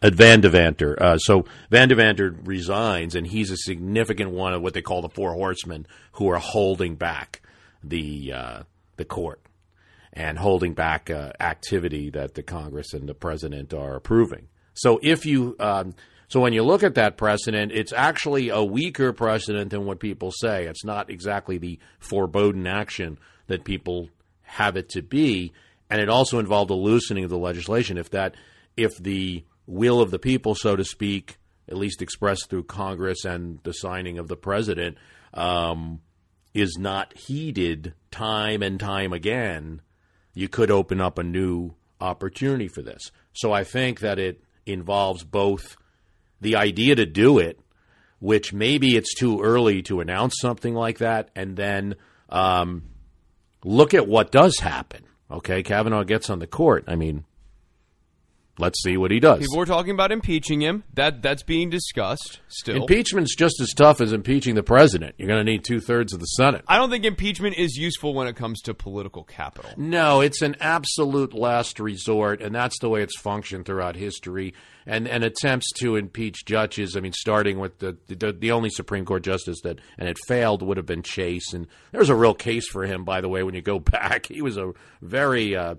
at 0.03 0.14
Van 0.14 0.43
Devanter. 0.43 1.01
Uh, 1.01 1.16
so 1.16 1.45
Van 1.70 1.88
Devanter 1.88 2.36
resigns, 2.45 3.14
and 3.14 3.26
he's 3.26 3.51
a 3.51 3.57
significant 3.57 4.30
one 4.30 4.53
of 4.53 4.62
what 4.62 4.74
they 4.74 4.82
call 4.82 5.01
the 5.01 5.09
four 5.09 5.32
horsemen 5.32 5.86
who 6.12 6.28
are 6.28 6.38
holding 6.38 6.97
back 6.97 7.40
the 7.82 8.32
uh, 8.32 8.62
the 8.97 9.05
court 9.05 9.40
and 10.12 10.38
holding 10.38 10.74
back 10.74 11.09
uh, 11.09 11.32
activity 11.40 12.11
that 12.11 12.34
the 12.34 12.43
Congress 12.43 12.93
and 12.93 13.09
the 13.09 13.14
president 13.14 13.72
are 13.72 13.95
approving. 13.95 14.49
So 14.74 14.99
if 15.03 15.24
you 15.24 15.57
um, 15.61 15.95
so 16.28 16.40
when 16.40 16.53
you 16.53 16.62
look 16.62 16.82
at 16.82 16.95
that 16.95 17.16
precedent, 17.16 17.72
it's 17.72 17.93
actually 17.93 18.49
a 18.49 18.62
weaker 18.62 19.12
precedent 19.12 19.70
than 19.70 19.84
what 19.84 20.01
people 20.01 20.32
say. 20.32 20.64
It's 20.64 20.84
not 20.84 21.11
exactly 21.11 21.59
the 21.59 21.78
foreboding 21.99 22.66
action 22.66 23.18
that 23.47 23.64
people 23.64 24.09
have 24.53 24.76
it 24.76 24.90
to 24.90 25.00
be, 25.00 25.53
and 25.88 26.00
it 26.00 26.11
also 26.11 26.38
involved 26.38 26.70
a 26.70 26.74
loosening 26.74 27.24
of 27.24 27.30
the 27.30 27.38
legislation. 27.38 27.96
If 27.96 28.11
that 28.11 28.34
if 28.76 28.96
the 28.98 29.44
will 29.66 30.00
of 30.00 30.11
the 30.11 30.18
people, 30.18 30.55
so 30.55 30.76
to 30.76 30.84
speak, 30.84 31.38
at 31.68 31.76
least 31.76 32.03
expressed 32.03 32.50
through 32.50 32.64
Congress 32.64 33.24
and 33.24 33.61
the 33.62 33.72
signing 33.72 34.18
of 34.18 34.28
the 34.28 34.36
president, 34.36 34.98
um, 35.32 36.03
is 36.53 36.76
not 36.78 37.16
heeded 37.16 37.94
time 38.11 38.62
and 38.62 38.78
time 38.78 39.14
again, 39.14 39.80
you 40.34 40.48
could 40.48 40.70
open 40.70 41.00
up 41.00 41.18
a 41.18 41.22
new 41.22 41.72
opportunity 41.98 42.68
for 42.68 42.82
this. 42.82 43.11
So 43.32 43.53
I 43.53 43.64
think 43.64 44.00
that 44.00 44.18
it 44.18 44.42
involves 44.66 45.24
both 45.24 45.76
the 46.42 46.57
idea 46.57 46.94
to 46.96 47.07
do 47.07 47.38
it, 47.38 47.59
which 48.18 48.53
maybe 48.53 48.96
it's 48.96 49.14
too 49.14 49.40
early 49.40 49.80
to 49.82 50.00
announce 50.00 50.34
something 50.40 50.74
like 50.74 50.98
that, 50.98 51.30
and 51.34 51.57
then 51.57 51.94
um, 52.28 52.82
look 53.64 53.94
at 53.94 54.08
what 54.08 54.32
does 54.32 54.58
happen. 54.58 55.04
Okay, 55.30 55.62
Kavanaugh 55.62 56.04
gets 56.04 56.28
on 56.28 56.38
the 56.40 56.46
court. 56.46 56.84
I 56.86 56.96
mean, 56.96 57.24
Let's 58.59 58.82
see 58.82 58.98
what 58.98 59.11
he 59.11 59.18
does. 59.18 59.40
People 59.40 59.57
were 59.57 59.66
talking 59.66 59.92
about 59.92 60.12
impeaching 60.12 60.61
him. 60.61 60.84
That 60.92 61.22
that's 61.22 61.42
being 61.42 61.70
discussed 61.70 62.40
still. 62.48 62.76
Impeachment's 62.76 63.34
just 63.34 63.59
as 63.62 63.72
tough 63.74 64.03
as 64.03 64.12
impeaching 64.12 64.57
the 64.57 64.62
president. 64.62 65.14
You're 65.16 65.28
going 65.28 65.44
to 65.44 65.50
need 65.50 65.64
two 65.64 65.80
thirds 65.80 66.12
of 66.12 66.20
the 66.20 66.26
Senate. 66.26 66.62
I 66.68 66.76
don't 66.76 66.90
think 66.90 67.07
impeachment 67.07 67.57
is 67.57 67.76
useful 67.76 68.12
when 68.12 68.26
it 68.26 68.36
comes 68.36 68.61
to 68.62 68.74
political 68.74 69.24
capital. 69.24 69.70
No, 69.78 70.20
it's 70.20 70.42
an 70.42 70.57
absolute 70.61 71.32
last 71.32 71.80
resort, 71.80 72.42
and 72.42 72.55
that's 72.55 72.78
the 72.80 72.90
way 72.90 73.03
it's 73.03 73.18
functioned 73.18 73.64
throughout 73.64 73.96
history. 73.96 74.53
And 74.84 75.09
and 75.09 75.24
attempts 75.24 75.70
to 75.78 75.96
impeach 75.96 76.44
judges. 76.44 76.96
I 76.96 77.00
mean, 77.00 77.12
starting 77.12 77.59
with 77.59 77.78
the 77.78 77.96
the, 78.09 78.32
the 78.32 78.53
only 78.53 78.68
Supreme 78.68 79.07
Court 79.07 79.22
justice 79.22 79.61
that 79.62 79.78
and 79.96 80.09
it 80.09 80.18
failed 80.26 80.61
would 80.61 80.76
have 80.76 80.86
been 80.86 81.03
Chase, 81.03 81.55
and 81.55 81.68
there's 81.92 82.11
a 82.11 82.16
real 82.16 82.34
case 82.34 82.68
for 82.68 82.84
him. 82.84 83.05
By 83.05 83.22
the 83.22 83.28
way, 83.30 83.44
when 83.44 83.55
you 83.55 83.62
go 83.62 83.78
back, 83.80 84.26
he 84.26 84.42
was 84.42 84.59
a 84.59 84.72
very 85.00 85.57
uh, 85.57 85.76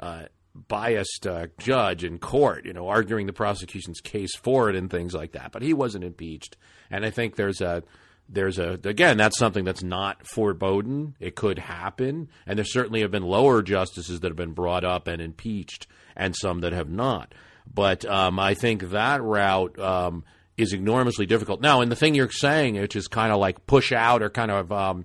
uh, 0.00 0.24
biased 0.68 1.26
uh, 1.26 1.46
judge 1.58 2.04
in 2.04 2.18
court, 2.18 2.64
you 2.64 2.72
know, 2.72 2.88
arguing 2.88 3.26
the 3.26 3.32
prosecution's 3.32 4.00
case 4.00 4.34
for 4.34 4.68
it 4.68 4.76
and 4.76 4.90
things 4.90 5.14
like 5.14 5.32
that. 5.32 5.52
But 5.52 5.62
he 5.62 5.72
wasn't 5.72 6.04
impeached, 6.04 6.56
and 6.90 7.04
I 7.04 7.10
think 7.10 7.36
there's 7.36 7.60
a 7.60 7.82
there's 8.28 8.58
a 8.58 8.78
again 8.84 9.16
that's 9.16 9.38
something 9.38 9.64
that's 9.64 9.82
not 9.82 10.26
foreboding. 10.26 11.14
It 11.20 11.36
could 11.36 11.58
happen, 11.58 12.28
and 12.46 12.58
there 12.58 12.64
certainly 12.64 13.02
have 13.02 13.10
been 13.10 13.22
lower 13.22 13.62
justices 13.62 14.20
that 14.20 14.28
have 14.28 14.36
been 14.36 14.52
brought 14.52 14.84
up 14.84 15.06
and 15.06 15.22
impeached, 15.22 15.86
and 16.16 16.34
some 16.34 16.60
that 16.60 16.72
have 16.72 16.90
not. 16.90 17.34
But 17.72 18.04
um, 18.04 18.38
I 18.38 18.54
think 18.54 18.90
that 18.90 19.22
route 19.22 19.78
um, 19.78 20.24
is 20.56 20.72
enormously 20.72 21.26
difficult. 21.26 21.60
Now, 21.60 21.80
and 21.80 21.90
the 21.90 21.96
thing 21.96 22.14
you're 22.14 22.30
saying, 22.30 22.80
which 22.80 22.96
is 22.96 23.08
kind 23.08 23.32
of 23.32 23.38
like 23.38 23.66
push 23.66 23.92
out 23.92 24.22
or 24.22 24.30
kind 24.30 24.50
of 24.50 24.72
um, 24.72 25.04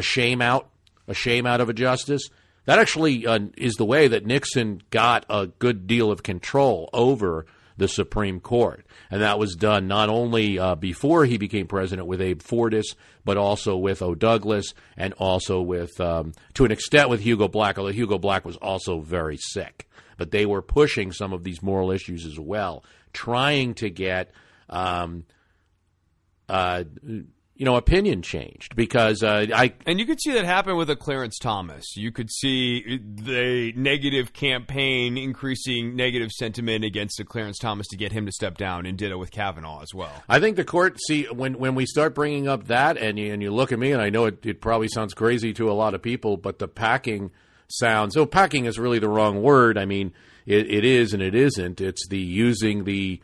shame 0.00 0.42
out, 0.42 0.68
a 1.06 1.14
shame 1.14 1.46
out 1.46 1.60
of 1.60 1.68
a 1.68 1.74
justice 1.74 2.28
that 2.64 2.78
actually 2.78 3.26
uh, 3.26 3.40
is 3.56 3.74
the 3.74 3.84
way 3.84 4.08
that 4.08 4.26
Nixon 4.26 4.82
got 4.90 5.24
a 5.28 5.46
good 5.46 5.86
deal 5.86 6.10
of 6.10 6.22
control 6.22 6.88
over 6.92 7.46
the 7.76 7.88
Supreme 7.88 8.40
Court. 8.40 8.86
And 9.10 9.22
that 9.22 9.38
was 9.38 9.54
done 9.54 9.88
not 9.88 10.08
only 10.08 10.58
uh, 10.58 10.74
before 10.74 11.24
he 11.24 11.38
became 11.38 11.66
president 11.66 12.06
with 12.06 12.20
Abe 12.20 12.40
Fortas, 12.40 12.94
but 13.24 13.36
also 13.36 13.76
with 13.76 14.02
O. 14.02 14.14
Douglas 14.14 14.74
and 14.96 15.14
also 15.14 15.60
with, 15.60 16.00
um, 16.00 16.32
to 16.54 16.64
an 16.64 16.72
extent, 16.72 17.08
with 17.08 17.20
Hugo 17.20 17.48
Black, 17.48 17.78
although 17.78 17.92
Hugo 17.92 18.18
Black 18.18 18.44
was 18.44 18.56
also 18.56 19.00
very 19.00 19.36
sick. 19.36 19.88
But 20.16 20.30
they 20.30 20.46
were 20.46 20.62
pushing 20.62 21.12
some 21.12 21.32
of 21.32 21.42
these 21.42 21.62
moral 21.62 21.90
issues 21.90 22.26
as 22.26 22.38
well, 22.38 22.84
trying 23.12 23.74
to 23.74 23.90
get. 23.90 24.30
Um, 24.68 25.24
uh, 26.48 26.84
you 27.62 27.66
know, 27.66 27.76
opinion 27.76 28.22
changed 28.22 28.74
because 28.74 29.22
uh, 29.22 29.46
I 29.54 29.72
and 29.86 30.00
you 30.00 30.04
could 30.04 30.20
see 30.20 30.32
that 30.32 30.44
happen 30.44 30.76
with 30.76 30.90
a 30.90 30.96
Clarence 30.96 31.38
Thomas. 31.38 31.96
You 31.96 32.10
could 32.10 32.28
see 32.28 32.98
the 32.98 33.72
negative 33.76 34.32
campaign 34.32 35.16
increasing 35.16 35.94
negative 35.94 36.32
sentiment 36.32 36.84
against 36.84 37.20
a 37.20 37.24
Clarence 37.24 37.58
Thomas 37.58 37.86
to 37.90 37.96
get 37.96 38.10
him 38.10 38.26
to 38.26 38.32
step 38.32 38.58
down, 38.58 38.84
and 38.84 38.98
ditto 38.98 39.16
with 39.16 39.30
Kavanaugh 39.30 39.80
as 39.80 39.94
well. 39.94 40.10
I 40.28 40.40
think 40.40 40.56
the 40.56 40.64
court 40.64 40.98
see 41.06 41.26
when 41.26 41.56
when 41.56 41.76
we 41.76 41.86
start 41.86 42.16
bringing 42.16 42.48
up 42.48 42.66
that, 42.66 42.96
and 42.96 43.16
you, 43.16 43.32
and 43.32 43.40
you 43.40 43.52
look 43.52 43.70
at 43.70 43.78
me, 43.78 43.92
and 43.92 44.02
I 44.02 44.10
know 44.10 44.24
it, 44.24 44.44
it 44.44 44.60
probably 44.60 44.88
sounds 44.88 45.14
crazy 45.14 45.52
to 45.52 45.70
a 45.70 45.72
lot 45.72 45.94
of 45.94 46.02
people, 46.02 46.36
but 46.36 46.58
the 46.58 46.66
packing 46.66 47.30
sounds. 47.68 48.14
So 48.14 48.26
packing 48.26 48.64
is 48.64 48.76
really 48.76 48.98
the 48.98 49.08
wrong 49.08 49.40
word. 49.40 49.78
I 49.78 49.84
mean, 49.84 50.12
it, 50.46 50.68
it 50.68 50.84
is 50.84 51.14
and 51.14 51.22
it 51.22 51.36
isn't. 51.36 51.80
It's 51.80 52.08
the 52.08 52.18
using 52.18 52.82
the. 52.82 53.20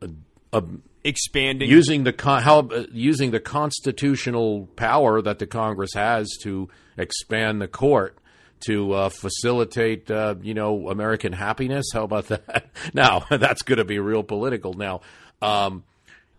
Uh, 0.00 0.08
uh, 0.54 0.62
expanding 1.06 1.70
using 1.70 2.04
the 2.04 2.12
con- 2.12 2.42
how 2.42 2.60
uh, 2.60 2.84
using 2.92 3.30
the 3.30 3.40
constitutional 3.40 4.66
power 4.76 5.22
that 5.22 5.38
the 5.38 5.46
Congress 5.46 5.92
has 5.94 6.28
to 6.42 6.68
expand 6.96 7.60
the 7.62 7.68
court 7.68 8.18
to 8.66 8.92
uh, 8.92 9.08
facilitate 9.08 10.10
uh, 10.10 10.34
you 10.42 10.54
know 10.54 10.88
American 10.88 11.32
happiness. 11.32 11.86
How 11.92 12.04
about 12.04 12.28
that? 12.28 12.70
now 12.94 13.20
that's 13.30 13.62
going 13.62 13.78
to 13.78 13.84
be 13.84 13.98
real 13.98 14.22
political. 14.22 14.74
Now, 14.74 15.00
um, 15.40 15.84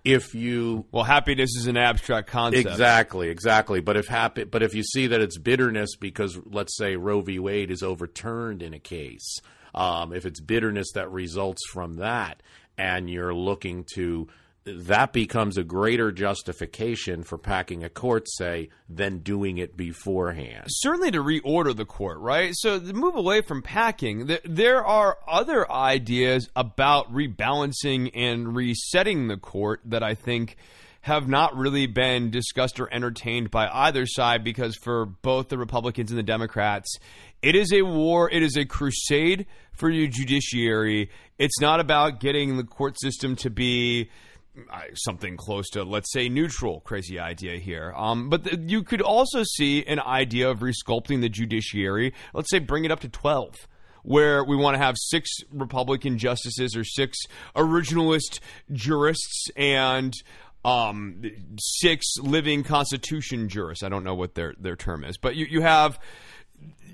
if 0.04 0.36
you 0.36 0.86
Well, 0.92 1.04
happiness 1.04 1.56
is 1.58 1.68
an 1.68 1.78
abstract 1.78 2.30
concept. 2.30 2.68
Exactly, 2.68 3.30
exactly. 3.30 3.80
But 3.80 3.98
if 3.98 4.08
happy, 4.08 4.44
but 4.44 4.64
if 4.64 4.74
you 4.74 4.84
see 4.84 5.08
that 5.08 5.22
it's 5.22 5.38
bitterness 5.38 5.96
because 5.96 6.38
let's 6.46 6.76
say 6.78 6.96
Roe 6.96 7.22
v. 7.22 7.40
Wade 7.40 7.72
is 7.72 7.84
overturned 7.84 8.62
in 8.62 8.74
a 8.74 8.80
case, 8.80 9.40
um, 9.74 10.14
if 10.14 10.26
it's 10.26 10.40
bitterness 10.40 10.92
that 10.94 11.12
results 11.12 11.62
from 11.70 11.96
that, 11.96 12.42
and 12.78 13.10
you're 13.10 13.34
looking 13.34 13.86
to 13.96 14.28
that 14.68 15.14
becomes 15.14 15.58
a 15.58 15.64
greater 15.64 16.12
justification 16.12 17.24
for 17.24 17.38
packing 17.38 17.84
a 17.84 17.90
court, 17.90 18.28
say, 18.30 18.70
than 18.90 19.20
doing 19.20 19.58
it 19.58 19.78
beforehand. 19.78 20.66
certainly 20.68 21.12
to 21.12 21.24
reorder 21.24 21.76
the 21.76 21.86
court, 21.86 22.20
right? 22.20 22.52
So 22.56 22.80
to 22.80 22.94
move 22.94 23.16
away 23.16 23.42
from 23.42 23.62
packing, 23.62 24.28
th- 24.28 24.42
there 24.44 24.86
are 24.86 25.18
other 25.28 25.70
ideas 25.72 26.50
about 26.56 27.12
rebalancing 27.14 28.12
and 28.14 28.56
resetting 28.56 29.28
the 29.28 29.38
court 29.38 29.82
that 29.86 30.04
I 30.04 30.14
think 30.14 30.58
have 31.02 31.30
not 31.30 31.56
really 31.56 31.88
been 31.88 32.30
discussed 32.32 32.82
or 32.82 32.94
entertained 32.94 33.50
by 33.50 33.70
either 33.72 34.06
side 34.06 34.44
because 34.44 34.76
for 34.76 35.06
both 35.06 35.48
the 35.48 35.58
Republicans 35.58 36.12
and 36.12 36.20
the 36.20 36.24
Democrats, 36.24 36.98
it 37.42 37.56
is 37.56 37.72
a 37.72 37.82
war, 37.84 38.30
it 38.30 38.44
is 38.44 38.58
a 38.58 38.66
crusade 38.66 39.46
for 39.72 39.90
your 39.90 40.08
judiciary. 40.08 41.10
It's 41.38 41.62
not 41.62 41.80
about 41.80 42.20
getting 42.20 42.58
the 42.58 42.64
court 42.64 43.00
system 43.00 43.38
to 43.38 43.50
be 43.50 44.10
uh, 44.72 44.82
something 44.94 45.38
close 45.38 45.70
to, 45.70 45.84
let's 45.84 46.12
say, 46.12 46.30
neutral. 46.30 46.82
Crazy 46.82 47.20
idea 47.20 47.58
here. 47.58 47.94
Um, 47.96 48.30
but 48.30 48.44
th- 48.44 48.60
you 48.66 48.84
could 48.84 49.02
also 49.02 49.44
see 49.44 49.86
an 49.86 50.00
idea 50.00 50.50
of 50.50 50.60
resculpting 50.60 51.22
the 51.22 51.30
judiciary. 51.30 52.14
Let's 52.34 52.50
say 52.50 52.60
bring 52.60 52.86
it 52.86 52.92
up 52.92 53.00
to 53.02 53.10
12 53.10 53.56
where 54.04 54.42
we 54.44 54.56
want 54.56 54.74
to 54.74 54.78
have 54.78 54.96
six 54.98 55.30
Republican 55.52 56.18
justices 56.18 56.78
or 56.78 56.84
six 56.86 57.18
originalist 57.56 58.40
jurists 58.72 59.50
and 59.58 60.14
um, 60.64 61.22
six 61.60 62.06
living 62.20 62.64
Constitution 62.64 63.50
jurists. 63.50 63.84
I 63.84 63.90
don't 63.90 64.04
know 64.04 64.16
what 64.16 64.36
their 64.36 64.54
their 64.60 64.76
term 64.76 65.04
is, 65.04 65.18
but 65.18 65.36
you 65.36 65.46
you 65.50 65.62
have 65.62 66.00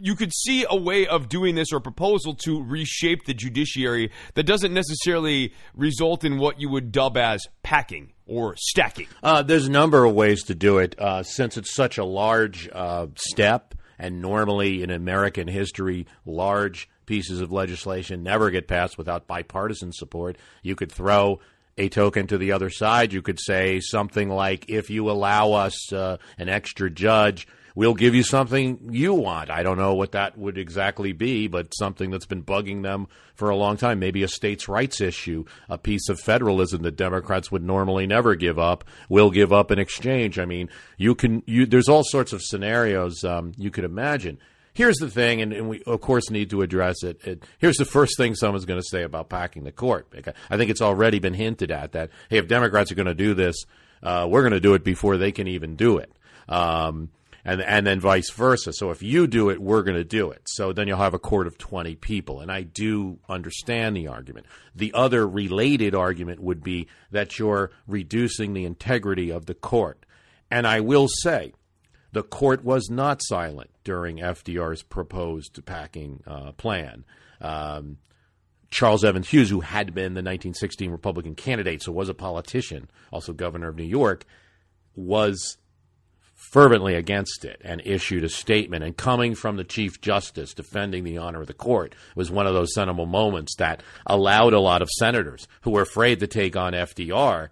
you 0.04 0.16
could 0.16 0.34
see 0.34 0.66
a 0.70 0.76
way 0.76 1.08
of 1.08 1.30
doing 1.30 1.56
this 1.56 1.72
or 1.72 1.78
a 1.78 1.82
proposal 1.82 2.34
to 2.34 2.62
reshape 2.62 3.26
the 3.26 3.34
judiciary 3.34 4.12
that 4.34 4.44
doesn't 4.44 4.74
necessarily 4.74 5.54
result 5.74 6.26
in 6.26 6.38
what 6.38 6.60
you 6.60 6.70
would 6.70 6.92
dub 6.92 7.16
as 7.16 7.42
packing 7.64 8.12
or 8.26 8.56
stacking. 8.58 9.08
Uh, 9.22 9.42
there's 9.44 9.68
a 9.68 9.72
number 9.72 10.04
of 10.04 10.14
ways 10.14 10.44
to 10.44 10.56
do 10.56 10.78
it. 10.80 11.00
Uh, 11.00 11.24
since 11.24 11.56
it's 11.56 11.74
such 11.74 11.98
a 11.98 12.04
large 12.04 12.70
uh, 12.74 13.08
step, 13.16 13.76
and 13.98 14.22
normally 14.22 14.84
in 14.84 14.90
American 14.90 15.48
history, 15.48 16.06
large 16.26 16.90
pieces 17.06 17.40
of 17.40 17.52
legislation 17.52 18.24
never 18.24 18.50
get 18.50 18.68
passed 18.68 18.98
without 18.98 19.28
bipartisan 19.28 19.94
support, 19.94 20.38
you 20.62 20.76
could 20.76 20.92
throw 20.92 21.40
a 21.78 21.88
token 21.90 22.28
to 22.28 22.38
the 22.38 22.52
other 22.52 22.70
side. 22.70 23.14
You 23.14 23.22
could 23.22 23.40
say 23.40 23.80
something 23.80 24.30
like, 24.30 24.70
if 24.70 24.90
you 24.90 25.10
allow 25.10 25.54
us 25.54 25.94
uh, 25.94 26.18
an 26.38 26.50
extra 26.50 26.90
judge, 26.90 27.48
we'll 27.76 27.94
give 27.94 28.16
you 28.16 28.24
something 28.24 28.90
you 28.92 29.14
want. 29.14 29.50
I 29.50 29.64
don't 29.64 29.78
know 29.78 29.96
what 29.96 30.14
that 30.14 30.38
would 30.38 30.58
exactly 30.58 31.12
be, 31.12 31.48
but 31.48 31.74
something 31.76 32.12
that's 32.12 32.26
been 32.26 32.44
bugging 32.44 32.84
them 32.84 33.08
for 33.36 33.50
a 33.50 33.56
long 33.56 33.78
time. 33.78 34.00
Maybe 34.00 34.24
a 34.24 34.28
states' 34.28 34.68
rights 34.68 35.02
issue, 35.02 35.46
a 35.70 35.78
piece 35.78 36.10
of 36.10 36.20
federalism 36.20 36.84
that 36.84 36.96
Democrats 36.96 37.52
would 37.52 37.64
normally 37.64 38.08
never 38.08 38.36
give 38.36 38.60
up, 38.60 38.84
will 39.10 39.32
give 39.32 39.52
up 39.52 39.72
in 39.72 39.80
exchange. 39.80 40.40
I 40.40 40.46
mean, 40.46 40.70
you 40.98 41.16
can. 41.16 41.44
You, 41.46 41.66
there's 41.66 41.90
all 41.90 42.04
sorts 42.04 42.34
of 42.34 42.42
scenarios 42.42 43.24
um, 43.24 43.54
you 43.58 43.72
could 43.72 43.86
imagine. 43.86 44.40
Here's 44.76 44.98
the 44.98 45.10
thing, 45.10 45.40
and, 45.40 45.54
and, 45.54 45.70
we 45.70 45.84
of 45.84 46.02
course 46.02 46.32
need 46.32 46.50
to 46.50 46.64
address 46.64 47.04
it. 47.04 47.24
it 47.24 47.44
here's 47.60 47.78
the 47.78 47.86
first 47.86 48.18
thing 48.18 48.34
someone's 48.34 48.66
going 48.66 48.80
to 48.80 48.88
say 48.88 49.04
about 49.04 49.30
packing 49.30 49.66
the 49.66 49.72
court. 49.72 50.08
I 50.50 50.58
think 50.58 50.72
it's 50.72 50.82
already 50.82 51.20
been 51.20 51.36
hinted 51.36 51.70
at 51.70 51.92
that 51.92 52.10
hey, 52.30 52.40
if 52.40 52.48
Democrats 52.48 52.92
are 52.92 52.96
going 52.96 53.06
to 53.06 53.14
do 53.14 53.36
this, 53.36 53.56
uh, 54.02 54.28
we're 54.28 54.42
going 54.42 54.54
to 54.54 54.60
do 54.60 54.74
it 54.74 54.84
before 54.84 55.18
they 55.18 55.32
can 55.32 55.48
even 55.48 55.76
do 55.76 55.98
it. 55.98 56.12
Um, 56.50 57.10
and 57.46 57.62
and 57.62 57.86
then 57.86 58.00
vice 58.00 58.32
versa. 58.32 58.74
So 58.74 58.92
if 58.92 59.04
you 59.04 59.28
do 59.28 59.50
it, 59.50 59.62
we're 59.62 59.84
going 59.84 59.98
to 59.98 60.04
do 60.04 60.32
it. 60.32 60.44
So 60.46 60.74
then 60.74 60.88
you'll 60.88 60.98
have 60.98 61.14
a 61.14 61.20
court 61.20 61.48
of 61.48 61.58
20 61.58 61.96
people. 61.96 62.40
And 62.40 62.52
I 62.52 62.62
do 62.64 63.20
understand 63.28 63.96
the 63.96 64.08
argument. 64.08 64.46
The 64.76 64.94
other 64.94 65.28
related 65.28 65.94
argument 65.94 66.40
would 66.42 66.64
be 66.64 66.88
that 67.12 67.38
you're 67.40 67.72
reducing 67.88 68.54
the 68.54 68.66
integrity 68.66 69.30
of 69.30 69.46
the 69.46 69.56
court. 69.56 70.06
And 70.50 70.68
I 70.68 70.80
will 70.80 71.08
say, 71.08 71.54
the 72.14 72.24
court 72.24 72.64
was 72.64 72.90
not 72.90 73.22
silent 73.24 73.72
during 73.84 74.18
FDR's 74.18 74.84
proposed 74.84 75.66
packing 75.66 76.22
uh, 76.28 76.52
plan. 76.54 77.06
Um, 77.42 77.98
Charles 78.70 79.04
Evans 79.04 79.30
Hughes, 79.30 79.50
who 79.50 79.62
had 79.62 79.94
been 79.94 80.14
the 80.14 80.20
1916 80.20 80.92
Republican 80.92 81.36
candidate, 81.36 81.82
so 81.82 81.92
was 81.92 82.10
a 82.10 82.14
politician, 82.14 82.90
also 83.12 83.34
governor 83.34 83.68
of 83.68 83.76
New 83.76 83.84
York, 83.84 84.26
was 84.96 85.58
fervently 86.52 86.96
against 86.96 87.46
it 87.46 87.62
and 87.64 87.82
issued 87.86 88.24
a 88.24 88.30
statement. 88.30 88.84
And 88.84 88.96
coming 88.96 89.36
from 89.36 89.56
the 89.56 89.64
Chief 89.64 90.02
Justice 90.02 90.54
defending 90.54 91.04
the 91.04 91.18
honor 91.18 91.42
of 91.42 91.48
the 91.48 91.54
court 91.54 91.96
was 92.16 92.30
one 92.30 92.48
of 92.48 92.54
those 92.54 92.74
seminal 92.74 93.06
moments 93.06 93.56
that 93.58 93.82
allowed 94.06 94.54
a 94.54 94.60
lot 94.60 94.82
of 94.82 94.90
senators 94.90 95.48
who 95.62 95.72
were 95.72 95.82
afraid 95.82 96.20
to 96.20 96.28
take 96.28 96.56
on 96.56 96.74
FDR 96.74 97.50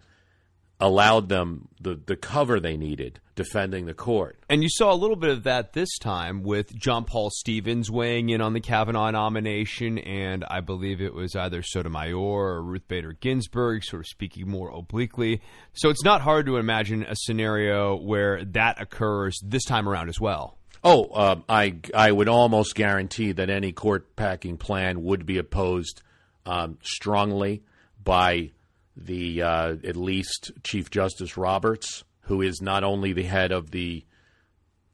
allowed 0.79 1.29
them 1.29 1.67
the, 1.79 1.99
the 2.05 2.15
cover 2.15 2.59
they 2.59 2.75
needed 2.75 3.19
defending 3.43 3.85
the 3.85 3.93
court. 3.93 4.37
And 4.49 4.61
you 4.63 4.69
saw 4.69 4.93
a 4.93 4.95
little 4.95 5.15
bit 5.15 5.29
of 5.29 5.43
that 5.43 5.73
this 5.73 5.97
time 5.97 6.43
with 6.43 6.75
John 6.75 7.05
Paul 7.05 7.29
Stevens 7.31 7.89
weighing 7.89 8.29
in 8.29 8.41
on 8.41 8.53
the 8.53 8.59
Kavanaugh 8.59 9.11
nomination, 9.11 9.97
and 9.97 10.43
I 10.45 10.61
believe 10.61 11.01
it 11.01 11.13
was 11.13 11.35
either 11.35 11.63
Sotomayor 11.63 12.17
or 12.17 12.61
Ruth 12.61 12.87
Bader 12.87 13.13
Ginsburg, 13.13 13.83
sort 13.83 14.01
of 14.01 14.07
speaking 14.07 14.49
more 14.49 14.69
obliquely. 14.69 15.41
So 15.73 15.89
it's 15.89 16.03
not 16.03 16.21
hard 16.21 16.45
to 16.45 16.57
imagine 16.57 17.03
a 17.03 17.15
scenario 17.15 17.95
where 17.95 18.43
that 18.45 18.81
occurs 18.81 19.39
this 19.43 19.63
time 19.63 19.87
around 19.87 20.09
as 20.09 20.19
well. 20.19 20.57
Oh, 20.83 21.05
uh, 21.05 21.35
I 21.47 21.77
I 21.93 22.11
would 22.11 22.27
almost 22.27 22.73
guarantee 22.73 23.33
that 23.33 23.49
any 23.49 23.71
court 23.71 24.15
packing 24.15 24.57
plan 24.57 25.03
would 25.03 25.25
be 25.25 25.37
opposed 25.37 26.01
um, 26.45 26.79
strongly 26.81 27.63
by 28.03 28.51
the 28.97 29.43
uh, 29.43 29.75
at 29.83 29.95
least 29.95 30.51
Chief 30.63 30.89
Justice 30.89 31.37
Roberts, 31.37 32.03
who 32.31 32.41
is 32.41 32.61
not 32.61 32.81
only 32.81 33.11
the 33.11 33.23
head 33.23 33.51
of 33.51 33.71
the 33.71 34.05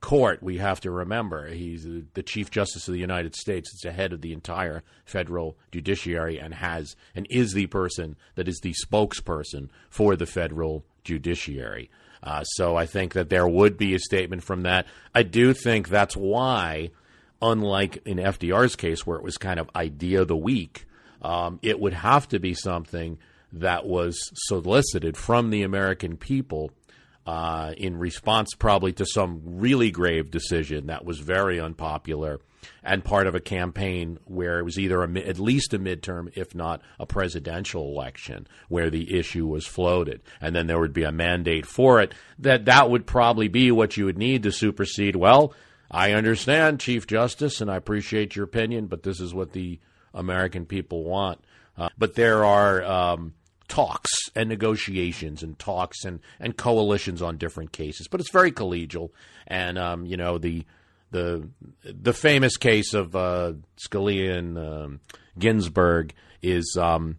court, 0.01 0.41
we 0.41 0.57
have 0.57 0.79
to 0.79 0.89
remember 0.89 1.49
he's 1.49 1.85
the 2.15 2.23
Chief 2.23 2.49
Justice 2.49 2.87
of 2.87 2.95
the 2.95 2.99
United 2.99 3.35
States. 3.35 3.69
It's 3.71 3.83
the 3.83 3.91
head 3.91 4.11
of 4.11 4.21
the 4.21 4.33
entire 4.33 4.81
federal 5.05 5.55
judiciary 5.71 6.39
and 6.39 6.55
has 6.55 6.95
and 7.13 7.27
is 7.29 7.53
the 7.53 7.67
person 7.67 8.15
that 8.33 8.47
is 8.47 8.59
the 8.63 8.73
spokesperson 8.83 9.69
for 9.87 10.15
the 10.15 10.25
federal 10.25 10.83
judiciary. 11.03 11.91
Uh, 12.23 12.43
so 12.43 12.75
I 12.75 12.87
think 12.87 13.13
that 13.13 13.29
there 13.29 13.47
would 13.47 13.77
be 13.77 13.93
a 13.93 13.99
statement 13.99 14.41
from 14.41 14.63
that. 14.63 14.87
I 15.13 15.21
do 15.21 15.53
think 15.53 15.89
that's 15.89 16.17
why, 16.17 16.89
unlike 17.39 17.99
in 18.03 18.17
FDR's 18.17 18.75
case 18.75 19.05
where 19.05 19.19
it 19.19 19.23
was 19.23 19.37
kind 19.37 19.59
of 19.59 19.69
idea 19.75 20.21
of 20.21 20.27
the 20.27 20.35
week, 20.35 20.87
um, 21.21 21.59
it 21.61 21.79
would 21.79 21.93
have 21.93 22.27
to 22.29 22.39
be 22.39 22.55
something 22.55 23.19
that 23.53 23.85
was 23.85 24.17
solicited 24.47 25.15
from 25.15 25.51
the 25.51 25.61
American 25.61 26.17
people 26.17 26.71
uh, 27.27 27.73
in 27.75 27.97
response, 27.97 28.53
probably 28.55 28.93
to 28.93 29.05
some 29.05 29.41
really 29.43 29.91
grave 29.91 30.31
decision 30.31 30.87
that 30.87 31.03
was 31.03 31.19
very 31.19 31.59
unpopular 31.59 32.39
and 32.83 33.03
part 33.03 33.27
of 33.27 33.35
a 33.35 33.41
campaign 33.41 34.17
where 34.23 34.59
it 34.59 34.63
was 34.63 34.79
either 34.79 35.03
a, 35.03 35.17
at 35.19 35.37
least 35.37 35.73
a 35.73 35.79
midterm, 35.79 36.31
if 36.35 36.55
not 36.55 36.81
a 36.97 37.05
presidential 37.05 37.83
election, 37.83 38.47
where 38.69 38.89
the 38.89 39.19
issue 39.19 39.45
was 39.45 39.67
floated, 39.67 40.21
and 40.39 40.55
then 40.55 40.67
there 40.67 40.79
would 40.79 40.93
be 40.93 41.03
a 41.03 41.11
mandate 41.11 41.65
for 41.65 42.01
it. 42.01 42.13
That 42.39 42.63
that 42.65 42.89
would 42.89 43.05
probably 43.05 43.49
be 43.49 43.71
what 43.71 43.97
you 43.97 44.05
would 44.05 44.17
need 44.17 44.43
to 44.43 44.51
supersede. 44.53 45.17
Well, 45.17 45.53
I 45.91 46.13
understand, 46.13 46.79
Chief 46.79 47.07
Justice, 47.07 47.59
and 47.59 47.69
I 47.69 47.75
appreciate 47.75 48.37
your 48.37 48.45
opinion, 48.45 48.87
but 48.87 49.03
this 49.03 49.19
is 49.19 49.33
what 49.33 49.51
the 49.51 49.79
American 50.13 50.65
people 50.65 51.03
want. 51.03 51.43
Uh, 51.77 51.89
but 51.97 52.15
there 52.15 52.45
are 52.45 52.83
um, 52.83 53.33
talks 53.67 54.11
and 54.35 54.49
negotiations 54.49 55.43
and 55.43 55.57
talks 55.59 56.05
and, 56.05 56.19
and 56.39 56.57
coalitions 56.57 57.21
on 57.21 57.37
different 57.37 57.71
cases. 57.71 58.07
But 58.07 58.21
it's 58.21 58.31
very 58.31 58.51
collegial, 58.51 59.09
and 59.47 59.77
um, 59.77 60.05
you 60.05 60.17
know 60.17 60.37
the 60.37 60.65
the 61.11 61.47
the 61.83 62.13
famous 62.13 62.57
case 62.57 62.93
of 62.93 63.15
uh, 63.15 63.53
Scalia 63.77 64.37
and 64.37 64.57
um, 64.57 64.99
Ginsburg 65.37 66.13
is 66.41 66.77
um, 66.79 67.17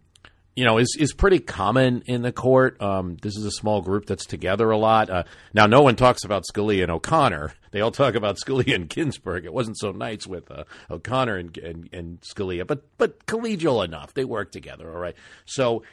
you 0.55 0.65
know 0.65 0.77
is 0.77 0.95
is 0.99 1.13
pretty 1.13 1.39
common 1.39 2.03
in 2.05 2.21
the 2.21 2.31
court. 2.31 2.81
Um, 2.81 3.17
this 3.21 3.35
is 3.35 3.45
a 3.45 3.51
small 3.51 3.81
group 3.81 4.05
that's 4.05 4.25
together 4.25 4.69
a 4.71 4.77
lot. 4.77 5.09
Uh, 5.09 5.23
now, 5.53 5.67
no 5.67 5.81
one 5.81 5.95
talks 5.95 6.23
about 6.23 6.43
Scalia 6.51 6.83
and 6.83 6.91
O'Connor. 6.91 7.53
They 7.71 7.81
all 7.81 7.91
talk 7.91 8.15
about 8.15 8.37
Scalia 8.37 8.75
and 8.75 8.89
Ginsburg. 8.89 9.45
It 9.45 9.53
wasn't 9.53 9.77
so 9.77 9.91
nice 9.91 10.27
with 10.27 10.49
uh, 10.51 10.63
O'Connor 10.89 11.37
and, 11.37 11.57
and, 11.57 11.89
and 11.93 12.21
Scalia, 12.21 12.65
but 12.65 12.83
but 12.97 13.25
collegial 13.25 13.85
enough. 13.85 14.13
They 14.13 14.25
work 14.25 14.51
together, 14.51 14.91
all 14.91 14.99
right. 14.99 15.15
So 15.45 15.83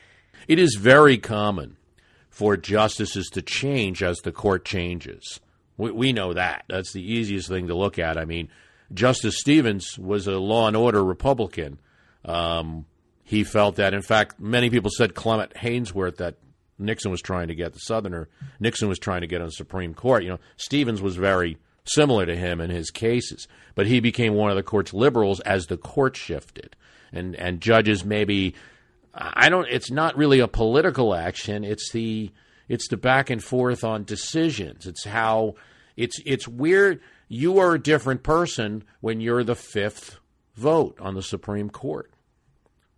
it 0.48 0.58
is 0.58 0.76
very 0.80 1.18
common 1.18 1.76
for 2.28 2.56
justices 2.56 3.28
to 3.32 3.42
change 3.42 4.02
as 4.02 4.18
the 4.18 4.32
court 4.32 4.64
changes. 4.64 5.40
We, 5.76 5.90
we 5.90 6.12
know 6.12 6.34
that. 6.34 6.64
That's 6.68 6.92
the 6.92 7.02
easiest 7.02 7.48
thing 7.48 7.68
to 7.68 7.74
look 7.74 7.98
at. 7.98 8.18
I 8.18 8.24
mean, 8.24 8.48
Justice 8.92 9.38
Stevens 9.38 9.98
was 9.98 10.26
a 10.26 10.38
law 10.38 10.68
and 10.68 10.76
order 10.76 11.04
Republican. 11.04 11.78
Um, 12.24 12.86
he 13.24 13.42
felt 13.42 13.76
that, 13.76 13.94
in 13.94 14.02
fact, 14.02 14.38
many 14.38 14.70
people 14.70 14.90
said 14.90 15.14
Clement 15.14 15.54
Haynsworth, 15.54 16.16
that 16.16 16.36
Nixon 16.78 17.10
was 17.10 17.22
trying 17.22 17.48
to 17.48 17.54
get 17.54 17.72
the 17.72 17.80
Southerner. 17.80 18.28
Nixon 18.60 18.88
was 18.88 18.98
trying 18.98 19.22
to 19.22 19.26
get 19.26 19.40
on 19.40 19.48
the 19.48 19.52
Supreme 19.52 19.94
Court. 19.94 20.22
You 20.22 20.30
know, 20.30 20.40
Stevens 20.56 21.02
was 21.02 21.16
very 21.16 21.56
similar 21.84 22.26
to 22.26 22.36
him 22.36 22.60
in 22.60 22.70
his 22.70 22.90
cases, 22.90 23.48
but 23.74 23.86
he 23.86 24.00
became 24.00 24.34
one 24.34 24.50
of 24.50 24.56
the 24.56 24.62
court's 24.62 24.92
liberals 24.92 25.40
as 25.40 25.66
the 25.66 25.76
court 25.76 26.16
shifted, 26.16 26.76
and 27.12 27.34
and 27.36 27.60
judges 27.60 28.04
maybe. 28.04 28.54
I 29.16 29.48
don't. 29.48 29.66
It's 29.68 29.90
not 29.90 30.16
really 30.16 30.40
a 30.40 30.48
political 30.48 31.14
action. 31.14 31.64
It's 31.64 31.90
the 31.90 32.32
it's 32.68 32.88
the 32.88 32.96
back 32.96 33.30
and 33.30 33.42
forth 33.42 33.82
on 33.82 34.04
decisions. 34.04 34.86
It's 34.86 35.04
how 35.04 35.54
it's 35.96 36.20
it's 36.26 36.46
weird. 36.46 37.00
You 37.28 37.58
are 37.58 37.74
a 37.74 37.82
different 37.82 38.22
person 38.22 38.84
when 39.00 39.20
you're 39.20 39.42
the 39.42 39.56
fifth 39.56 40.18
vote 40.54 40.98
on 41.00 41.14
the 41.14 41.22
Supreme 41.22 41.70
Court. 41.70 42.10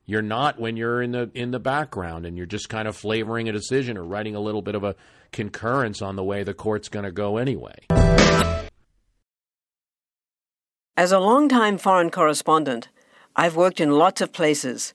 You're 0.05 0.23
not 0.23 0.59
when 0.59 0.77
you're 0.77 1.03
in 1.03 1.13
the 1.13 1.31
in 1.35 1.51
the 1.51 1.61
background 1.61 2.27
and 2.27 2.37
you're 2.37 2.47
just 2.47 2.69
kind 2.69 2.89
of 2.89 2.97
flavoring 2.97 3.49
a 3.49 3.53
decision 3.53 3.97
or 3.97 4.05
writing 4.05 4.35
a 4.35 4.41
little 4.41 4.63
bit 4.63 4.75
of 4.75 4.83
a 4.83 4.97
concurrence 5.33 6.03
on 6.03 6.17
the 6.17 6.25
way 6.25 6.43
the 6.43 6.55
court's 6.55 6.89
going 6.89 7.05
to 7.05 7.13
go 7.13 7.37
anyway. 7.37 7.75
As 10.97 11.13
a 11.13 11.21
long-time 11.21 11.79
foreign 11.79 12.11
correspondent, 12.11 12.89
I've 13.37 13.55
worked 13.55 13.81
in 13.81 13.93
lots 13.93 14.21
of 14.21 14.33
places, 14.33 14.95